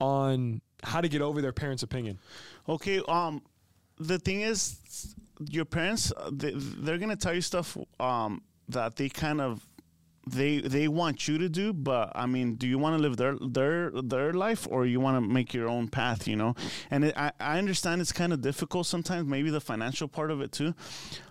on 0.00 0.60
how 0.82 1.00
to 1.00 1.08
get 1.08 1.22
over 1.22 1.40
their 1.42 1.52
parents' 1.52 1.82
opinion? 1.82 2.18
Okay. 2.68 3.00
Um, 3.08 3.42
the 3.98 4.18
thing 4.18 4.42
is, 4.42 5.14
your 5.50 5.64
parents 5.64 6.12
they, 6.32 6.52
they're 6.54 6.98
gonna 6.98 7.16
tell 7.16 7.34
you 7.34 7.42
stuff 7.42 7.76
um 8.00 8.42
that 8.68 8.96
they 8.96 9.08
kind 9.08 9.40
of 9.40 9.64
they 10.28 10.58
they 10.58 10.88
want 10.88 11.28
you 11.28 11.38
to 11.38 11.48
do, 11.48 11.72
but 11.72 12.10
I 12.14 12.26
mean, 12.26 12.56
do 12.56 12.66
you 12.66 12.78
want 12.78 12.96
to 12.96 13.02
live 13.02 13.16
their 13.16 13.36
their 13.38 13.90
their 13.90 14.32
life 14.32 14.66
or 14.68 14.84
you 14.84 14.98
want 14.98 15.16
to 15.16 15.20
make 15.20 15.54
your 15.54 15.68
own 15.68 15.88
path? 15.88 16.26
You 16.26 16.36
know, 16.36 16.54
and 16.90 17.04
it, 17.04 17.16
I 17.16 17.32
I 17.38 17.58
understand 17.58 18.00
it's 18.00 18.12
kind 18.12 18.32
of 18.32 18.40
difficult 18.40 18.86
sometimes, 18.86 19.28
maybe 19.28 19.50
the 19.50 19.60
financial 19.60 20.08
part 20.08 20.30
of 20.30 20.40
it 20.40 20.52
too, 20.52 20.74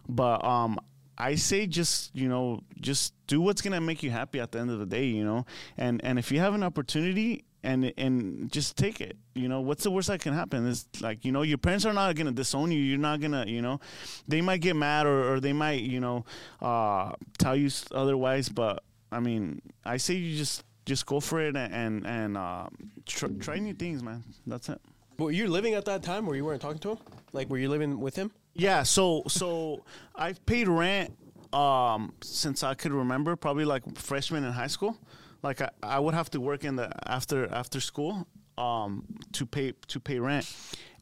but 0.08 0.44
um. 0.44 0.80
I 1.18 1.36
say 1.36 1.66
just 1.66 2.14
you 2.14 2.28
know 2.28 2.60
just 2.82 3.14
do 3.26 3.40
what's 3.40 3.62
gonna 3.62 3.80
make 3.80 4.04
you 4.04 4.12
happy 4.12 4.42
at 4.42 4.52
the 4.52 4.60
end 4.60 4.70
of 4.70 4.80
the 4.80 4.86
day 4.86 5.06
you 5.06 5.24
know 5.24 5.46
and 5.78 6.04
and 6.04 6.20
if 6.20 6.30
you 6.30 6.42
have 6.42 6.54
an 6.54 6.62
opportunity 6.62 7.46
and 7.66 7.92
and 7.98 8.52
just 8.52 8.78
take 8.78 9.02
it 9.02 9.18
you 9.34 9.50
know 9.50 9.60
what's 9.60 9.84
the 9.84 9.92
worst 9.92 10.08
that 10.08 10.22
can 10.22 10.34
happen 10.34 10.66
is 10.68 10.88
like 11.02 11.26
you 11.26 11.32
know 11.32 11.42
your 11.42 11.58
parents 11.58 11.86
are 11.86 11.94
not 11.94 12.16
gonna 12.16 12.32
disown 12.32 12.72
you 12.72 12.80
you're 12.80 12.98
not 12.98 13.20
gonna 13.20 13.46
you 13.48 13.62
know 13.62 13.80
they 14.28 14.42
might 14.42 14.62
get 14.62 14.76
mad 14.76 15.06
or, 15.06 15.34
or 15.34 15.40
they 15.40 15.54
might 15.54 15.82
you 15.82 16.00
know 16.00 16.24
uh 16.62 17.12
tell 17.38 17.56
you 17.56 17.70
otherwise 17.92 18.48
but 18.50 18.84
I 19.12 19.20
mean 19.20 19.62
I 19.84 19.98
say 19.98 20.14
you 20.14 20.38
just 20.38 20.64
just 20.86 21.06
go 21.06 21.20
for 21.20 21.42
it 21.42 21.56
and 21.56 21.74
and, 21.74 22.06
and 22.06 22.38
uh, 22.38 22.68
tr- 23.06 23.36
try 23.40 23.58
new 23.58 23.74
things 23.74 24.04
man 24.04 24.24
that's 24.46 24.70
it 24.70 24.80
Were 25.18 25.32
you 25.32 25.48
living 25.48 25.74
at 25.74 25.86
that 25.86 26.04
time 26.04 26.26
where 26.28 26.36
you 26.36 26.46
weren't 26.46 26.62
talking 26.62 26.80
to 26.80 26.90
him? 26.92 26.98
Like, 27.34 27.50
were 27.50 27.58
you 27.58 27.70
living 27.70 28.00
with 28.00 28.16
him? 28.16 28.32
Yeah, 28.54 28.84
so 28.84 29.24
so 29.28 29.84
I've 30.16 30.46
paid 30.46 30.68
rent 30.68 31.12
um 31.54 32.14
since 32.22 32.64
I 32.64 32.74
could 32.76 32.92
remember, 32.92 33.36
probably 33.36 33.66
like 33.66 33.84
freshman 33.98 34.44
in 34.44 34.52
high 34.52 34.68
school. 34.68 34.98
Like 35.46 35.62
I, 35.62 35.70
I 35.84 36.00
would 36.00 36.16
have 36.16 36.30
to 36.32 36.42
work 36.42 36.64
in 36.64 36.76
the 36.76 36.90
after 37.08 37.48
after 37.54 37.80
school 37.80 38.28
um 38.58 39.06
to 39.34 39.46
pay 39.46 39.74
to 39.88 40.00
pay 40.00 40.18
rent. 40.20 40.46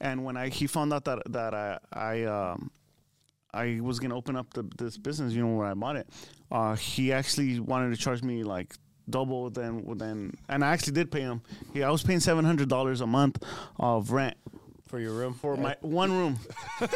And 0.02 0.26
when 0.26 0.36
I 0.36 0.50
he 0.50 0.68
found 0.68 0.92
out 0.94 1.06
that 1.06 1.20
that 1.32 1.54
I 1.54 1.80
I 1.94 2.24
um 2.24 2.70
I 3.54 3.80
was 3.82 4.00
gonna 4.00 4.18
open 4.18 4.36
up 4.36 4.54
the, 4.54 4.64
this 4.78 4.98
business, 4.98 5.34
you 5.34 5.42
know, 5.44 5.56
where 5.56 5.68
I 5.68 5.74
bought 5.76 5.96
it. 5.96 6.08
Uh, 6.52 6.76
he 6.76 7.14
actually 7.14 7.60
wanted 7.60 7.96
to 7.96 7.98
charge 7.98 8.22
me 8.22 8.44
like 8.44 8.74
double 9.10 9.50
than 9.50 9.98
than, 9.98 10.34
and 10.50 10.64
I 10.66 10.74
actually 10.74 10.94
did 10.94 11.12
pay 11.12 11.22
him. 11.22 11.42
Yeah, 11.74 11.88
I 11.88 11.92
was 11.92 12.04
paying 12.04 12.20
seven 12.20 12.44
hundred 12.44 12.68
dollars 12.68 13.00
a 13.02 13.08
month 13.08 13.42
of 13.80 14.12
rent 14.12 14.36
For 14.94 15.00
your 15.00 15.14
room? 15.14 15.34
for 15.34 15.56
uh, 15.56 15.58
my 15.58 15.76
one 15.82 16.12
room. 16.12 16.38
one 16.80 16.90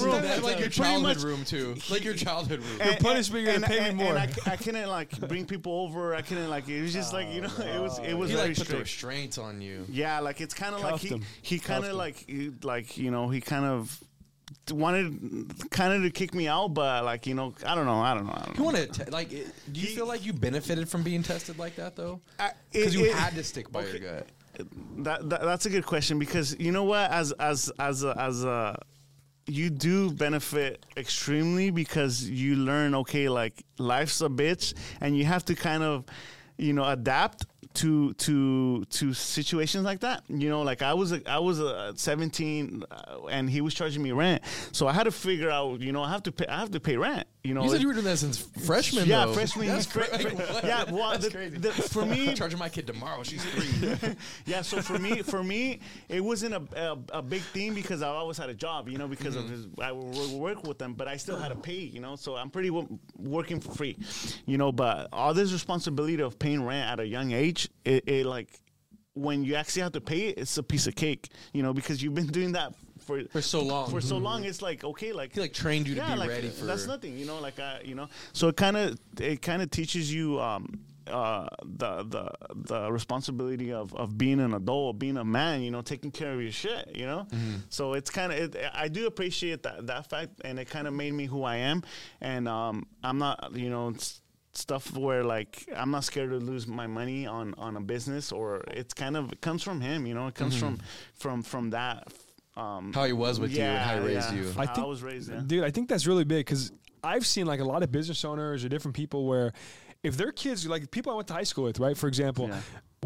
room. 0.00 0.22
That's 0.22 0.42
like 0.42 0.58
your 0.58 0.68
Pretty 0.68 0.70
childhood 0.70 1.16
much- 1.18 1.22
room 1.22 1.44
too. 1.44 1.76
Like 1.90 2.02
your 2.02 2.14
childhood 2.14 2.60
room. 2.60 2.78
Your 2.82 2.96
punishment, 2.96 3.44
you're 3.44 3.52
gonna 3.54 3.66
pay 3.66 3.90
me 3.90 3.94
more. 3.94 4.14
And 4.16 4.18
I, 4.20 4.26
c- 4.26 4.40
I 4.46 4.56
couldn't 4.56 4.88
like 4.88 5.20
bring 5.28 5.44
people 5.44 5.72
over. 5.82 6.14
I 6.14 6.22
couldn't 6.22 6.48
like 6.48 6.66
it 6.66 6.80
was 6.80 6.94
just 6.94 7.12
like 7.12 7.28
you 7.30 7.42
know 7.42 7.50
it 7.58 7.78
was 7.78 7.98
it 7.98 8.14
was 8.14 8.30
he 8.30 8.36
very 8.36 8.48
like 8.48 8.56
put 8.56 8.60
the 8.60 8.64
strict. 8.64 8.80
restraints 8.84 9.36
on 9.36 9.60
you. 9.60 9.84
Yeah, 9.90 10.20
like 10.20 10.40
it's 10.40 10.54
kind 10.54 10.74
of 10.74 10.80
like 10.80 10.92
Cuffed 10.92 11.02
he 11.02 11.08
him. 11.10 11.22
he 11.42 11.58
kind 11.58 11.82
Cuffed 11.82 11.84
of 11.84 11.90
him. 11.92 11.98
like 11.98 12.24
he, 12.26 12.50
like 12.62 12.96
you 12.96 13.10
know 13.10 13.28
he 13.28 13.42
kind 13.42 13.66
of 13.66 14.02
wanted 14.72 15.70
kind 15.70 15.92
of 15.92 16.02
to 16.04 16.10
kick 16.10 16.32
me 16.32 16.48
out, 16.48 16.68
but 16.72 17.04
like 17.04 17.26
you 17.26 17.34
know 17.34 17.52
I 17.66 17.74
don't 17.74 17.84
know 17.84 18.00
I 18.00 18.14
don't 18.14 18.26
know 18.26 18.32
I 18.32 18.44
don't 18.46 18.56
You 18.56 18.64
know. 18.64 18.70
want 18.72 18.94
to 18.94 19.10
like? 19.10 19.30
it- 19.32 19.48
Do 19.70 19.78
you 19.78 19.88
feel 19.88 20.06
like 20.06 20.24
you 20.24 20.32
benefited 20.32 20.88
from 20.88 21.02
being 21.02 21.22
tested 21.22 21.58
like 21.58 21.76
that 21.76 21.96
though? 21.96 22.22
I- 22.38 22.52
Because 22.72 22.94
it- 22.94 22.98
you 22.98 23.04
it- 23.06 23.14
had 23.14 23.34
to 23.34 23.44
stick 23.44 23.70
by 23.70 23.82
okay. 23.82 23.98
your 23.98 24.12
gut. 24.14 24.26
That, 24.98 25.28
that 25.30 25.42
that's 25.42 25.66
a 25.66 25.70
good 25.70 25.86
question 25.86 26.18
because 26.18 26.58
you 26.58 26.72
know 26.72 26.84
what 26.84 27.10
as 27.10 27.32
as 27.32 27.70
as 27.78 28.04
as 28.04 28.44
a 28.44 28.78
you 29.46 29.70
do 29.70 30.12
benefit 30.12 30.84
extremely 30.96 31.70
because 31.70 32.28
you 32.28 32.56
learn 32.56 32.94
okay 32.94 33.28
like 33.28 33.64
life's 33.78 34.20
a 34.20 34.28
bitch 34.28 34.74
and 35.00 35.16
you 35.16 35.24
have 35.24 35.44
to 35.46 35.54
kind 35.54 35.82
of 35.82 36.04
you 36.58 36.72
know 36.72 36.84
adapt 36.84 37.46
to 37.72 38.12
to 38.14 38.84
to 38.86 39.14
situations 39.14 39.84
like 39.84 40.00
that. 40.00 40.24
You 40.28 40.48
know, 40.48 40.62
like 40.62 40.82
I 40.82 40.94
was 40.94 41.12
a, 41.12 41.22
I 41.28 41.38
was 41.38 41.60
a 41.60 41.92
17, 41.94 42.82
uh, 42.90 43.26
and 43.30 43.48
he 43.48 43.60
was 43.60 43.74
charging 43.74 44.02
me 44.02 44.12
rent, 44.12 44.42
so 44.72 44.88
I 44.88 44.92
had 44.92 45.04
to 45.04 45.12
figure 45.12 45.50
out. 45.50 45.80
You 45.80 45.92
know, 45.92 46.02
I 46.02 46.10
have 46.10 46.22
to 46.24 46.32
pay. 46.32 46.46
I 46.46 46.58
have 46.58 46.70
to 46.72 46.80
pay 46.80 46.96
rent. 46.96 47.26
You 47.42 47.54
know, 47.54 47.62
You 47.64 47.70
said 47.70 47.80
you 47.80 47.86
were 47.86 47.94
doing 47.94 48.04
that 48.04 48.18
since 48.18 48.36
freshman. 48.66 49.08
yeah, 49.08 49.24
though. 49.24 49.32
freshman. 49.32 49.66
That's 49.68 49.86
fre- 49.86 50.00
cra- 50.00 50.60
yeah, 50.62 50.84
well, 50.90 51.12
That's 51.12 51.24
the, 51.24 51.30
crazy. 51.30 51.56
the, 51.56 51.72
for 51.72 52.04
me, 52.04 52.28
I'm 52.28 52.34
charging 52.34 52.58
my 52.58 52.68
kid 52.68 52.86
tomorrow. 52.86 53.22
She's 53.22 53.42
three. 53.42 54.14
yeah. 54.46 54.60
So 54.60 54.82
for 54.82 54.98
me, 54.98 55.22
for 55.22 55.42
me, 55.42 55.80
it 56.10 56.20
wasn't 56.22 56.52
a, 56.54 56.92
a, 56.92 57.18
a 57.18 57.22
big 57.22 57.40
thing 57.40 57.72
because 57.72 58.02
I 58.02 58.08
always 58.08 58.36
had 58.36 58.50
a 58.50 58.54
job, 58.54 58.90
you 58.90 58.98
know, 58.98 59.08
because 59.08 59.36
Mm-hmm. 59.36 59.44
of 59.44 59.50
his, 59.50 59.66
I 59.80 59.90
would 59.92 60.32
work 60.38 60.64
with 60.64 60.76
them, 60.78 60.92
but 60.92 61.08
I 61.08 61.16
still 61.16 61.38
had 61.38 61.48
to 61.48 61.54
pay, 61.56 61.78
you 61.78 62.00
know. 62.00 62.14
So 62.16 62.36
I'm 62.36 62.50
pretty 62.50 62.68
w- 62.68 62.98
working 63.16 63.58
for 63.58 63.72
free, 63.72 63.96
you 64.44 64.58
know. 64.58 64.70
But 64.70 65.08
all 65.10 65.32
this 65.32 65.50
responsibility 65.50 66.20
of 66.20 66.38
paying 66.38 66.62
rent 66.66 66.90
at 66.90 67.00
a 67.00 67.06
young 67.06 67.32
age, 67.32 67.70
it, 67.86 68.06
it 68.06 68.26
like 68.26 68.60
when 69.14 69.44
you 69.44 69.54
actually 69.54 69.82
have 69.82 69.92
to 69.92 70.00
pay 70.02 70.28
it, 70.28 70.36
it's 70.38 70.58
a 70.58 70.62
piece 70.62 70.86
of 70.86 70.94
cake, 70.94 71.30
you 71.54 71.62
know, 71.62 71.72
because 71.72 72.02
you've 72.02 72.14
been 72.14 72.26
doing 72.26 72.52
that 72.52 72.74
for 73.10 73.28
For 73.28 73.42
so 73.42 73.62
long. 73.62 73.90
For 73.90 74.00
so 74.00 74.18
long, 74.18 74.44
it's 74.44 74.62
like 74.62 74.84
okay, 74.84 75.12
like 75.12 75.34
He 75.34 75.40
like 75.40 75.52
trained 75.52 75.88
you 75.88 75.94
to 75.96 76.04
be 76.04 76.16
like, 76.16 76.28
ready 76.28 76.48
for. 76.48 76.64
that's 76.64 76.86
nothing, 76.86 77.18
you 77.18 77.26
know. 77.26 77.40
Like 77.40 77.58
I, 77.58 77.80
you 77.84 77.94
know, 77.94 78.08
so 78.32 78.48
it 78.48 78.56
kind 78.56 78.76
of 78.76 78.98
it 79.18 79.42
kind 79.42 79.62
of 79.62 79.70
teaches 79.70 80.12
you 80.12 80.40
um, 80.40 80.80
uh, 81.06 81.48
the 81.64 82.04
the 82.04 82.32
the 82.54 82.92
responsibility 82.92 83.72
of, 83.72 83.94
of 83.94 84.16
being 84.16 84.40
an 84.40 84.54
adult, 84.54 84.98
being 84.98 85.16
a 85.16 85.24
man, 85.24 85.62
you 85.62 85.70
know, 85.70 85.82
taking 85.82 86.10
care 86.10 86.32
of 86.32 86.40
your 86.40 86.52
shit, 86.52 86.92
you 86.94 87.06
know. 87.06 87.26
Mm-hmm. 87.30 87.56
So 87.68 87.94
it's 87.94 88.10
kind 88.10 88.32
of 88.32 88.54
it, 88.54 88.70
I 88.72 88.88
do 88.88 89.06
appreciate 89.06 89.62
that 89.64 89.86
that 89.86 90.08
fact, 90.08 90.40
and 90.44 90.58
it 90.58 90.68
kind 90.68 90.86
of 90.86 90.94
made 90.94 91.12
me 91.12 91.26
who 91.26 91.42
I 91.42 91.56
am, 91.56 91.82
and 92.20 92.48
um, 92.48 92.86
I'm 93.02 93.18
not, 93.18 93.52
you 93.54 93.70
know. 93.70 93.88
It's, 93.88 94.20
stuff 94.52 94.96
where 94.96 95.22
like 95.22 95.64
I'm 95.76 95.92
not 95.92 96.02
scared 96.02 96.30
to 96.30 96.36
lose 96.36 96.66
my 96.66 96.88
money 96.88 97.24
on 97.24 97.54
on 97.56 97.76
a 97.76 97.80
business 97.80 98.32
or 98.32 98.64
it's 98.66 98.92
kind 98.92 99.16
of 99.16 99.30
it 99.30 99.40
comes 99.40 99.62
from 99.62 99.80
him 99.80 100.06
you 100.06 100.12
know 100.12 100.26
it 100.26 100.34
comes 100.34 100.56
from 100.56 100.78
from 101.14 101.44
from 101.44 101.70
that 101.70 102.08
um. 102.60 102.92
How 102.92 103.04
he 103.04 103.12
was 103.12 103.40
with 103.40 103.52
you 103.52 103.62
and 103.62 103.78
how 103.78 103.94
he 104.00 104.14
raised 104.14 104.32
yeah. 104.32 104.40
you. 104.40 104.54
I 104.56 104.62
I, 104.62 104.66
think- 104.66 104.86
was 104.86 105.02
raised 105.02 105.30
yeah. 105.30 105.42
Dude, 105.46 105.64
I 105.64 105.70
think 105.70 105.88
that's 105.88 106.06
really 106.06 106.24
big 106.24 106.46
because 106.46 106.72
I've 107.02 107.26
seen 107.26 107.46
like 107.46 107.60
a 107.60 107.64
lot 107.64 107.82
of 107.82 107.90
business 107.90 108.24
owners 108.24 108.64
or 108.64 108.68
different 108.68 108.96
people 108.96 109.26
where 109.26 109.52
if 110.02 110.16
their 110.16 110.32
kids, 110.32 110.66
like 110.66 110.90
people 110.90 111.12
I 111.12 111.16
went 111.16 111.28
to 111.28 111.34
high 111.34 111.42
school 111.42 111.64
with, 111.64 111.78
right? 111.78 111.96
For 111.96 112.08
example, 112.08 112.48
Yeah. 112.48 112.60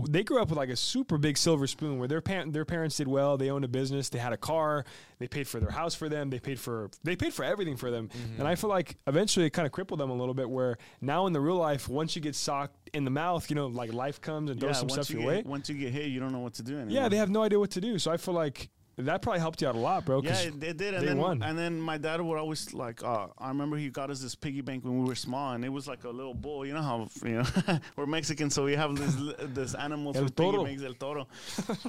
they 0.08 0.22
grew 0.22 0.40
up 0.40 0.48
with 0.48 0.56
like 0.58 0.68
a 0.68 0.76
super 0.76 1.18
big 1.18 1.36
silver 1.36 1.66
spoon 1.66 1.98
where 1.98 2.06
their 2.06 2.20
parent, 2.20 2.52
their 2.52 2.64
parents 2.64 2.96
did 2.96 3.08
well. 3.08 3.36
They 3.36 3.50
owned 3.50 3.64
a 3.64 3.68
business. 3.68 4.08
They 4.10 4.20
had 4.20 4.32
a 4.32 4.36
car. 4.36 4.84
They 5.18 5.26
paid 5.26 5.48
for 5.48 5.58
their 5.58 5.70
house 5.70 5.94
for 5.96 6.08
them. 6.08 6.30
They 6.30 6.38
paid 6.38 6.60
for 6.60 6.90
they 7.02 7.16
paid 7.16 7.34
for 7.34 7.44
everything 7.44 7.76
for 7.76 7.90
them. 7.90 8.08
Mm-hmm. 8.08 8.40
And 8.40 8.48
I 8.48 8.54
feel 8.54 8.70
like 8.70 8.96
eventually 9.08 9.46
it 9.46 9.50
kind 9.50 9.66
of 9.66 9.72
crippled 9.72 9.98
them 9.98 10.10
a 10.10 10.14
little 10.14 10.34
bit. 10.34 10.48
Where 10.48 10.78
now 11.00 11.26
in 11.26 11.32
the 11.32 11.40
real 11.40 11.56
life, 11.56 11.88
once 11.88 12.14
you 12.14 12.22
get 12.22 12.36
socked 12.36 12.90
in 12.92 13.04
the 13.04 13.10
mouth, 13.10 13.50
you 13.50 13.56
know, 13.56 13.66
like 13.66 13.92
life 13.92 14.20
comes 14.20 14.50
and 14.50 14.60
throws 14.60 14.78
some 14.78 14.86
once 14.88 15.06
stuff 15.06 15.10
you 15.10 15.20
your 15.20 15.32
get, 15.32 15.46
way. 15.46 15.50
Once 15.50 15.68
you 15.68 15.74
get 15.76 15.92
hit, 15.92 16.06
you 16.06 16.20
don't 16.20 16.32
know 16.32 16.40
what 16.40 16.54
to 16.54 16.62
do 16.62 16.74
anymore. 16.76 16.92
Yeah, 16.92 17.08
they 17.08 17.16
have 17.16 17.30
no 17.30 17.42
idea 17.42 17.58
what 17.58 17.70
to 17.72 17.80
do. 17.80 17.98
So 17.98 18.12
I 18.12 18.18
feel 18.18 18.34
like 18.34 18.68
that 18.96 19.22
probably 19.22 19.40
helped 19.40 19.60
you 19.60 19.68
out 19.68 19.74
a 19.74 19.78
lot, 19.78 20.04
bro. 20.04 20.22
Yeah, 20.22 20.38
it, 20.38 20.62
it 20.62 20.76
did. 20.76 20.94
And 20.94 21.06
then, 21.06 21.18
one. 21.18 21.42
and 21.42 21.58
then 21.58 21.80
my 21.80 21.98
dad 21.98 22.20
would 22.20 22.38
always 22.38 22.72
like. 22.72 23.02
Uh, 23.02 23.26
I 23.38 23.48
remember 23.48 23.76
he 23.76 23.88
got 23.90 24.10
us 24.10 24.20
this 24.20 24.34
piggy 24.34 24.60
bank 24.60 24.84
when 24.84 25.00
we 25.02 25.08
were 25.08 25.14
small, 25.14 25.52
and 25.52 25.64
it 25.64 25.68
was 25.68 25.88
like 25.88 26.04
a 26.04 26.10
little 26.10 26.34
bull. 26.34 26.64
You 26.64 26.74
know 26.74 26.82
how 26.82 27.08
you 27.24 27.42
know 27.42 27.78
we're 27.96 28.06
Mexican, 28.06 28.50
so 28.50 28.64
we 28.64 28.74
have 28.76 28.94
this 28.96 29.14
this 29.54 29.74
animal 29.74 30.16
El 30.16 30.26
for 30.26 30.32
piggy 30.32 30.64
banks, 30.64 30.82
el 30.82 30.94
toro. 30.94 31.26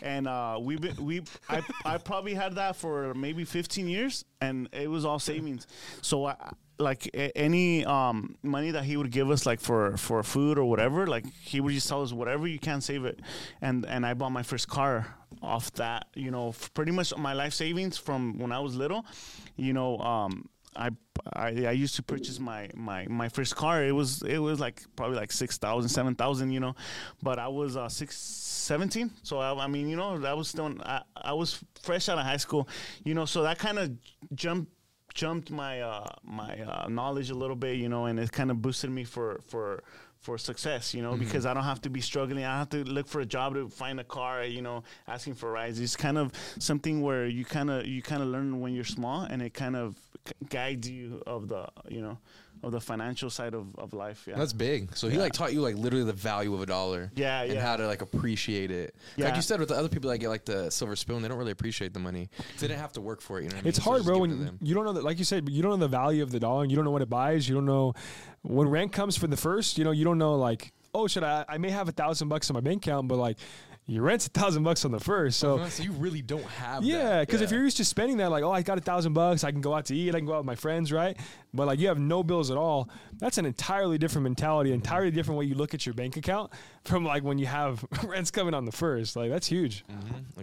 and 0.02 0.28
uh, 0.28 0.58
we 0.60 0.78
we 1.00 1.22
I 1.50 1.62
I 1.86 1.98
probably 1.98 2.34
had 2.34 2.56
that 2.56 2.76
for 2.76 3.14
maybe 3.14 3.46
15 3.46 3.88
years, 3.88 4.26
and 4.42 4.68
it 4.72 4.90
was 4.90 5.06
all 5.06 5.20
savings. 5.20 5.68
So 6.02 6.26
I. 6.26 6.36
Like 6.78 7.08
a- 7.14 7.32
any 7.38 7.86
um, 7.86 8.36
money 8.44 8.72
that 8.72 8.84
he 8.84 8.98
would 8.98 9.10
give 9.10 9.30
us, 9.32 9.46
like 9.46 9.62
for 9.62 9.96
for 9.96 10.22
food 10.24 10.58
or 10.58 10.66
whatever, 10.66 11.08
like 11.08 11.24
he 11.42 11.62
would 11.62 11.74
just 11.74 11.88
tell 11.88 12.02
us 12.02 12.12
whatever 12.12 12.48
you 12.48 12.60
can 12.60 12.82
save 12.82 13.06
it, 13.06 13.22
and 13.62 13.86
and 13.86 14.06
I 14.06 14.14
bought 14.14 14.34
my 14.34 14.44
first 14.44 14.68
car 14.68 15.16
off 15.42 15.72
that. 15.74 16.08
You 16.16 16.32
know, 16.32 16.54
pretty 16.74 16.92
much 16.92 17.16
my 17.18 17.34
life 17.34 17.54
savings 17.54 17.98
from 17.98 18.38
when 18.38 18.52
I 18.52 18.60
was 18.60 18.76
little. 18.76 19.06
You 19.56 19.74
know, 19.74 19.98
um, 20.00 20.50
I, 20.76 20.90
I 21.34 21.48
I 21.48 21.72
used 21.72 21.96
to 21.96 22.04
purchase 22.04 22.40
my 22.40 22.70
my 22.76 23.08
my 23.10 23.30
first 23.30 23.56
car. 23.56 23.84
It 23.84 23.94
was 23.94 24.22
it 24.24 24.40
was 24.40 24.60
like 24.60 24.84
probably 24.96 25.18
like 25.18 25.32
six 25.32 25.58
thousand, 25.58 25.90
seven 25.90 26.16
thousand. 26.16 26.52
You 26.52 26.60
know, 26.60 26.76
but 27.22 27.40
I 27.40 27.48
was 27.48 27.78
uh, 27.78 27.90
six. 27.90 28.52
17 28.66 29.12
so 29.22 29.38
I, 29.38 29.66
I 29.66 29.68
mean 29.68 29.88
you 29.88 29.96
know 29.96 30.18
that 30.18 30.36
was 30.36 30.48
still 30.48 30.74
I, 30.84 31.04
I 31.16 31.34
was 31.34 31.64
fresh 31.84 32.10
out 32.10 32.18
of 32.18 32.26
high 32.26 32.38
school 32.38 32.68
you 33.04 33.14
know 33.14 33.26
so 33.26 33.44
that 33.44 33.60
kind 33.60 33.78
of 33.78 33.92
jumped 34.34 34.72
jumped 35.16 35.50
my 35.50 35.82
uh, 35.82 36.06
my 36.24 36.60
uh, 36.62 36.88
knowledge 36.90 37.32
a 37.32 37.36
little 37.36 37.56
bit, 37.56 37.78
you 37.78 37.90
know, 37.90 38.06
and 38.06 38.20
it 38.20 38.32
kind 38.32 38.52
of 38.52 38.62
boosted 38.62 38.92
me 38.92 39.04
for 39.04 39.40
for 39.48 39.82
for 40.20 40.38
success, 40.38 40.94
you 40.94 41.02
know, 41.04 41.12
Mm-hmm. 41.14 41.24
because 41.26 41.46
I 41.46 41.54
don't 41.54 41.64
have 41.64 41.82
to 41.82 41.90
be 41.90 42.02
struggling. 42.02 42.44
I 42.46 42.58
have 42.58 42.70
to 42.70 42.84
look 42.84 43.08
for 43.08 43.22
a 43.22 43.26
job 43.26 43.54
to 43.56 43.70
find 43.70 44.00
a 44.00 44.04
car, 44.04 44.44
you 44.44 44.62
know, 44.62 44.84
asking 45.08 45.36
for 45.36 45.52
rides. 45.52 45.80
It's 45.80 45.96
kind 45.96 46.18
of 46.18 46.32
something 46.60 47.02
where 47.02 47.26
you 47.28 47.46
kind 47.46 47.70
of 47.70 47.86
you 47.86 48.02
kind 48.02 48.22
of 48.22 48.28
learn 48.30 48.60
when 48.60 48.74
you're 48.74 48.84
small, 49.00 49.22
and 49.22 49.42
it 49.42 49.54
kind 49.54 49.76
of 49.76 49.96
guides 50.50 50.90
you 50.90 51.22
of 51.28 51.48
the 51.48 51.68
you 51.90 52.02
know 52.02 52.18
of 52.64 52.72
the 52.72 52.82
financial 52.82 53.30
side 53.30 53.54
of, 53.54 53.76
of 53.78 53.94
life. 53.94 54.26
Yeah, 54.28 54.36
That's 54.38 54.54
big. 54.54 54.96
So 54.96 55.08
he 55.08 55.16
Yeah. 55.18 55.24
like 55.24 55.34
taught 55.34 55.54
you 55.54 55.62
like 55.62 55.76
literally 55.76 56.06
the 56.06 56.14
value 56.14 56.54
of 56.54 56.62
a 56.62 56.66
dollar. 56.66 57.12
Yeah, 57.16 57.42
and 57.42 57.54
yeah. 57.54 57.62
how 57.62 57.78
to 57.78 57.86
like 57.88 58.02
appreciate 58.02 58.72
it. 58.72 58.96
Like 59.18 59.36
you 59.36 59.42
said 59.42 59.60
with 59.60 59.70
the 59.70 59.76
other 59.76 59.90
people 59.90 60.10
that 60.10 60.18
get 60.18 60.30
like 60.30 60.46
the 60.46 60.70
silver 60.72 60.96
spoon, 60.96 61.22
they 61.22 61.28
don't 61.28 61.38
really 61.38 61.52
appreciate 61.52 61.94
the 61.94 62.00
money. 62.00 62.30
'Cause 62.38 62.62
They 62.62 62.68
didn't 62.68 62.80
have 62.80 62.94
to 62.94 63.02
work 63.02 63.22
for 63.22 63.40
it. 63.40 63.44
You 63.44 63.50
know, 63.50 63.56
what 63.56 63.60
I 63.60 63.64
mean? 63.64 63.70
It's 63.70 63.78
So 63.78 63.84
hard, 63.84 64.04
bro. 64.04 64.20
give 64.26 64.32
it 64.32 64.34
to 64.38 64.44
When 64.52 64.58
you 64.62 64.74
don't 64.74 64.86
know 64.86 64.94
that, 64.94 65.04
like 65.04 65.20
you 65.20 65.26
said, 65.26 65.48
you 65.50 65.62
don't 65.62 65.72
know 65.72 65.78
the 65.78 65.88
value 65.88 66.24
of 66.24 66.32
the 66.32 66.40
dollar, 66.40 66.64
and 66.64 66.72
you 66.72 66.76
don't 66.76 66.86
know 66.86 66.92
what 66.92 67.02
it 67.04 67.10
buys. 67.10 67.48
You 67.48 67.56
don't 67.56 67.66
know 67.66 67.94
when 68.42 68.68
rent 68.70 68.92
comes 68.92 69.18
for 69.18 69.28
the 69.28 69.38
first. 69.38 69.78
You 69.78 69.84
know, 69.84 69.92
you 69.92 70.04
don't 70.04 70.18
know 70.18 70.36
like, 70.36 70.72
oh, 70.94 71.08
should 71.08 71.24
I? 71.24 71.46
I 71.48 71.58
may 71.58 71.70
have 71.72 71.88
a 71.90 71.92
thousand 71.92 72.30
bucks 72.30 72.50
in 72.50 72.54
my 72.54 72.62
bank 72.62 72.86
account, 72.86 73.08
but 73.08 73.18
like, 73.18 73.38
your 73.88 74.02
rent's 74.04 74.26
a 74.26 74.30
thousand 74.32 74.64
bucks 74.64 74.84
on 74.84 74.92
the 74.92 75.00
first. 75.00 75.38
So 75.40 75.56
Uh-huh, 75.58 75.70
so 75.70 75.84
you 75.84 75.92
really 75.92 76.22
don't 76.24 76.44
have. 76.44 76.84
yeah, 76.84 77.04
that. 77.20 77.28
because 77.28 77.42
if 77.42 77.52
you're 77.52 77.64
used 77.64 77.78
to 77.78 77.86
spending 77.86 78.18
that, 78.18 78.32
like, 78.32 78.44
oh, 78.44 78.52
I 78.52 78.64
got 78.64 78.78
a 78.80 78.82
thousand 78.82 79.14
bucks, 79.14 79.44
I 79.44 79.52
can 79.52 79.62
go 79.62 79.74
out 79.76 79.86
to 79.86 79.96
eat, 79.96 80.16
I 80.16 80.20
can 80.20 80.26
go 80.26 80.34
out 80.34 80.40
with 80.40 80.46
my 80.48 80.56
friends, 80.56 80.92
right? 80.92 81.16
But 81.54 81.68
like, 81.68 81.80
you 81.80 81.88
have 81.88 82.00
no 82.00 82.24
bills 82.24 82.50
at 82.50 82.58
all. 82.58 82.90
That's 83.20 83.38
an 83.38 83.46
entirely 83.46 83.98
different 83.98 84.24
mentality, 84.24 84.74
entirely 84.74 85.12
different 85.12 85.38
way 85.40 85.46
you 85.46 85.56
look 85.56 85.74
at 85.76 85.86
your 85.86 85.94
bank 85.94 86.18
account 86.18 86.52
from 86.84 87.06
like 87.06 87.24
when 87.24 87.38
you 87.38 87.46
have 87.46 87.86
rents 88.04 88.32
coming 88.32 88.54
on 88.56 88.66
the 88.66 88.72
first. 88.72 89.16
Like, 89.16 89.30
that's 89.30 89.48
huge. 89.48 89.86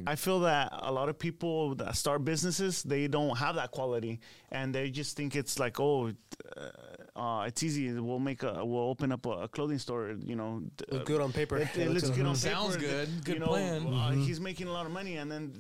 I 0.07 0.14
feel 0.14 0.40
that 0.40 0.70
a 0.72 0.93
lot 0.93 1.09
of 1.09 1.18
people 1.18 1.74
that 1.76 1.97
start 1.97 2.24
businesses, 2.24 2.82
they 2.84 3.09
don't 3.09 3.36
have 3.38 3.57
that 3.57 3.72
quality, 3.72 4.20
and 4.53 4.72
they 4.74 4.90
just 4.90 5.16
think 5.16 5.34
it's 5.34 5.59
like, 5.59 5.80
oh, 5.80 6.12
uh, 6.57 6.68
uh, 7.14 7.44
it's 7.46 7.62
easy. 7.62 7.92
We'll 7.92 8.18
make 8.18 8.42
a, 8.42 8.64
we'll 8.64 8.88
open 8.88 9.12
up 9.12 9.26
a, 9.26 9.30
a 9.30 9.48
clothing 9.48 9.78
store. 9.78 10.14
You 10.24 10.36
know, 10.36 10.62
d- 10.76 10.84
Look 10.90 11.04
good 11.06 11.20
on 11.20 11.32
paper. 11.32 11.58
It, 11.58 11.68
Yeah, 11.76 11.84
it 11.84 11.88
looks 11.90 12.04
looks 12.04 12.16
good 12.16 12.16
good 12.16 12.24
on- 12.24 12.30
on 12.30 12.36
Sounds 12.36 12.76
paper. 12.76 12.88
good. 12.88 13.08
You 13.08 13.20
Good 13.22 13.40
know, 13.40 13.46
plan. 13.46 13.86
Uh, 13.92 14.10
He's 14.12 14.40
making 14.40 14.68
a 14.68 14.72
lot 14.72 14.86
of 14.86 14.92
money, 14.92 15.16
and 15.18 15.30
then 15.30 15.52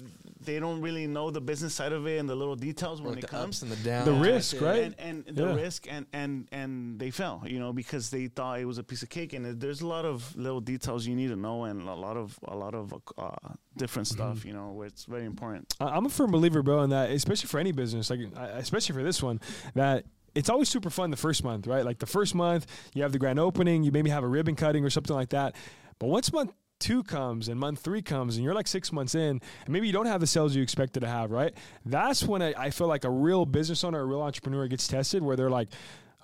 they 0.44 0.58
don't 0.58 0.80
really 0.80 1.06
know 1.06 1.30
the 1.30 1.40
business 1.40 1.74
side 1.74 1.92
of 1.92 2.06
it 2.06 2.18
and 2.18 2.28
the 2.28 2.34
little 2.34 2.56
details 2.56 3.00
when 3.00 3.10
like 3.14 3.18
it 3.18 3.20
the 3.22 3.26
comes. 3.28 3.62
ups 3.62 3.62
and 3.62 3.70
the 3.70 3.76
downs. 3.88 4.06
The 4.06 4.12
risk, 4.14 4.60
right? 4.60 4.94
And, 4.98 5.24
and 5.26 5.36
the 5.36 5.44
Yeah. 5.48 5.54
risk, 5.54 5.86
and, 5.90 6.06
and 6.12 6.48
and 6.52 6.98
they 6.98 7.10
fell, 7.10 7.42
you 7.46 7.58
know, 7.60 7.72
because 7.72 8.10
they 8.10 8.26
thought 8.28 8.58
it 8.58 8.64
was 8.64 8.78
a 8.78 8.82
piece 8.84 9.02
of 9.02 9.08
cake. 9.10 9.32
And 9.34 9.60
there's 9.60 9.82
a 9.82 9.86
lot 9.86 10.04
of 10.04 10.34
little 10.36 10.60
details 10.60 11.06
you 11.06 11.14
need 11.14 11.28
to 11.28 11.36
know, 11.36 11.64
and 11.64 11.82
a 11.88 11.94
lot 11.94 12.16
of 12.16 12.38
a 12.48 12.56
lot 12.56 12.74
of 12.74 12.92
uh, 13.18 13.30
different 13.76 14.08
Mm-hmm. 14.08 14.16
stuff, 14.16 14.44
you 14.44 14.52
know, 14.54 14.72
where 14.72 14.86
it's 14.86 15.04
very 15.04 15.26
important. 15.26 15.74
I- 15.80 15.90
I'm 15.96 16.06
a 16.06 16.08
firm 16.08 16.30
believer, 16.30 16.62
bro, 16.62 16.82
in 16.82 16.90
that, 16.90 17.10
especially 17.10 17.48
for 17.48 17.60
any 17.60 17.72
business, 17.72 18.08
like 18.10 18.20
especially 18.36 18.94
for 18.94 19.02
this 19.02 19.22
one, 19.22 19.38
that 19.74 20.06
it's 20.34 20.48
always 20.48 20.68
super 20.68 20.90
fun 20.90 21.10
the 21.10 21.16
first 21.16 21.44
month, 21.44 21.66
right? 21.66 21.84
Like 21.84 21.98
the 21.98 22.06
first 22.06 22.34
month, 22.34 22.66
you 22.94 23.02
have 23.02 23.12
the 23.12 23.18
grand 23.18 23.38
opening, 23.38 23.82
you 23.82 23.92
maybe 23.92 24.10
have 24.10 24.24
a 24.24 24.28
ribbon 24.28 24.56
cutting 24.56 24.84
or 24.84 24.90
something 24.90 25.14
like 25.14 25.30
that. 25.30 25.54
But 25.98 26.08
once 26.08 26.32
month 26.32 26.52
two 26.80 27.04
comes 27.04 27.48
and 27.48 27.60
month 27.60 27.78
three 27.78 28.02
comes 28.02 28.36
and 28.36 28.44
you're 28.44 28.54
like 28.54 28.66
six 28.66 28.92
months 28.92 29.14
in, 29.14 29.40
and 29.64 29.68
maybe 29.68 29.86
you 29.86 29.92
don't 29.92 30.06
have 30.06 30.20
the 30.20 30.26
sales 30.26 30.56
you 30.56 30.62
expected 30.62 31.00
to 31.00 31.06
have, 31.06 31.30
right? 31.30 31.54
That's 31.86 32.24
when 32.24 32.42
I, 32.42 32.54
I 32.56 32.70
feel 32.70 32.88
like 32.88 33.04
a 33.04 33.10
real 33.10 33.46
business 33.46 33.84
owner, 33.84 34.00
a 34.00 34.04
real 34.04 34.22
entrepreneur 34.22 34.66
gets 34.66 34.88
tested 34.88 35.22
where 35.22 35.36
they're 35.36 35.50
like, 35.50 35.68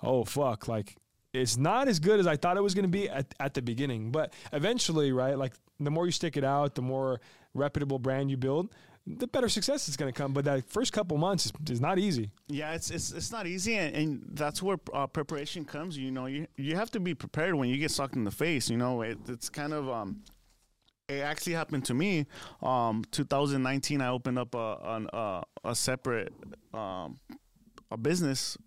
oh, 0.03 0.25
fuck, 0.25 0.67
like 0.67 0.95
it's 1.33 1.57
not 1.57 1.87
as 1.87 1.99
good 1.99 2.19
as 2.19 2.27
I 2.27 2.35
thought 2.35 2.57
it 2.57 2.63
was 2.63 2.73
going 2.73 2.83
to 2.83 2.89
be 2.89 3.07
at, 3.09 3.33
at 3.39 3.53
the 3.53 3.61
beginning. 3.61 4.11
But 4.11 4.33
eventually, 4.51 5.11
right, 5.11 5.37
like 5.37 5.53
the 5.79 5.91
more 5.91 6.05
you 6.05 6.11
stick 6.11 6.35
it 6.35 6.43
out, 6.43 6.75
the 6.75 6.81
more 6.81 7.21
reputable 7.53 7.99
brand 7.99 8.29
you 8.29 8.37
build, 8.37 8.73
the 9.17 9.27
better 9.27 9.49
success 9.49 9.89
is 9.89 9.97
going 9.97 10.11
to 10.11 10.17
come. 10.17 10.33
But 10.33 10.45
that 10.45 10.69
first 10.69 10.93
couple 10.93 11.17
months 11.17 11.47
is, 11.47 11.53
is 11.69 11.81
not 11.81 11.97
easy. 11.97 12.31
Yeah, 12.47 12.73
it's 12.73 12.91
it's, 12.91 13.11
it's 13.11 13.31
not 13.31 13.47
easy, 13.47 13.75
and, 13.75 13.95
and 13.95 14.25
that's 14.33 14.61
where 14.61 14.77
uh, 14.93 15.07
preparation 15.07 15.65
comes. 15.65 15.97
You 15.97 16.11
know, 16.11 16.27
you 16.27 16.47
you 16.57 16.75
have 16.75 16.91
to 16.91 16.99
be 16.99 17.15
prepared 17.15 17.55
when 17.55 17.69
you 17.69 17.77
get 17.77 17.91
sucked 17.91 18.15
in 18.15 18.23
the 18.23 18.31
face. 18.31 18.69
You 18.69 18.77
know, 18.77 19.01
it, 19.01 19.17
it's 19.27 19.49
kind 19.49 19.73
of 19.73 19.89
um, 19.89 20.21
it 21.07 21.21
actually 21.21 21.53
happened 21.53 21.85
to 21.85 21.93
me. 21.93 22.27
Um, 22.61 23.03
2019, 23.11 24.01
I 24.01 24.09
opened 24.09 24.37
up 24.37 24.53
a 24.53 24.77
an, 24.83 25.07
a, 25.11 25.43
a 25.63 25.75
separate 25.75 26.33
um, 26.73 27.19
a 27.91 27.97
business, 27.97 28.57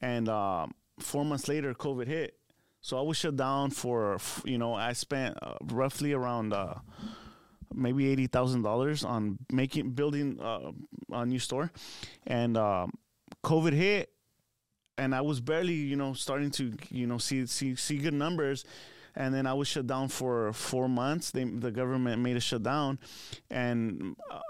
and 0.00 0.28
um, 0.28 0.72
four 1.00 1.24
months 1.24 1.48
later, 1.48 1.74
COVID 1.74 2.06
hit. 2.06 2.36
So 2.82 2.98
I 2.98 3.02
was 3.02 3.16
shut 3.16 3.36
down 3.36 3.70
for 3.70 4.18
you 4.44 4.56
know 4.56 4.74
I 4.74 4.92
spent 4.92 5.36
uh, 5.42 5.54
roughly 5.62 6.12
around. 6.12 6.52
Uh, 6.52 6.74
maybe 7.74 8.10
eighty 8.10 8.26
thousand 8.26 8.62
dollars 8.62 9.04
on 9.04 9.38
making 9.52 9.90
building 9.92 10.38
uh, 10.40 10.72
a 11.12 11.26
new 11.26 11.38
store, 11.38 11.70
and 12.26 12.56
um, 12.56 12.92
COVID 13.44 13.72
hit, 13.72 14.10
and 14.98 15.14
I 15.14 15.20
was 15.20 15.40
barely 15.40 15.74
you 15.74 15.96
know 15.96 16.12
starting 16.14 16.50
to 16.52 16.72
you 16.90 17.06
know 17.06 17.18
see 17.18 17.46
see 17.46 17.74
see 17.76 17.98
good 17.98 18.14
numbers. 18.14 18.64
and 19.16 19.34
then 19.34 19.44
I 19.46 19.54
was 19.54 19.66
shut 19.66 19.86
down 19.86 20.08
for 20.08 20.52
four 20.52 20.88
months. 20.88 21.32
They 21.32 21.44
the 21.44 21.70
government 21.70 22.22
made 22.22 22.36
a 22.36 22.40
shutdown, 22.40 22.98
and 23.50 24.16
uh, 24.30 24.40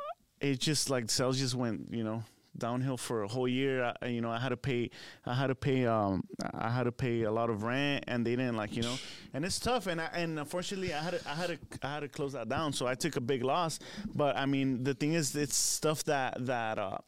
it 0.41 0.61
just 0.61 0.91
like 0.91 1.11
sales 1.11 1.39
just 1.39 1.55
went 1.55 1.93
you 1.93 2.05
know 2.05 2.23
downhill 2.57 2.97
for 2.97 3.23
a 3.23 3.29
whole 3.29 3.49
year. 3.49 3.95
I, 4.03 4.07
you 4.07 4.21
know, 4.21 4.31
I 4.31 4.39
had 4.39 4.51
to 4.51 4.57
pay, 4.57 4.91
I 5.25 5.35
had 5.35 5.49
to 5.49 5.55
pay, 5.55 5.87
um, 5.87 6.25
I 6.53 6.71
had 6.71 6.85
to 6.85 6.93
pay 6.93 7.23
a 7.23 7.31
lot 7.31 7.51
of 7.51 7.63
rent, 7.63 8.05
and 8.09 8.27
they 8.27 8.37
didn't 8.37 8.57
like, 8.57 8.77
you 8.77 8.83
know, 8.83 8.97
and 9.33 9.45
it's 9.45 9.59
tough. 9.59 9.87
And 9.87 10.01
I, 10.01 10.07
and 10.15 10.39
unfortunately, 10.39 10.93
I 10.93 11.03
had 11.03 11.21
to, 11.21 11.29
I 11.29 11.35
had 11.35 11.49
to, 11.49 11.87
I 11.87 11.95
had 11.95 12.01
to 12.01 12.09
close 12.09 12.33
that 12.33 12.49
down. 12.49 12.73
So 12.73 12.87
I 12.87 12.95
took 12.95 13.17
a 13.17 13.21
big 13.21 13.43
loss. 13.43 13.79
But 14.15 14.37
I 14.37 14.47
mean, 14.47 14.85
the 14.85 14.95
thing 14.95 15.13
is, 15.15 15.35
it's 15.35 15.57
stuff 15.57 16.05
that 16.05 16.47
that 16.47 16.79
uh, 16.79 16.99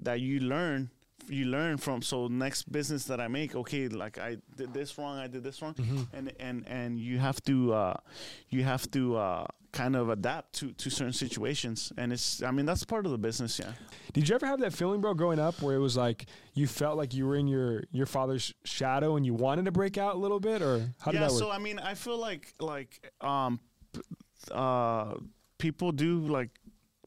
that 0.00 0.20
you 0.20 0.40
learn 0.40 0.90
you 1.30 1.44
learn 1.46 1.76
from. 1.76 2.02
So 2.02 2.26
next 2.28 2.70
business 2.72 3.04
that 3.04 3.20
i 3.20 3.28
make 3.28 3.54
okay 3.54 3.88
like 3.88 4.18
i 4.18 4.36
did 4.56 4.72
this 4.72 4.96
wrong 4.98 5.18
i 5.18 5.26
did 5.26 5.42
this 5.42 5.60
wrong. 5.62 5.74
And 6.12 6.32
and 6.40 6.64
and 6.66 6.98
you 6.98 7.18
have 7.18 7.40
to 7.44 7.72
uh 7.74 7.94
you 8.48 8.64
have 8.64 8.90
to 8.92 9.16
uh 9.16 9.46
kind 9.70 9.94
of 9.96 10.08
adapt 10.08 10.54
to 10.54 10.72
to 10.72 10.90
certain 10.90 11.12
situations. 11.12 11.92
And 11.98 12.12
it's 12.12 12.42
i 12.42 12.50
mean 12.50 12.66
that's 12.66 12.84
part 12.84 13.04
of 13.06 13.12
the 13.12 13.18
business 13.18 13.58
yeah. 13.58 13.72
Did 14.12 14.28
you 14.28 14.34
ever 14.34 14.46
have 14.46 14.60
that 14.60 14.72
feeling, 14.72 15.00
bro, 15.00 15.14
growing 15.14 15.38
up, 15.38 15.60
where 15.62 15.76
it 15.76 15.80
was 15.80 15.96
like 15.96 16.26
you 16.54 16.66
felt 16.66 16.96
like 16.96 17.12
you 17.14 17.26
were 17.26 17.36
in 17.36 17.46
your 17.46 17.84
your 17.92 18.06
father's 18.06 18.54
shadow 18.64 19.16
and 19.16 19.24
you 19.26 19.34
wanted 19.34 19.66
to 19.66 19.72
break 19.72 19.98
out 19.98 20.14
a 20.14 20.18
little 20.18 20.40
bit, 20.40 20.62
or 20.62 20.94
how 21.00 21.10
did 21.10 21.20
yeah 21.20 21.26
that 21.26 21.32
work? 21.32 21.40
so 21.40 21.50
i 21.50 21.58
mean 21.58 21.78
i 21.78 21.94
feel 21.94 22.18
like 22.18 22.54
like 22.60 23.12
um 23.20 23.60
uh 24.50 25.14
people 25.58 25.92
do 25.92 26.20
like 26.20 26.50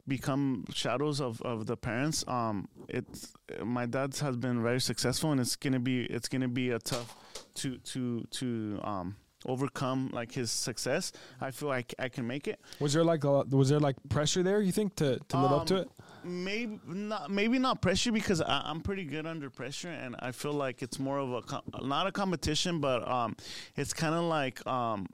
become 0.08 0.64
shadows 0.74 1.20
of 1.20 1.40
of 1.42 1.66
the 1.66 1.76
parents 1.76 2.24
um 2.26 2.68
it's 2.88 3.32
my 3.64 3.86
dad 3.86 4.14
has 4.16 4.36
been 4.36 4.62
very 4.62 4.80
successful 4.80 5.30
and 5.30 5.40
it's 5.40 5.54
gonna 5.56 5.78
be 5.78 6.04
it's 6.06 6.28
gonna 6.28 6.48
be 6.48 6.70
a 6.70 6.78
tough 6.78 7.14
to 7.54 7.78
to 7.78 8.24
to 8.30 8.80
um 8.82 9.16
overcome 9.46 10.08
like 10.12 10.30
his 10.32 10.50
success 10.52 11.10
i 11.40 11.50
feel 11.50 11.68
like 11.68 11.92
i 11.98 12.08
can 12.08 12.24
make 12.26 12.46
it 12.46 12.60
was 12.78 12.92
there 12.92 13.02
like 13.04 13.24
a, 13.24 13.42
was 13.50 13.68
there 13.70 13.80
like 13.80 13.96
pressure 14.08 14.42
there? 14.42 14.60
You 14.60 14.70
think 14.72 14.94
to 14.96 15.18
to 15.28 15.36
live 15.40 15.52
up 15.52 15.66
to 15.66 15.76
Um, 15.76 15.80
it? 15.82 15.88
maybe 16.24 16.78
not 16.86 17.30
maybe 17.30 17.58
not 17.58 17.82
pressure 17.82 18.12
because 18.12 18.40
I, 18.40 18.62
I'm 18.64 18.80
pretty 18.80 19.04
good 19.04 19.26
under 19.26 19.50
pressure 19.50 19.88
and 19.88 20.14
I 20.20 20.30
feel 20.30 20.52
like 20.52 20.80
it's 20.82 20.98
more 21.00 21.18
of 21.18 21.32
a 21.32 21.42
com- 21.42 21.62
not 21.82 22.06
a 22.06 22.12
competition 22.12 22.80
but 22.80 23.06
um 23.08 23.34
it's 23.76 23.92
kind 23.92 24.14
of 24.14 24.24
like 24.24 24.64
um 24.66 25.06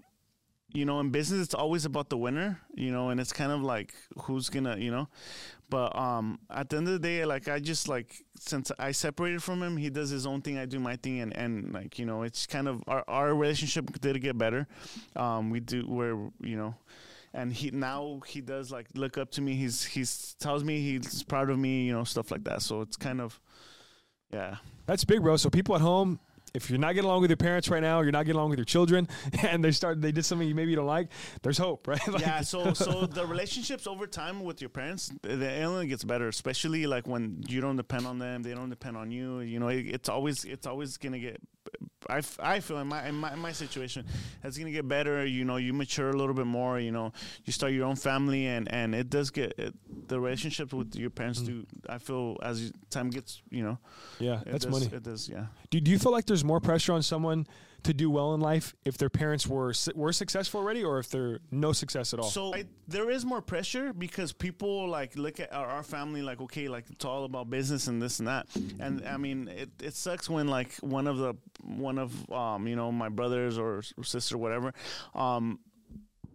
you 0.73 0.85
know 0.85 1.01
in 1.01 1.11
business 1.11 1.43
it's 1.45 1.55
always 1.55 1.85
about 1.85 2.11
the 2.11 2.16
winner 2.16 2.61
you 2.75 2.91
know 2.91 3.09
and 3.09 3.19
it's 3.21 3.33
kind 3.33 3.51
of 3.51 3.62
like 3.62 3.95
who's 4.23 4.51
gonna 4.51 4.77
you 4.77 4.91
know 4.91 5.09
but 5.71 5.97
um 5.97 6.39
at 6.51 6.69
the 6.69 6.77
end 6.77 6.87
of 6.87 6.93
the 6.93 6.99
day 6.99 7.25
like 7.25 7.49
I 7.49 7.59
just 7.59 7.89
like 7.89 8.23
since 8.39 8.71
I 8.79 8.93
separated 8.93 9.43
from 9.43 9.62
him 9.62 9.77
he 9.77 9.89
does 9.89 10.11
his 10.11 10.27
own 10.27 10.43
thing 10.43 10.59
I 10.59 10.66
do 10.66 10.79
my 10.79 10.97
thing 10.97 11.21
and 11.21 11.37
and 11.37 11.73
like 11.73 11.99
you 11.99 12.05
know 12.05 12.23
it's 12.23 12.47
kind 12.47 12.69
of 12.69 12.83
our 12.87 13.03
our 13.09 13.35
relationship 13.35 13.99
did 14.01 14.21
get 14.21 14.37
better 14.37 14.66
um 15.16 15.51
we 15.51 15.61
do 15.61 15.83
where 15.83 16.31
you 16.41 16.57
know 16.57 16.75
and 17.35 17.53
he 17.53 17.71
now 17.71 18.21
he 18.27 18.41
does 18.41 18.71
like 18.71 18.87
look 18.95 19.19
up 19.19 19.31
to 19.33 19.41
me. 19.41 19.55
He's 19.55 19.85
he's 19.85 20.35
tells 20.41 20.64
me 20.64 20.81
he's 20.81 21.23
proud 21.23 21.51
of 21.51 21.59
me, 21.59 21.85
you 21.85 21.93
know, 21.93 22.05
stuff 22.05 22.31
like 22.31 22.45
that. 22.45 22.62
So 22.62 22.81
it's 22.81 22.97
kind 22.97 23.21
of 23.21 23.41
yeah. 24.33 24.57
That's 24.87 25.05
big, 25.05 25.23
bro. 25.23 25.37
So 25.37 25.51
people 25.51 25.75
at 25.75 25.81
home, 25.81 26.21
if 26.63 26.71
you're 26.71 26.79
not 26.79 26.95
getting 26.95 27.09
along 27.09 27.21
with 27.21 27.31
your 27.31 27.37
parents 27.37 27.69
right 27.69 27.81
now, 27.83 28.01
you're 28.01 28.13
not 28.13 28.25
getting 28.27 28.39
along 28.39 28.51
with 28.51 28.59
your 28.59 28.65
children, 28.65 29.09
and 29.43 29.65
they 29.65 29.71
start 29.71 30.01
they 30.03 30.13
did 30.13 30.25
something 30.25 30.47
you 30.47 30.55
maybe 30.55 30.71
you 30.71 30.77
don't 30.77 30.87
like, 30.87 31.09
there's 31.43 31.59
hope, 31.59 31.87
right? 31.87 32.01
Like- 32.09 32.23
yeah, 32.23 32.41
so 32.41 32.73
so 32.85 33.07
the 33.07 33.25
relationships 33.27 33.87
over 33.87 34.07
time 34.07 34.43
with 34.43 34.61
your 34.61 34.71
parents, 34.71 35.13
the 35.23 35.63
only 35.63 35.87
gets 35.87 36.05
better. 36.05 36.29
Especially 36.29 36.87
like 36.87 37.07
when 37.07 37.43
you 37.49 37.61
don't 37.61 37.77
depend 37.77 38.07
on 38.07 38.19
them, 38.19 38.43
they 38.43 38.55
don't 38.55 38.71
depend 38.71 38.97
on 38.97 39.11
you. 39.11 39.41
You 39.41 39.61
know, 39.61 39.69
it, 39.69 39.87
it's 39.87 40.09
always 40.09 40.45
it's 40.45 40.67
always 40.67 40.97
gonna 40.97 41.19
get. 41.19 41.41
I, 42.09 42.23
I 42.41 42.61
feel 42.61 42.79
in 42.79 42.87
my, 42.87 43.07
in 43.07 43.14
my 43.14 43.33
in 43.33 43.39
my 43.39 43.53
situation, 43.53 44.07
it's 44.43 44.57
gonna 44.57 44.71
get 44.71 44.89
better. 44.89 45.27
You 45.27 45.45
know, 45.45 45.57
you 45.57 45.73
mature 45.73 46.11
a 46.11 46.16
little 46.16 46.35
bit 46.35 46.47
more. 46.47 46.81
You 46.81 46.93
know, 46.93 47.12
you 47.45 47.53
start 47.53 47.73
your 47.73 47.87
own 47.87 47.97
family, 47.97 48.47
and 48.47 48.71
and 48.73 48.95
it 48.95 49.11
does 49.11 49.31
get 49.31 49.55
it, 49.59 49.75
the 50.09 50.19
relationships 50.19 50.73
with 50.73 50.95
your 50.97 51.11
parents. 51.11 51.41
Mm. 51.41 51.47
Do 51.47 51.66
I 51.89 51.99
feel 51.99 52.37
as 52.43 52.73
time 52.91 53.11
gets, 53.11 53.43
you 53.51 53.62
know, 53.62 53.79
yeah, 54.19 54.41
that's 54.47 54.64
does, 54.64 54.73
money. 54.73 54.87
It 54.95 55.03
does, 55.03 55.29
yeah. 55.29 55.47
Do, 55.71 55.81
do 55.81 55.91
you 55.91 55.99
feel 55.99 56.12
like 56.12 56.27
there's 56.27 56.45
more 56.45 56.61
pressure 56.61 56.93
on 56.93 57.03
someone 57.03 57.47
to 57.89 57.95
do 57.95 58.11
well 58.11 58.34
in 58.34 58.41
life 58.41 58.74
if 58.84 58.99
their 58.99 59.09
parents 59.09 59.47
were 59.47 59.72
were 59.95 60.12
successful 60.12 60.61
already, 60.61 60.84
or 60.84 60.99
if 60.99 61.09
they're 61.09 61.41
no 61.51 61.72
success 61.72 62.12
at 62.12 62.20
all? 62.20 62.28
So 62.28 62.55
I, 62.55 62.66
there 62.86 63.11
is 63.11 63.24
more 63.24 63.41
pressure 63.41 63.95
because 63.95 64.34
people 64.34 64.86
like 64.89 65.16
look 65.16 65.41
at 65.41 65.51
our, 65.55 65.66
our 65.66 65.82
family 65.82 66.20
like 66.20 66.39
okay, 66.43 66.68
like 66.68 66.84
it's 66.91 67.07
all 67.07 67.24
about 67.24 67.49
business 67.49 67.86
and 67.86 68.01
this 68.01 68.18
and 68.18 68.28
that. 68.28 68.47
And 68.78 69.07
I 69.09 69.16
mean, 69.16 69.49
it, 69.49 69.70
it 69.82 69.95
sucks 69.95 70.28
when 70.28 70.49
like 70.49 70.74
one 70.80 71.07
of 71.07 71.16
the 71.16 71.34
one 71.64 71.99
of 71.99 72.30
um 72.30 72.68
you 72.68 72.76
know 72.76 72.93
my 72.93 73.09
brothers 73.09 73.59
or 73.59 73.78
s- 73.78 73.95
sister 74.03 74.36
whatever 74.36 74.74
um 75.14 75.59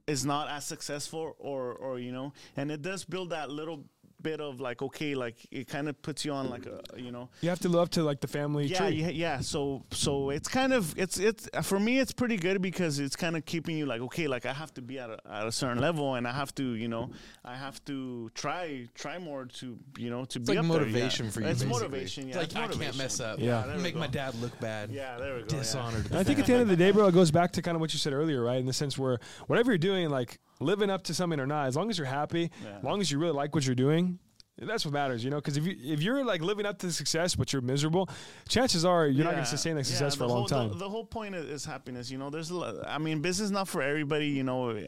is 0.08 0.26
not 0.26 0.50
as 0.50 0.66
successful 0.66 1.36
or 1.38 1.74
or 1.74 2.00
you 2.00 2.12
know, 2.12 2.34
and 2.58 2.72
it 2.72 2.82
does 2.82 3.06
build 3.06 3.30
that 3.30 3.52
little 3.52 3.86
bit 4.24 4.40
of 4.42 4.60
like 4.60 4.82
okay, 4.82 5.14
like 5.16 5.36
it 5.52 5.68
kind 5.68 5.88
of 5.88 6.02
puts 6.02 6.26
you 6.26 6.32
on 6.32 6.50
like 6.50 6.66
a 6.66 6.82
you 7.00 7.12
know 7.12 7.30
you 7.42 7.50
have 7.50 7.60
to 7.60 7.70
live 7.70 7.82
up 7.82 7.90
to 7.90 8.04
like 8.04 8.22
the 8.22 8.28
family 8.28 8.66
yeah, 8.66 8.78
tree. 8.80 8.96
yeah, 8.96 9.10
yeah. 9.10 9.40
So, 9.42 9.84
so 9.92 10.30
it's 10.30 10.48
kind 10.48 10.74
of 10.74 10.98
it's 10.98 11.20
it's 11.20 11.50
for 11.64 11.80
me 11.80 12.00
it's 12.00 12.12
pretty 12.14 12.38
good 12.38 12.62
because 12.62 13.00
it's 13.00 13.16
kind 13.16 13.36
of 13.36 13.46
keeping 13.46 13.78
you 13.78 13.86
like 13.86 14.02
okay, 14.02 14.28
like 14.28 14.46
I 14.46 14.54
have 14.54 14.74
to 14.76 14.82
be 14.82 15.00
at 15.00 15.10
a, 15.10 15.20
at 15.30 15.46
a 15.46 15.52
certain 15.52 15.80
level 15.80 16.16
and 16.16 16.28
I 16.28 16.32
have 16.32 16.56
to 16.56 16.64
you 16.64 16.88
know 16.88 17.10
I 17.44 17.56
have 17.56 17.84
to 17.86 18.32
try 18.34 18.88
try 18.96 19.20
more 19.20 19.46
to 19.46 19.78
you 19.98 20.10
know 20.10 20.26
to 20.26 20.40
It's 20.40 20.50
be 20.50 20.56
like 20.56 20.66
up 20.66 20.72
there, 20.72 20.80
motivation 20.80 21.26
yeah. 21.26 21.32
for 21.32 21.42
you. 21.42 21.48
It's 21.48 21.64
basically. 21.64 21.80
motivation. 21.82 22.28
Yeah, 22.28 22.36
It's 22.36 22.46
it's 22.46 22.56
like 22.56 22.70
I 22.70 22.74
can't 22.74 22.98
mess 22.98 23.20
up. 23.20 23.40
Yeah. 23.40 23.64
there 23.68 23.76
we 23.76 23.84
make 23.84 23.96
my 23.96 24.08
dad 24.08 24.36
look 24.36 24.58
bad. 24.60 24.92
Yeah, 24.92 25.18
there 25.18 25.36
we 25.36 25.42
go. 25.42 25.48
Dishonored. 25.48 26.06
And 26.08 26.18
I 26.18 26.24
think 26.24 26.40
at 26.40 26.46
the 26.46 26.54
end 26.54 26.62
of 26.62 26.68
the 26.70 26.76
day, 26.76 26.92
bro, 26.92 27.08
it 27.08 27.14
goes 27.14 27.32
back 27.32 27.52
to 27.54 27.62
kind 27.62 27.76
of 27.76 27.82
what 27.82 27.94
you 27.94 28.00
said 28.00 28.14
earlier, 28.14 28.42
right? 28.44 28.60
In 28.60 28.66
the 28.66 28.74
sense 28.74 28.98
where 28.98 29.20
whatever 29.48 29.72
you're 29.72 29.78
doing, 29.78 30.10
like 30.10 30.40
living 30.60 30.90
up 30.90 31.04
to 31.04 31.14
something 31.14 31.40
or 31.40 31.48
not, 31.48 31.68
as 31.68 31.76
long 31.76 31.90
as 31.90 31.98
you're 31.98 32.08
happy, 32.08 32.52
Yeah. 32.64 32.78
as 32.78 32.84
long 32.84 33.02
as 33.02 33.12
you 33.12 33.20
really 33.20 33.34
like 33.34 33.54
what 33.56 33.66
you're 33.66 33.76
doing, 33.76 34.20
that's 34.58 34.86
what 34.86 34.94
matters, 34.94 35.24
you 35.24 35.32
know. 35.32 35.38
Because 35.38 35.58
if 35.58 35.66
you 35.66 35.76
if 35.84 36.02
you're 36.04 36.24
like 36.24 36.42
living 36.42 36.66
up 36.68 36.78
to 36.80 36.86
the 36.86 36.94
success 36.94 37.34
but 37.36 37.52
you're 37.52 37.62
miserable, 37.64 38.08
chances 38.48 38.86
are 38.86 39.08
you're 39.08 39.26
not 39.26 39.32
going 39.34 39.44
to 39.44 39.50
sustain 39.50 39.76
that 39.76 39.82
yeah, 39.82 39.96
success 39.96 40.16
for 40.16 40.26
a 40.26 40.28
long 40.28 40.38
whole- 40.40 40.48
time. 40.48 40.70
The, 40.70 40.76
the 40.76 40.90
whole 40.90 41.06
point 41.06 41.34
is, 41.36 41.66
happiness. 41.66 42.12
You 42.12 42.20
know, 42.20 42.30
there's 42.30 42.52
a. 42.52 42.86
I 42.88 43.00
mean, 43.00 43.20
business 43.22 43.46
is 43.48 43.52
not 43.52 43.68
for 43.68 43.82
everybody. 43.82 44.28
You 44.28 44.44
know, 44.44 44.80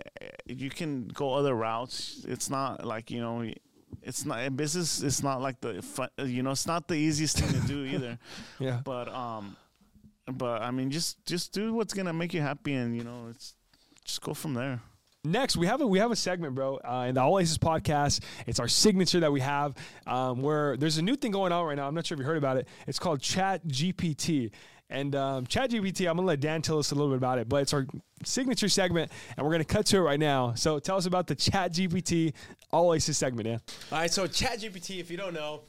you 0.46 0.70
can 0.70 1.08
go 1.08 1.34
other 1.34 1.56
routes. 1.56 2.24
It's 2.28 2.50
not 2.50 2.86
like 2.86 3.10
you 3.10 3.20
know. 3.22 3.52
It's 4.04 4.24
not 4.24 4.56
business. 4.56 5.02
It's 5.02 5.24
not 5.24 5.42
like 5.42 5.60
the 5.62 5.82
fun, 5.82 6.10
you 6.20 6.44
know. 6.44 6.52
It's 6.52 6.68
not 6.68 6.88
the 6.88 6.94
easiest 6.96 7.40
thing 7.40 7.60
to 7.60 7.68
do 7.68 7.84
either. 7.96 8.20
yeah. 8.60 8.82
But 8.84 9.10
um, 9.12 9.58
but 10.32 10.62
I 10.62 10.70
mean, 10.70 10.92
just 10.92 11.26
just 11.26 11.54
do 11.54 11.74
what's 11.74 11.94
gonna 11.96 12.14
make 12.14 12.36
you 12.36 12.42
happy, 12.42 12.74
and 12.76 12.96
you 12.96 13.04
know, 13.04 13.28
it's 13.32 13.56
just 14.04 14.22
go 14.22 14.36
from 14.36 14.54
there. 14.54 14.80
Next, 15.26 15.58
we 15.58 15.66
have 15.66 15.82
a 15.82 15.88
we 15.88 16.00
have 16.00 16.12
a 16.12 16.16
segment, 16.16 16.54
bro, 16.56 16.78
uh, 16.78 17.06
in 17.10 17.16
the 17.16 17.22
All 17.22 17.40
Aces 17.40 17.58
podcast. 17.58 18.22
It's 18.46 18.60
our 18.60 18.68
signature 18.68 19.20
that 19.22 19.32
we 19.32 19.42
have, 19.42 19.76
um, 20.06 20.42
where 20.42 20.78
there's 20.78 20.98
a 20.98 21.02
new 21.02 21.16
thing 21.16 21.32
going 21.32 21.52
on 21.52 21.66
right 21.66 21.76
now. 21.76 21.88
I'm 21.88 21.96
not 21.96 22.06
sure 22.06 22.16
if 22.16 22.20
you 22.20 22.26
heard 22.26 22.38
about 22.38 22.58
it. 22.58 22.68
It's 22.88 23.00
called 23.00 23.22
Chat 23.22 23.68
GPT. 23.68 24.52
And 24.88 25.16
um, 25.16 25.48
Chat 25.48 25.72
GPT, 25.72 26.08
I'm 26.08 26.16
gonna 26.16 26.28
let 26.28 26.40
Dan 26.40 26.62
tell 26.62 26.78
us 26.78 26.92
a 26.92 26.96
little 26.96 27.10
bit 27.10 27.18
about 27.18 27.40
it, 27.40 27.50
but 27.50 27.64
it's 27.64 27.74
our 27.74 27.88
signature 28.24 28.70
segment, 28.70 29.12
and 29.36 29.46
we're 29.46 29.52
gonna 29.52 29.66
cut 29.66 29.88
to 29.88 29.98
it 29.98 30.02
right 30.02 30.20
now. 30.20 30.54
So 30.54 30.78
tell 30.78 30.98
us 30.98 31.08
about 31.08 31.26
the 31.26 31.36
Chat 31.36 31.74
GPT 31.74 32.34
All 32.72 32.94
Aces 32.94 33.18
segment, 33.18 33.46
Dan. 33.48 33.62
All 33.92 33.98
right, 33.98 34.12
so 34.12 34.28
chat 34.28 34.60
gpt 34.60 35.00
if 35.00 35.10
you 35.10 35.18
don't 35.18 35.34
know, 35.34 35.62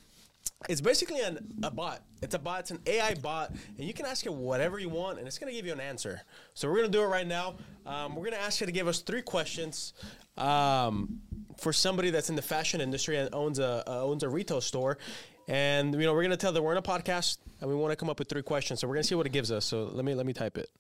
it's 0.69 0.81
basically 0.81 1.21
an, 1.21 1.39
a 1.63 1.71
bot. 1.71 2.03
It's 2.23 2.35
a 2.35 2.39
bot. 2.39 2.61
It's 2.61 2.71
an 2.71 2.81
AI 2.87 3.15
bot, 3.15 3.51
and 3.51 3.87
you 3.87 3.93
can 3.93 4.07
ask 4.07 4.27
it 4.27 4.33
whatever 4.33 4.79
you 4.79 4.89
want, 4.89 5.19
and 5.19 5.27
it's 5.27 5.39
going 5.39 5.53
to 5.53 5.57
give 5.57 5.67
you 5.67 5.73
an 5.73 5.81
answer. 5.81 6.21
So 6.55 6.69
we're 6.69 6.79
going 6.79 6.91
to 6.91 6.99
do 6.99 7.03
it 7.03 7.09
right 7.09 7.27
now. 7.27 7.57
Um, 7.85 8.15
we're 8.17 8.25
going 8.25 8.39
to 8.39 8.43
ask 8.43 8.61
you 8.61 8.67
to 8.67 8.73
give 8.73 8.89
us 8.89 9.01
three 9.01 9.23
questions 9.23 9.93
um, 10.37 11.21
for 11.59 11.73
somebody 11.73 12.11
that's 12.11 12.31
in 12.31 12.37
the 12.37 12.43
fashion 12.43 12.81
industry 12.81 13.17
and 13.17 13.33
owns 13.35 13.59
a 13.59 13.85
uh, 13.87 14.03
owns 14.03 14.23
a 14.23 14.29
retail 14.29 14.61
store. 14.61 14.99
And 15.49 15.95
you 15.95 16.01
know, 16.01 16.13
we're 16.13 16.23
going 16.23 16.31
to 16.31 16.37
tell 16.37 16.53
them 16.53 16.65
we're 16.65 16.73
in 16.73 16.79
a 16.79 16.83
podcast, 16.83 17.39
and 17.61 17.71
we 17.71 17.77
want 17.77 17.93
to 17.93 17.97
come 17.97 18.11
up 18.11 18.19
with 18.19 18.29
three 18.29 18.43
questions. 18.43 18.81
So 18.81 18.89
we're 18.89 18.95
going 18.95 19.05
to 19.05 19.09
see 19.09 19.15
what 19.15 19.27
it 19.27 19.33
gives 19.33 19.53
us. 19.53 19.65
So 19.65 19.85
let 19.85 20.05
me 20.05 20.15
let 20.15 20.27
me 20.27 20.33
type 20.33 20.59
it. 20.59 20.71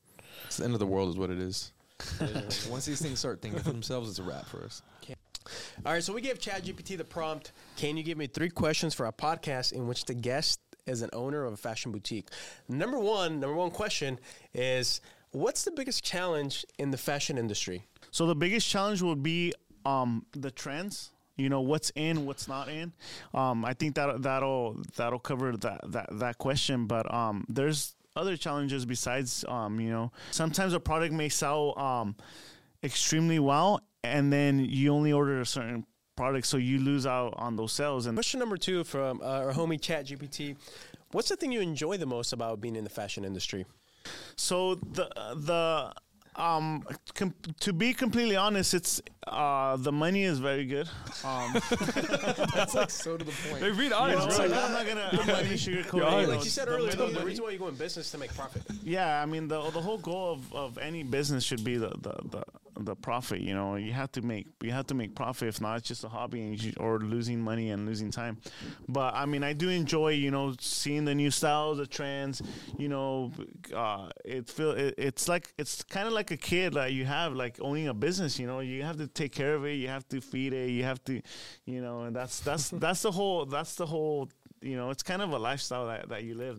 It's 0.46 0.56
the 0.56 0.64
end 0.64 0.74
of 0.74 0.80
the 0.80 0.86
world, 0.86 1.10
is 1.10 1.16
what 1.16 1.30
it 1.30 1.38
is. 1.38 1.72
Once 2.68 2.84
these 2.84 3.00
things 3.00 3.18
start 3.18 3.40
thinking 3.40 3.60
for 3.60 3.70
themselves, 3.70 4.10
it's 4.10 4.18
a 4.18 4.22
wrap 4.22 4.46
for 4.46 4.62
us. 4.64 4.82
All 5.84 5.92
right, 5.92 6.02
so 6.02 6.12
we 6.12 6.20
gave 6.20 6.38
ChatGPT 6.38 6.96
the 6.96 7.04
prompt. 7.04 7.52
Can 7.76 7.96
you 7.96 8.02
give 8.02 8.18
me 8.18 8.26
three 8.26 8.50
questions 8.50 8.94
for 8.94 9.06
a 9.06 9.12
podcast 9.12 9.72
in 9.72 9.86
which 9.86 10.04
the 10.04 10.14
guest 10.14 10.60
is 10.86 11.02
an 11.02 11.10
owner 11.12 11.44
of 11.44 11.52
a 11.52 11.56
fashion 11.56 11.92
boutique? 11.92 12.28
Number 12.68 12.98
one, 12.98 13.40
number 13.40 13.56
one 13.56 13.70
question 13.70 14.18
is, 14.54 15.00
what's 15.32 15.64
the 15.64 15.70
biggest 15.70 16.04
challenge 16.04 16.64
in 16.78 16.90
the 16.90 16.98
fashion 16.98 17.38
industry? 17.38 17.84
So 18.10 18.26
the 18.26 18.34
biggest 18.34 18.68
challenge 18.68 19.02
would 19.02 19.22
be 19.22 19.52
um, 19.84 20.26
the 20.32 20.50
trends. 20.50 21.10
You 21.36 21.50
know 21.50 21.60
what's 21.60 21.92
in, 21.94 22.24
what's 22.24 22.48
not 22.48 22.70
in. 22.70 22.94
Um, 23.34 23.64
I 23.64 23.74
think 23.74 23.94
that 23.96 24.22
that'll 24.22 24.80
that'll 24.96 25.18
cover 25.18 25.54
that 25.58 25.80
that 25.92 26.08
that 26.18 26.38
question. 26.38 26.86
But 26.86 27.12
um, 27.12 27.44
there's 27.50 27.94
other 28.16 28.38
challenges 28.38 28.86
besides 28.86 29.44
um, 29.46 29.78
you 29.78 29.90
know 29.90 30.12
sometimes 30.30 30.72
a 30.72 30.80
product 30.80 31.12
may 31.12 31.28
sell 31.28 31.78
um, 31.78 32.16
extremely 32.82 33.38
well, 33.38 33.82
and 34.06 34.32
then 34.32 34.58
you 34.60 34.92
only 34.92 35.12
order 35.12 35.40
a 35.40 35.46
certain 35.46 35.84
product, 36.16 36.46
so 36.46 36.56
you 36.56 36.78
lose 36.78 37.06
out 37.06 37.34
on 37.36 37.56
those 37.56 37.72
sales. 37.72 38.06
And 38.06 38.16
Question 38.16 38.40
number 38.40 38.56
two 38.56 38.84
from 38.84 39.20
uh, 39.20 39.24
our 39.24 39.52
homie 39.52 39.80
ChatGPT. 39.80 40.56
What's 41.12 41.28
the 41.28 41.36
thing 41.36 41.52
you 41.52 41.60
enjoy 41.60 41.96
the 41.98 42.06
most 42.06 42.32
about 42.32 42.60
being 42.60 42.76
in 42.76 42.84
the 42.84 42.90
fashion 42.90 43.24
industry? 43.24 43.64
So 44.36 44.74
the 44.76 45.08
the 45.34 45.92
um, 46.40 46.84
com- 47.14 47.34
to 47.60 47.72
be 47.72 47.94
completely 47.94 48.36
honest, 48.36 48.74
it's 48.74 49.00
uh, 49.26 49.76
the 49.78 49.90
money 49.92 50.24
is 50.24 50.38
very 50.38 50.64
good. 50.66 50.88
Um, 51.24 51.54
That's 52.54 52.74
like 52.74 52.90
so 52.90 53.16
to 53.16 53.24
the 53.24 53.32
point. 53.48 53.62
Hey, 53.62 53.70
being 53.72 53.90
you 53.90 53.94
honest, 53.96 54.28
know, 54.28 54.36
bro. 54.36 54.46
like, 54.46 54.64
I'm 54.64 54.72
not 54.72 54.86
gonna, 54.86 55.08
I'm 55.12 55.16
not 55.26 55.26
gonna 55.42 55.54
sugarcoat 55.54 55.92
You're 55.94 56.02
it. 56.02 56.08
honest. 56.08 56.30
Like 56.30 56.44
you 56.44 56.50
said 56.50 56.68
earlier, 56.68 56.94
money- 56.96 57.12
though, 57.14 57.20
the 57.20 57.24
reason 57.26 57.44
why 57.44 57.50
you 57.52 57.58
go 57.58 57.68
in 57.68 57.74
business 57.74 58.06
is 58.06 58.12
to 58.12 58.18
make 58.18 58.34
profit. 58.34 58.62
Yeah, 58.82 59.22
I 59.22 59.26
mean 59.26 59.48
the 59.48 59.62
the 59.70 59.80
whole 59.80 59.98
goal 59.98 60.32
of, 60.34 60.54
of 60.54 60.78
any 60.78 61.02
business 61.02 61.42
should 61.42 61.64
be 61.64 61.78
the, 61.78 61.88
the, 61.88 62.14
the, 62.30 62.42
the 62.78 62.94
profit. 62.94 63.40
You 63.40 63.54
know, 63.54 63.76
you 63.76 63.92
have 63.92 64.12
to 64.12 64.22
make 64.22 64.46
you 64.62 64.70
have 64.72 64.86
to 64.88 64.94
make 64.94 65.14
profit. 65.14 65.48
If 65.48 65.60
not, 65.60 65.78
it's 65.78 65.88
just 65.88 66.04
a 66.04 66.08
hobby 66.08 66.42
and 66.42 66.62
you, 66.62 66.72
or 66.78 66.98
losing 66.98 67.40
money 67.40 67.70
and 67.70 67.86
losing 67.86 68.10
time. 68.10 68.38
But 68.88 69.14
I 69.14 69.26
mean, 69.26 69.42
I 69.42 69.52
do 69.52 69.68
enjoy 69.68 70.10
you 70.10 70.30
know 70.30 70.54
seeing 70.60 71.04
the 71.04 71.14
new 71.14 71.30
styles, 71.30 71.78
the 71.78 71.86
trends. 71.86 72.42
You 72.78 72.88
know, 72.88 73.32
uh, 73.74 74.10
it 74.24 74.48
feel 74.48 74.72
it, 74.72 74.94
it's 74.98 75.28
like 75.28 75.52
it's 75.58 75.82
kind 75.84 76.06
of 76.06 76.12
like 76.12 76.30
a 76.30 76.36
kid 76.36 76.74
that 76.74 76.92
you 76.92 77.04
have 77.04 77.32
like 77.32 77.58
owning 77.60 77.88
a 77.88 77.94
business. 77.94 78.38
You 78.38 78.46
know, 78.46 78.60
you 78.60 78.82
have 78.82 78.98
to 78.98 79.06
take 79.06 79.32
care 79.32 79.54
of 79.54 79.64
it. 79.64 79.74
You 79.74 79.88
have 79.88 80.06
to 80.08 80.20
feed 80.20 80.52
it. 80.52 80.70
You 80.70 80.84
have 80.84 81.02
to, 81.04 81.20
you 81.64 81.80
know, 81.80 82.02
and 82.02 82.14
that's 82.14 82.40
that's 82.40 82.68
that's 82.86 83.02
the 83.02 83.12
whole 83.12 83.46
that's 83.46 83.74
the 83.74 83.86
whole 83.86 84.28
you 84.66 84.76
know 84.76 84.90
it's 84.90 85.02
kind 85.02 85.22
of 85.22 85.32
a 85.32 85.38
lifestyle 85.38 85.86
that, 85.86 86.08
that 86.08 86.24
you 86.24 86.34
live 86.34 86.58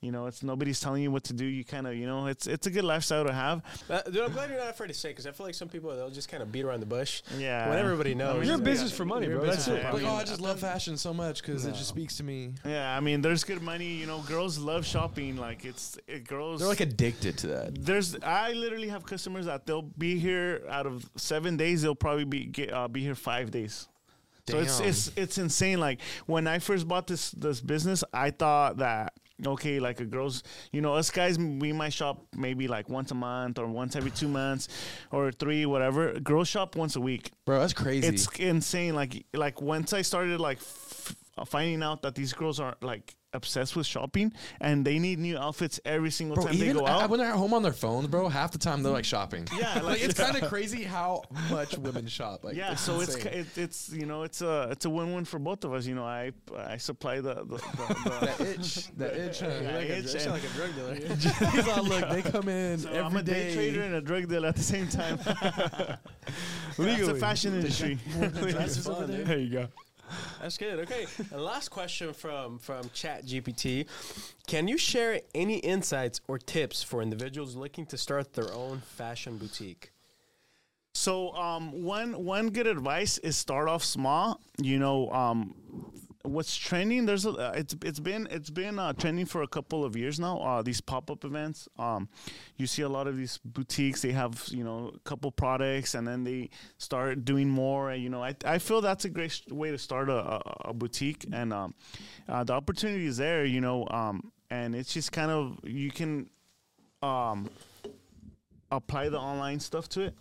you 0.00 0.10
know 0.12 0.26
it's 0.26 0.42
nobody's 0.42 0.80
telling 0.80 1.02
you 1.02 1.10
what 1.10 1.24
to 1.24 1.32
do 1.32 1.44
you 1.44 1.64
kind 1.64 1.86
of 1.86 1.94
you 1.94 2.06
know 2.06 2.26
it's 2.26 2.46
it's 2.46 2.66
a 2.66 2.70
good 2.70 2.84
lifestyle 2.84 3.24
to 3.24 3.32
have 3.32 3.62
Uh, 3.88 4.02
dude, 4.02 4.18
I'm 4.18 4.32
glad 4.32 4.50
you're 4.50 4.58
not 4.58 4.70
afraid 4.70 4.88
to 4.88 4.94
say 4.94 5.10
because 5.10 5.26
I 5.26 5.32
feel 5.32 5.46
like 5.46 5.54
some 5.54 5.68
people 5.68 5.94
they'll 5.96 6.10
just 6.10 6.28
kind 6.28 6.42
of 6.42 6.50
beat 6.52 6.64
around 6.64 6.80
the 6.80 6.86
bush. 6.86 7.22
yeah 7.38 7.68
When 7.70 7.78
everybody 7.78 8.14
knows. 8.14 8.44
You're 8.46 8.54
in 8.54 8.60
yeah. 8.60 8.64
business 8.72 8.92
for 8.92 9.04
money, 9.04 9.26
You're 9.26 9.38
bro. 9.38 9.46
That's 9.50 9.68
it. 9.68 9.80
for 9.82 9.86
I 9.88 9.90
Like, 9.92 10.04
oh, 10.04 10.14
I 10.16 10.24
just 10.24 10.40
love 10.40 10.58
fashion 10.60 10.96
so 10.96 11.14
much 11.14 11.40
because 11.42 11.64
it 11.66 11.72
just 11.74 11.88
speaks 11.88 12.16
to 12.18 12.24
me. 12.24 12.52
yeah 12.64 12.96
i 12.96 13.00
mean 13.00 13.20
there's 13.22 13.44
good 13.44 13.62
money 13.62 13.86
you 14.00 14.06
know 14.06 14.18
girls 14.20 14.58
love 14.58 14.84
shopping 14.84 15.36
like 15.36 15.64
it's 15.64 15.98
it, 16.06 16.26
girls 16.26 16.60
They're 16.60 16.68
like 16.68 16.80
addicted 16.80 17.38
to 17.38 17.46
that. 17.48 17.84
there's 17.84 18.16
I 18.22 18.52
literally 18.52 18.88
have 18.88 19.04
customers 19.06 19.46
that 19.46 19.66
they'll 19.66 19.82
be 20.06 20.18
here 20.18 20.62
out 20.68 20.86
of 20.86 21.08
seven 21.16 21.56
days 21.56 21.82
they'll 21.82 21.94
probably 21.94 22.24
be 22.24 22.44
get, 22.46 22.72
uh, 22.72 22.88
be 22.88 23.00
here 23.02 23.14
five 23.14 23.50
days 23.50 23.88
so 24.48 24.58
it's 24.58 24.80
it's 24.80 25.10
it's 25.16 25.38
insane. 25.38 25.80
Like 25.80 26.00
when 26.26 26.46
I 26.46 26.58
first 26.58 26.86
bought 26.86 27.06
this 27.06 27.30
this 27.32 27.60
business 27.60 28.04
I 28.12 28.30
thought 28.30 28.78
that 28.78 29.14
okay 29.44 29.80
like 29.80 29.98
a 30.00 30.04
girls 30.04 30.44
you 30.70 30.80
know 30.80 30.94
us 30.94 31.10
guys 31.10 31.36
we 31.38 31.72
might 31.72 31.92
shop 31.92 32.24
maybe 32.36 32.68
like 32.68 32.88
once 32.88 33.10
a 33.10 33.14
month 33.16 33.58
or 33.58 33.66
once 33.66 33.96
every 33.96 34.12
two 34.12 34.28
months 34.28 34.68
or 35.10 35.32
three 35.32 35.66
whatever. 35.66 36.12
Girls 36.20 36.48
shop 36.48 36.76
once 36.76 36.96
a 36.96 37.00
week. 37.00 37.30
Bro, 37.44 37.60
that's 37.60 37.72
crazy. 37.72 38.06
it's 38.06 38.28
insane. 38.38 38.94
Like 38.94 39.26
like 39.34 39.60
once 39.60 39.92
I 39.92 40.02
started 40.02 40.40
like 40.40 40.58
f- 40.58 41.16
finding 41.46 41.82
out 41.82 42.02
that 42.02 42.14
these 42.14 42.32
girls 42.32 42.60
are 42.60 42.76
like 42.80 43.14
obsessed 43.34 43.76
with 43.76 43.86
shopping 43.86 44.32
and 44.60 44.84
they 44.84 44.98
need 44.98 45.18
new 45.18 45.36
outfits 45.36 45.80
every 45.84 46.10
single 46.10 46.36
Bro, 46.36 46.46
time 46.46 46.54
even 46.54 46.68
they 46.68 46.72
go 46.74 46.86
I- 46.86 47.02
out 47.02 47.10
when 47.10 47.18
they're 47.20 47.30
at 47.30 47.36
home 47.36 47.52
on 47.52 47.62
their 47.62 47.72
phones, 47.72 48.06
bro, 48.06 48.28
half 48.28 48.52
the 48.52 48.58
time 48.58 48.82
they're 48.82 48.92
like 48.92 49.04
shopping. 49.04 49.46
Yeah, 49.58 49.74
like, 49.74 49.82
like- 49.84 50.02
it's 50.04 50.14
kind 50.18 50.36
of 50.40 50.48
crazy 50.48 50.84
how 50.84 51.22
much 51.50 51.76
women 51.78 52.06
shop. 52.06 52.44
Like, 52.44 52.56
yeah, 52.56 52.72
it's 52.72 52.80
so 52.80 53.00
it's 53.00 53.14
insane. 53.16 53.32
ki- 53.32 53.38
it, 53.40 53.58
it's 53.58 53.90
you 53.90 54.06
know 54.06 54.22
it's 54.22 54.40
a 54.40 54.68
it's 54.70 54.84
a 54.84 54.90
win 54.90 55.12
win 55.14 55.24
for 55.24 55.38
both 55.38 55.64
of 55.64 55.72
us. 55.74 55.84
You 55.86 55.94
know, 55.96 56.04
I 56.04 56.32
I 56.56 56.76
supply 56.76 57.20
the 57.20 57.34
the, 57.34 57.44
the, 57.44 58.20
that 58.20 58.38
the 58.38 58.50
itch, 58.54 58.88
that 58.96 59.16
itch. 59.16 59.40
huh? 59.40 59.46
Yeah, 59.62 59.76
like 59.76 59.88
a, 59.88 59.98
it's- 59.98 60.26
like 60.26 60.44
a 60.44 60.48
drug 60.48 60.74
dealer. 60.74 60.94
He's 61.52 61.68
all, 61.68 61.84
look, 61.84 62.08
they 62.10 62.22
come 62.22 62.48
in 62.48 62.78
so 62.78 62.88
every 62.88 63.00
I'm 63.00 63.16
a 63.16 63.22
day 63.22 63.48
day. 63.48 63.54
trader 63.54 63.82
and 63.82 63.94
a 63.96 64.00
drug 64.00 64.28
dealer 64.28 64.48
at 64.48 64.56
the 64.56 64.62
same 64.62 64.88
time. 64.88 65.18
That's 65.24 66.76
the 66.76 66.82
Legally. 66.82 67.20
fashion 67.20 67.54
industry. 67.54 67.98
That's 68.18 68.78
fun, 68.86 69.06
dude. 69.08 69.26
There 69.26 69.38
you 69.38 69.50
go. 69.50 69.68
That's 70.40 70.58
good. 70.58 70.80
Okay. 70.80 71.06
And 71.30 71.42
last 71.42 71.70
question 71.70 72.12
from 72.12 72.58
from 72.58 72.90
Chat 72.92 73.24
GPT. 73.26 73.86
Can 74.46 74.68
you 74.68 74.78
share 74.78 75.20
any 75.34 75.58
insights 75.58 76.20
or 76.28 76.38
tips 76.38 76.82
for 76.82 77.02
individuals 77.02 77.56
looking 77.56 77.86
to 77.86 77.96
start 77.96 78.34
their 78.34 78.52
own 78.52 78.80
fashion 78.80 79.38
boutique? 79.38 79.92
So 80.94 81.34
um, 81.34 81.82
one 81.82 82.24
one 82.24 82.50
good 82.50 82.66
advice 82.66 83.18
is 83.18 83.36
start 83.36 83.68
off 83.68 83.82
small. 83.82 84.40
You 84.60 84.78
know, 84.78 85.10
um, 85.10 85.54
what's 86.24 86.56
trending? 86.56 87.06
There's 87.06 87.26
a 87.26 87.30
uh, 87.30 87.52
it's 87.54 87.76
it's 87.82 88.00
been 88.00 88.26
it's 88.30 88.50
been 88.50 88.78
uh, 88.78 88.92
trending 88.94 89.26
for 89.26 89.42
a 89.42 89.46
couple 89.46 89.84
of 89.84 89.94
years 89.96 90.18
now. 90.18 90.38
Uh, 90.38 90.62
these 90.62 90.80
pop 90.80 91.10
up 91.10 91.24
events. 91.24 91.68
Um, 91.78 92.08
you 92.56 92.66
see 92.66 92.82
a 92.82 92.88
lot 92.88 93.06
of 93.06 93.16
these 93.16 93.38
boutiques. 93.44 94.02
They 94.02 94.12
have 94.12 94.44
you 94.50 94.64
know 94.64 94.92
a 94.94 94.98
couple 95.00 95.30
products, 95.30 95.94
and 95.94 96.06
then 96.06 96.24
they 96.24 96.50
start 96.78 97.24
doing 97.24 97.48
more. 97.48 97.90
And, 97.90 98.02
you 98.02 98.08
know, 98.08 98.22
I 98.22 98.34
I 98.44 98.58
feel 98.58 98.80
that's 98.80 99.04
a 99.04 99.10
great 99.10 99.40
way 99.50 99.70
to 99.70 99.78
start 99.78 100.08
a, 100.08 100.18
a, 100.18 100.40
a 100.66 100.74
boutique, 100.74 101.26
and 101.32 101.52
um, 101.52 101.74
uh, 102.28 102.42
the 102.44 102.54
opportunity 102.54 103.06
is 103.06 103.18
there. 103.18 103.44
You 103.44 103.60
know, 103.60 103.86
um, 103.90 104.32
and 104.50 104.74
it's 104.74 104.92
just 104.92 105.12
kind 105.12 105.30
of 105.30 105.58
you 105.62 105.90
can 105.90 106.30
um, 107.02 107.50
apply 108.70 109.10
the 109.10 109.18
online 109.18 109.60
stuff 109.60 109.88
to 109.90 110.00
it 110.02 110.14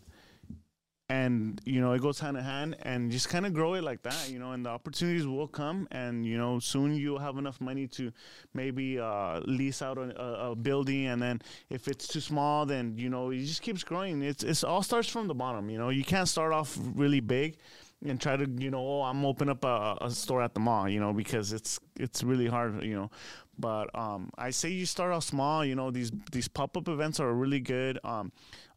and 1.13 1.61
you 1.63 1.79
know 1.79 1.91
it 1.93 2.01
goes 2.01 2.19
hand 2.19 2.37
in 2.37 2.43
hand 2.43 2.75
and 2.81 3.11
just 3.11 3.29
kind 3.29 3.45
of 3.45 3.53
grow 3.53 3.75
it 3.75 3.83
like 3.83 4.01
that 4.01 4.29
you 4.31 4.39
know 4.39 4.51
and 4.53 4.65
the 4.65 4.69
opportunities 4.69 5.27
will 5.27 5.47
come 5.47 5.87
and 5.91 6.25
you 6.25 6.37
know 6.37 6.59
soon 6.59 6.95
you'll 6.95 7.19
have 7.27 7.37
enough 7.37 7.59
money 7.61 7.85
to 7.87 8.11
maybe 8.53 8.99
uh, 8.99 9.39
lease 9.45 9.81
out 9.81 9.97
a, 9.97 10.49
a, 10.49 10.55
building 10.55 11.05
and 11.07 11.21
then 11.21 11.39
if 11.69 11.87
it's 11.87 12.07
too 12.07 12.19
small 12.19 12.65
then 12.65 12.97
you 12.97 13.09
know 13.09 13.29
it 13.29 13.45
just 13.45 13.61
keeps 13.61 13.83
growing 13.83 14.23
it's 14.23 14.43
it's 14.43 14.63
all 14.63 14.81
starts 14.81 15.07
from 15.07 15.27
the 15.27 15.35
bottom 15.35 15.69
you 15.69 15.77
know 15.77 15.89
you 15.89 16.03
can't 16.03 16.27
start 16.27 16.51
off 16.51 16.77
really 16.95 17.19
big 17.19 17.57
and 18.05 18.19
try 18.19 18.35
to 18.35 18.49
you 18.57 18.71
know 18.71 18.83
oh 18.93 19.01
i'm 19.03 19.23
open 19.25 19.49
up 19.49 19.63
a, 19.63 19.97
a 20.01 20.09
store 20.09 20.41
at 20.41 20.53
the 20.53 20.59
mall 20.59 20.89
you 20.89 20.99
know 20.99 21.13
because 21.13 21.53
it's 21.53 21.79
it's 21.99 22.23
really 22.23 22.47
hard 22.47 22.83
you 22.83 22.95
know 22.95 23.09
but 23.57 23.93
um, 23.95 24.31
I 24.37 24.49
say 24.49 24.69
you 24.69 24.85
start 24.85 25.13
off 25.13 25.23
small. 25.23 25.63
You 25.63 25.75
know 25.75 25.91
these 25.91 26.11
these 26.31 26.47
pop 26.47 26.75
up 26.75 26.87
events 26.87 27.19
are 27.19 27.31
really 27.33 27.59
good. 27.59 27.99
Um, 28.03 28.31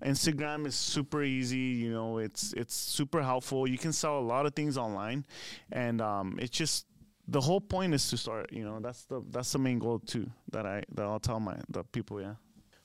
Instagram 0.05 0.66
is 0.66 0.74
super 0.74 1.22
easy. 1.22 1.57
You 1.57 1.92
know 1.92 2.18
it's 2.18 2.53
it's 2.53 2.74
super 2.74 3.22
helpful. 3.22 3.66
You 3.66 3.78
can 3.78 3.92
sell 3.92 4.18
a 4.18 4.20
lot 4.20 4.47
of 4.47 4.55
things 4.55 4.76
online, 4.76 5.24
and 5.72 6.01
um, 6.01 6.38
it's 6.40 6.57
just 6.57 6.86
the 7.28 7.40
whole 7.40 7.61
point 7.61 7.94
is 7.94 8.09
to 8.11 8.16
start. 8.16 8.53
You 8.53 8.64
know 8.64 8.80
that's 8.80 9.05
the 9.05 9.22
that's 9.30 9.53
the 9.53 9.59
main 9.59 9.78
goal 9.78 9.99
too 10.01 10.30
that 10.53 10.66
I 10.66 10.82
that 10.92 11.05
I'll 11.05 11.20
tell 11.20 11.40
my 11.40 11.57
the 11.68 11.84
people. 11.84 12.20
Yeah. 12.20 12.34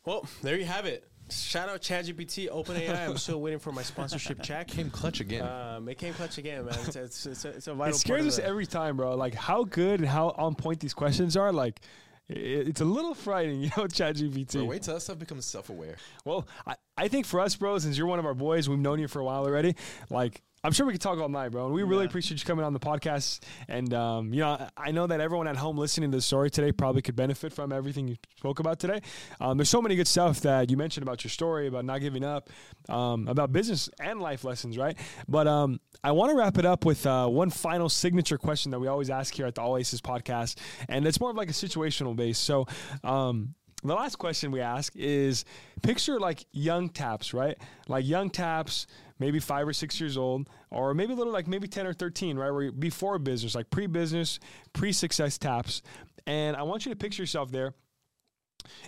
Well, 0.06 0.26
there 0.42 0.58
you 0.58 0.66
have 0.66 0.86
it. 0.86 1.08
Shout 1.30 1.70
out 1.70 1.82
ChatGPT, 1.82 2.50
OpenAI. 2.50 3.08
I'm 3.08 3.18
still 3.18 3.40
waiting 3.40 3.60
for 3.60 3.72
my 3.72 3.84
sponsorship 3.84 4.42
check. 4.44 4.68
Came 4.68 4.90
clutch 4.90 5.22
again. 5.22 5.48
Um, 5.48 5.88
it 5.88 5.98
came 5.98 6.14
clutch 6.14 6.38
again, 6.38 6.66
man. 6.66 6.74
It's, 6.88 6.96
it's, 6.96 7.26
it's, 7.26 7.46
a, 7.46 7.50
it's 7.50 7.68
a 7.68 7.74
vital 7.74 7.96
It 7.96 8.00
scares 8.00 8.20
part 8.20 8.28
us 8.28 8.38
of 8.38 8.44
the, 8.44 8.50
every 8.50 8.66
time, 8.66 8.98
bro. 8.98 9.16
Like 9.16 9.34
how 9.34 9.64
good 9.64 10.02
and 10.02 10.10
how 10.10 10.30
on 10.38 10.56
point 10.56 10.82
these 10.82 10.94
questions 10.94 11.38
are. 11.38 11.54
Like 11.54 11.80
it's 12.28 12.82
a 12.82 12.86
little 12.86 13.14
frightening, 13.14 13.62
you 13.62 13.68
know, 13.78 13.84
ChatGPT. 13.84 14.54
Bro, 14.54 14.66
wait 14.66 14.82
till 14.82 14.94
that 14.94 15.02
stuff 15.02 15.20
becomes 15.20 15.46
self 15.46 15.70
aware. 15.70 15.96
Well, 16.26 16.48
I, 16.66 16.76
I 17.02 17.08
think 17.08 17.26
for 17.26 17.40
us, 17.40 17.56
bro, 17.56 17.80
since 17.80 17.98
you're 17.98 18.06
one 18.06 18.20
of 18.20 18.28
our 18.28 18.36
boys, 18.36 18.70
we've 18.70 18.78
known 18.78 19.00
you 19.00 19.08
for 19.08 19.20
a 19.20 19.26
while 19.26 19.44
already. 19.44 19.76
Like, 20.12 20.44
I'm 20.64 20.72
sure 20.72 20.86
we 20.86 20.92
could 20.92 21.02
talk 21.02 21.18
all 21.18 21.28
night, 21.30 21.50
bro. 21.50 21.66
And 21.66 21.74
we 21.74 21.82
really 21.82 22.04
Yeah. 22.04 22.10
appreciate 22.10 22.40
you 22.40 22.46
coming 22.46 22.64
on 22.64 22.74
the 22.74 22.80
podcast. 22.80 23.40
And, 23.68 23.92
um, 23.96 24.32
you 24.32 24.42
know, 24.42 24.50
I- 24.52 24.70
I 24.78 24.92
know 24.92 25.08
that 25.08 25.20
everyone 25.20 25.48
at 25.48 25.56
home 25.58 25.76
listening 25.80 26.12
to 26.12 26.18
the 26.18 26.22
story 26.22 26.52
today 26.52 26.72
probably 26.72 27.02
could 27.02 27.16
benefit 27.16 27.52
from 27.52 27.72
everything 27.72 28.08
you 28.08 28.18
spoke 28.38 28.60
about 28.60 28.78
today. 28.80 29.02
Um, 29.40 29.58
there's 29.58 29.72
so 29.72 29.82
many 29.82 29.96
good 29.96 30.08
stuff 30.08 30.42
that 30.42 30.70
you 30.70 30.78
mentioned 30.78 31.02
about 31.02 31.24
your 31.24 31.32
story, 31.32 31.66
about 31.66 31.86
not 31.86 32.02
giving 32.02 32.24
up, 32.24 32.52
um, 32.90 33.28
about 33.28 33.52
business 33.52 33.90
and 34.00 34.22
life 34.22 34.44
lessons, 34.44 34.78
right? 34.78 34.96
But 35.28 35.48
um, 35.48 35.80
I 36.04 36.12
want 36.12 36.30
to 36.30 36.38
wrap 36.38 36.60
it 36.60 36.66
up 36.68 36.86
with 36.86 37.08
uh, 37.08 37.28
one 37.28 37.50
final 37.50 37.90
signature 37.90 38.38
question 38.38 38.70
that 38.70 38.80
we 38.80 38.88
always 38.88 39.10
ask 39.10 39.34
here 39.34 39.48
at 39.48 39.56
the 39.56 39.62
All 39.62 39.78
Aces 39.78 40.00
podcast. 40.02 40.58
And 40.88 41.08
it's 41.08 41.20
more 41.20 41.32
of 41.32 41.36
like 41.38 41.50
a 41.50 41.54
situational 41.54 42.16
base. 42.16 42.38
So, 42.38 42.68
um, 43.04 43.56
the 43.84 43.96
last 43.96 44.18
question 44.18 44.52
we 44.52 44.62
ask 44.62 44.96
is 44.96 45.46
picture 45.82 46.20
like 46.20 46.46
young 46.52 46.90
taps, 46.90 47.34
right? 47.34 47.58
Like 47.88 48.06
young 48.06 48.30
taps, 48.30 48.88
maybe 49.20 49.40
five 49.40 49.68
or 49.68 49.74
six 49.74 50.00
years 50.00 50.18
old, 50.18 50.50
or 50.70 50.94
maybe 50.94 51.14
a 51.14 51.16
little 51.16 51.34
like 51.34 51.48
maybe 51.48 51.68
10 51.68 51.88
or 51.88 51.94
13, 51.94 52.38
right? 52.38 52.52
Where 52.52 52.72
before 52.72 53.18
business, 53.20 53.56
like 53.56 53.70
pre 53.70 53.88
business, 53.88 54.40
pre 54.74 54.92
success 54.92 55.38
taps. 55.38 55.82
And 56.28 56.56
I 56.56 56.64
want 56.64 56.86
you 56.86 56.92
to 56.92 56.96
picture 56.96 57.24
yourself 57.24 57.52
there. 57.52 57.74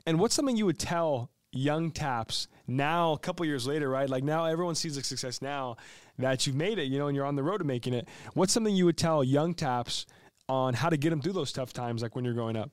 And 0.06 0.20
what's 0.20 0.36
something 0.36 0.56
you 0.56 0.66
would 0.66 0.80
tell 0.80 1.32
young 1.52 1.92
taps 1.92 2.48
now, 2.68 3.14
a 3.14 3.20
couple 3.20 3.46
years 3.46 3.68
later, 3.68 3.90
right? 3.90 4.10
Like 4.10 4.24
now 4.24 4.46
everyone 4.46 4.76
sees 4.76 4.96
the 4.96 5.04
success 5.04 5.42
now 5.42 5.78
that 6.18 6.46
you've 6.46 6.56
made 6.56 6.80
it, 6.80 6.84
you 6.84 7.00
know, 7.00 7.08
and 7.08 7.16
you're 7.16 7.26
on 7.26 7.36
the 7.36 7.44
road 7.44 7.58
to 7.60 7.64
making 7.64 7.94
it. 7.94 8.08
What's 8.34 8.54
something 8.54 8.76
you 8.76 8.86
would 8.86 8.98
tell 8.98 9.24
young 9.24 9.54
taps 9.54 10.06
on 10.48 10.74
how 10.74 10.90
to 10.90 10.98
get 10.98 11.10
them 11.10 11.22
through 11.22 11.34
those 11.34 11.52
tough 11.52 11.74
times, 11.74 12.02
like 12.02 12.16
when 12.16 12.26
you're 12.26 12.34
growing 12.34 12.56
up? 12.56 12.72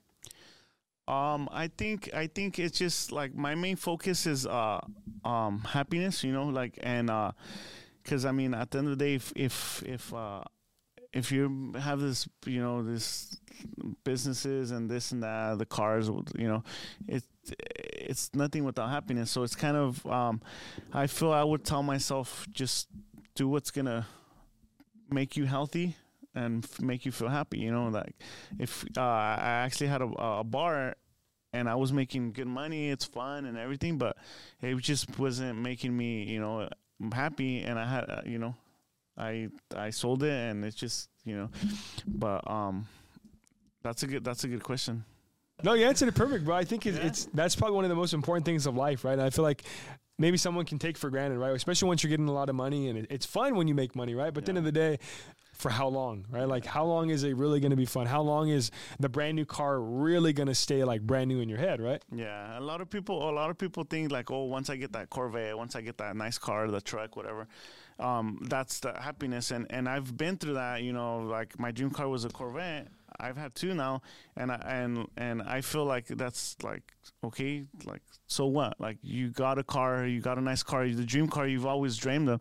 Um, 1.10 1.48
I 1.50 1.66
think 1.66 2.14
I 2.14 2.28
think 2.28 2.60
it's 2.60 2.78
just 2.78 3.10
like 3.10 3.34
my 3.34 3.56
main 3.56 3.74
focus 3.74 4.26
is 4.26 4.46
uh 4.46 4.80
um 5.24 5.58
happiness, 5.66 6.22
you 6.22 6.32
know, 6.32 6.44
like 6.44 6.78
and 6.84 7.10
uh 7.10 7.32
cuz 8.04 8.24
I 8.24 8.30
mean 8.30 8.54
at 8.54 8.70
the 8.70 8.78
end 8.78 8.88
of 8.88 8.96
the 8.98 9.04
day 9.04 9.14
if 9.16 9.32
if 9.34 9.82
if 9.84 10.14
uh 10.14 10.44
if 11.12 11.32
you 11.32 11.72
have 11.76 11.98
this, 12.00 12.28
you 12.46 12.60
know, 12.60 12.84
this 12.84 13.36
businesses 14.04 14.70
and 14.70 14.88
this 14.88 15.10
and 15.10 15.24
that, 15.24 15.58
the 15.58 15.66
cars, 15.66 16.08
you 16.38 16.46
know, 16.46 16.62
it 17.08 17.24
it's 17.58 18.30
nothing 18.32 18.62
without 18.64 18.90
happiness. 18.90 19.32
So 19.32 19.42
it's 19.42 19.56
kind 19.56 19.76
of 19.76 20.06
um 20.06 20.40
I 20.92 21.08
feel 21.08 21.32
I 21.32 21.42
would 21.42 21.64
tell 21.64 21.82
myself 21.82 22.46
just 22.52 22.86
do 23.34 23.48
what's 23.48 23.72
to 23.72 24.06
make 25.10 25.36
you 25.36 25.46
healthy 25.46 25.96
and 26.34 26.64
f- 26.64 26.80
make 26.80 27.04
you 27.04 27.12
feel 27.12 27.28
happy. 27.28 27.58
You 27.58 27.72
know, 27.72 27.88
like 27.88 28.14
if 28.58 28.84
uh, 28.96 29.00
I 29.00 29.62
actually 29.64 29.88
had 29.88 30.02
a, 30.02 30.06
a 30.40 30.44
bar 30.44 30.94
and 31.52 31.68
I 31.68 31.74
was 31.74 31.92
making 31.92 32.32
good 32.32 32.46
money. 32.46 32.90
It's 32.90 33.04
fun 33.04 33.44
and 33.44 33.58
everything, 33.58 33.98
but 33.98 34.16
it 34.60 34.76
just 34.78 35.18
wasn't 35.18 35.58
making 35.58 35.96
me, 35.96 36.24
you 36.24 36.40
know, 36.40 36.68
happy. 37.12 37.60
And 37.60 37.78
I 37.78 37.86
had, 37.86 38.10
uh, 38.10 38.22
you 38.24 38.38
know, 38.38 38.54
I 39.16 39.48
I 39.74 39.90
sold 39.90 40.22
it, 40.22 40.32
and 40.32 40.64
it's 40.64 40.76
just, 40.76 41.10
you 41.24 41.36
know, 41.36 41.50
but 42.06 42.48
um, 42.50 42.86
that's 43.82 44.02
a 44.02 44.06
good 44.06 44.24
that's 44.24 44.44
a 44.44 44.48
good 44.48 44.62
question. 44.62 45.04
No, 45.62 45.74
you 45.74 45.84
answered 45.84 46.08
it 46.08 46.14
perfect, 46.14 46.46
bro. 46.46 46.56
I 46.56 46.64
think 46.64 46.86
it's, 46.86 46.96
it's 46.96 47.28
that's 47.34 47.54
probably 47.54 47.74
one 47.74 47.84
of 47.84 47.90
the 47.90 47.96
most 47.96 48.14
important 48.14 48.46
things 48.46 48.66
of 48.66 48.76
life, 48.76 49.04
right? 49.04 49.12
And 49.12 49.22
I 49.22 49.30
feel 49.30 49.44
like 49.44 49.62
maybe 50.20 50.36
someone 50.36 50.66
can 50.66 50.78
take 50.78 50.96
for 50.96 51.10
granted, 51.10 51.38
right? 51.38 51.52
Especially 51.56 51.88
once 51.88 52.04
you're 52.04 52.10
getting 52.10 52.28
a 52.28 52.32
lot 52.32 52.48
of 52.48 52.54
money, 52.54 52.88
and 52.88 52.98
it, 52.98 53.06
it's 53.10 53.26
fun 53.26 53.56
when 53.56 53.66
you 53.66 53.74
make 53.74 53.96
money, 53.96 54.14
right? 54.14 54.32
But 54.32 54.42
at 54.42 54.46
the 54.46 54.50
end 54.50 54.58
of 54.58 54.64
the 54.64 54.72
day, 54.72 54.98
for 55.54 55.70
how 55.70 55.88
long, 55.88 56.26
right? 56.30 56.46
Like 56.48 56.64
how 56.64 56.84
long 56.84 57.10
is 57.10 57.24
it 57.24 57.36
really 57.36 57.60
going 57.60 57.70
to 57.70 57.76
be 57.76 57.84
fun? 57.84 58.06
How 58.06 58.22
long 58.22 58.48
is 58.48 58.70
the 58.98 59.08
brand 59.08 59.36
new 59.36 59.44
car 59.44 59.80
really 59.80 60.32
going 60.32 60.46
to 60.46 60.54
stay 60.54 60.84
like 60.84 61.02
brand 61.02 61.28
new 61.28 61.40
in 61.40 61.48
your 61.48 61.58
head, 61.58 61.80
right? 61.80 62.02
Yeah, 62.14 62.58
a 62.58 62.60
lot 62.60 62.80
of 62.80 62.88
people, 62.88 63.28
a 63.28 63.32
lot 63.32 63.50
of 63.50 63.58
people 63.58 63.84
think 63.84 64.12
like, 64.12 64.30
oh, 64.30 64.44
once 64.44 64.70
I 64.70 64.76
get 64.76 64.92
that 64.92 65.10
Corvette, 65.10 65.56
once 65.56 65.74
I 65.76 65.80
get 65.80 65.98
that 65.98 66.16
nice 66.16 66.38
car, 66.38 66.70
the 66.70 66.80
truck, 66.80 67.16
whatever, 67.16 67.48
um, 67.98 68.38
that's 68.48 68.80
the 68.80 68.92
happiness. 68.92 69.50
And 69.50 69.66
and 69.70 69.88
I've 69.88 70.16
been 70.16 70.36
through 70.38 70.54
that. 70.54 70.82
You 70.82 70.92
know, 70.92 71.18
like 71.20 71.58
my 71.58 71.70
dream 71.70 71.90
car 71.90 72.08
was 72.08 72.24
a 72.24 72.30
Corvette. 72.30 72.88
I've 73.18 73.36
had 73.36 73.54
two 73.54 73.74
now, 73.74 74.02
and 74.36 74.52
I, 74.52 74.56
and 74.66 75.08
and 75.16 75.42
I 75.42 75.60
feel 75.60 75.84
like 75.84 76.06
that's 76.06 76.56
like 76.62 76.82
okay, 77.24 77.64
like 77.84 78.02
so 78.26 78.46
what? 78.46 78.80
Like 78.80 78.98
you 79.02 79.30
got 79.30 79.58
a 79.58 79.64
car, 79.64 80.06
you 80.06 80.20
got 80.20 80.38
a 80.38 80.40
nice 80.40 80.62
car, 80.62 80.86
the 80.88 81.04
dream 81.04 81.28
car 81.28 81.46
you've 81.46 81.66
always 81.66 81.96
dreamed 81.96 82.28
of, 82.28 82.40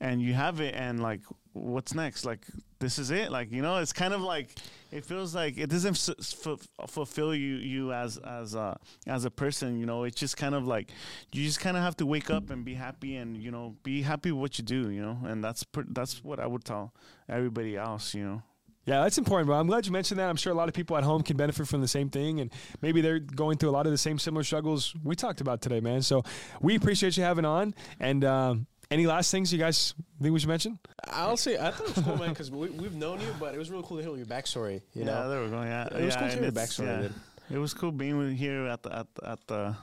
and 0.00 0.20
you 0.20 0.34
have 0.34 0.60
it, 0.60 0.74
and 0.74 1.00
like 1.02 1.20
what's 1.52 1.94
next? 1.94 2.24
Like 2.24 2.46
this 2.78 2.98
is 2.98 3.10
it? 3.10 3.30
Like 3.30 3.50
you 3.52 3.62
know, 3.62 3.78
it's 3.78 3.92
kind 3.92 4.14
of 4.14 4.20
like 4.22 4.58
it 4.90 5.04
feels 5.04 5.34
like 5.34 5.58
it 5.58 5.70
doesn't 5.70 5.96
f- 6.08 6.46
f- 6.46 6.90
fulfill 6.90 7.34
you 7.34 7.56
you 7.56 7.92
as 7.92 8.18
as 8.18 8.54
a 8.54 8.78
as 9.06 9.24
a 9.24 9.30
person. 9.30 9.78
You 9.78 9.86
know, 9.86 10.04
it's 10.04 10.18
just 10.18 10.36
kind 10.36 10.54
of 10.54 10.66
like 10.66 10.92
you 11.32 11.44
just 11.44 11.60
kind 11.60 11.76
of 11.76 11.82
have 11.82 11.96
to 11.98 12.06
wake 12.06 12.30
up 12.30 12.50
and 12.50 12.64
be 12.64 12.74
happy, 12.74 13.16
and 13.16 13.36
you 13.36 13.50
know, 13.50 13.76
be 13.82 14.02
happy 14.02 14.32
with 14.32 14.40
what 14.40 14.58
you 14.58 14.64
do. 14.64 14.90
You 14.90 15.02
know, 15.02 15.18
and 15.24 15.42
that's 15.42 15.64
pr- 15.64 15.82
that's 15.88 16.24
what 16.24 16.40
I 16.40 16.46
would 16.46 16.64
tell 16.64 16.92
everybody 17.28 17.76
else. 17.76 18.14
You 18.14 18.24
know. 18.24 18.42
Yeah, 18.86 19.02
that's 19.02 19.18
important, 19.18 19.46
bro. 19.46 19.58
I'm 19.58 19.66
glad 19.66 19.86
you 19.86 19.92
mentioned 19.92 20.18
that. 20.20 20.28
I'm 20.28 20.36
sure 20.36 20.52
a 20.52 20.56
lot 20.56 20.68
of 20.68 20.74
people 20.74 20.96
at 20.96 21.04
home 21.04 21.22
can 21.22 21.36
benefit 21.36 21.66
from 21.68 21.80
the 21.80 21.88
same 21.88 22.08
thing, 22.08 22.40
and 22.40 22.50
maybe 22.80 23.00
they're 23.00 23.18
going 23.18 23.58
through 23.58 23.70
a 23.70 23.72
lot 23.72 23.86
of 23.86 23.92
the 23.92 23.98
same 23.98 24.18
similar 24.18 24.42
struggles 24.42 24.94
we 25.04 25.14
talked 25.14 25.40
about 25.40 25.60
today, 25.60 25.80
man. 25.80 26.02
So 26.02 26.24
we 26.60 26.76
appreciate 26.76 27.16
you 27.16 27.22
having 27.22 27.44
on. 27.44 27.74
And 28.00 28.24
um, 28.24 28.66
any 28.90 29.06
last 29.06 29.30
things 29.30 29.52
you 29.52 29.58
guys 29.58 29.94
think 30.20 30.32
we 30.32 30.40
should 30.40 30.48
mention? 30.48 30.78
I'll 31.08 31.36
say 31.36 31.58
I 31.58 31.70
thought 31.70 31.90
it 31.90 31.96
was 31.96 32.04
cool, 32.04 32.16
man, 32.16 32.30
because 32.30 32.50
we, 32.50 32.70
we've 32.70 32.94
known 32.94 33.20
you, 33.20 33.34
but 33.38 33.54
it 33.54 33.58
was 33.58 33.70
really 33.70 33.84
cool 33.86 33.98
to 33.98 34.02
hear 34.02 34.16
your 34.16 34.26
backstory. 34.26 34.82
You 34.94 35.04
yeah, 35.04 35.04
know, 35.04 35.30
there 35.30 35.42
we 35.42 35.50
go. 35.50 35.62
Yeah, 35.62 35.86
it 35.86 36.04
was 36.04 36.14
yeah, 36.14 36.20
cool 36.20 36.28
to 36.28 36.34
hear 36.34 36.42
your 36.44 36.52
backstory. 36.52 37.02
yeah. 37.02 37.56
It 37.56 37.58
was 37.58 37.74
cool 37.74 37.92
being 37.92 38.16
with 38.16 38.36
here 38.36 38.66
at 38.66 38.82
the 38.82 38.96
at 38.96 39.14
the, 39.14 39.28
at 39.28 39.46
the 39.46 39.76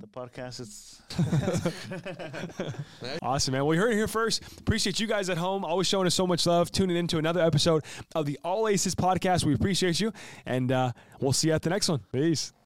the 0.00 0.06
podcast. 0.06 0.60
It's 0.60 1.02
Awesome, 3.22 3.52
man. 3.52 3.64
Well, 3.64 3.74
you 3.74 3.80
heard 3.80 3.92
it 3.92 3.96
here 3.96 4.08
first. 4.08 4.42
Appreciate 4.58 4.98
you 4.98 5.06
guys 5.06 5.28
at 5.28 5.36
home, 5.38 5.64
always 5.64 5.86
showing 5.86 6.06
us 6.06 6.14
so 6.14 6.26
much 6.26 6.46
love, 6.46 6.72
tuning 6.72 6.96
into 6.96 7.18
another 7.18 7.42
episode 7.42 7.84
of 8.14 8.24
the 8.26 8.38
All 8.42 8.66
Aces 8.68 8.94
podcast. 8.94 9.44
We 9.44 9.54
appreciate 9.54 10.00
you, 10.00 10.12
and 10.46 10.72
uh, 10.72 10.92
we'll 11.20 11.32
see 11.32 11.48
you 11.48 11.54
at 11.54 11.62
the 11.62 11.70
next 11.70 11.88
one. 11.88 12.00
Peace. 12.12 12.54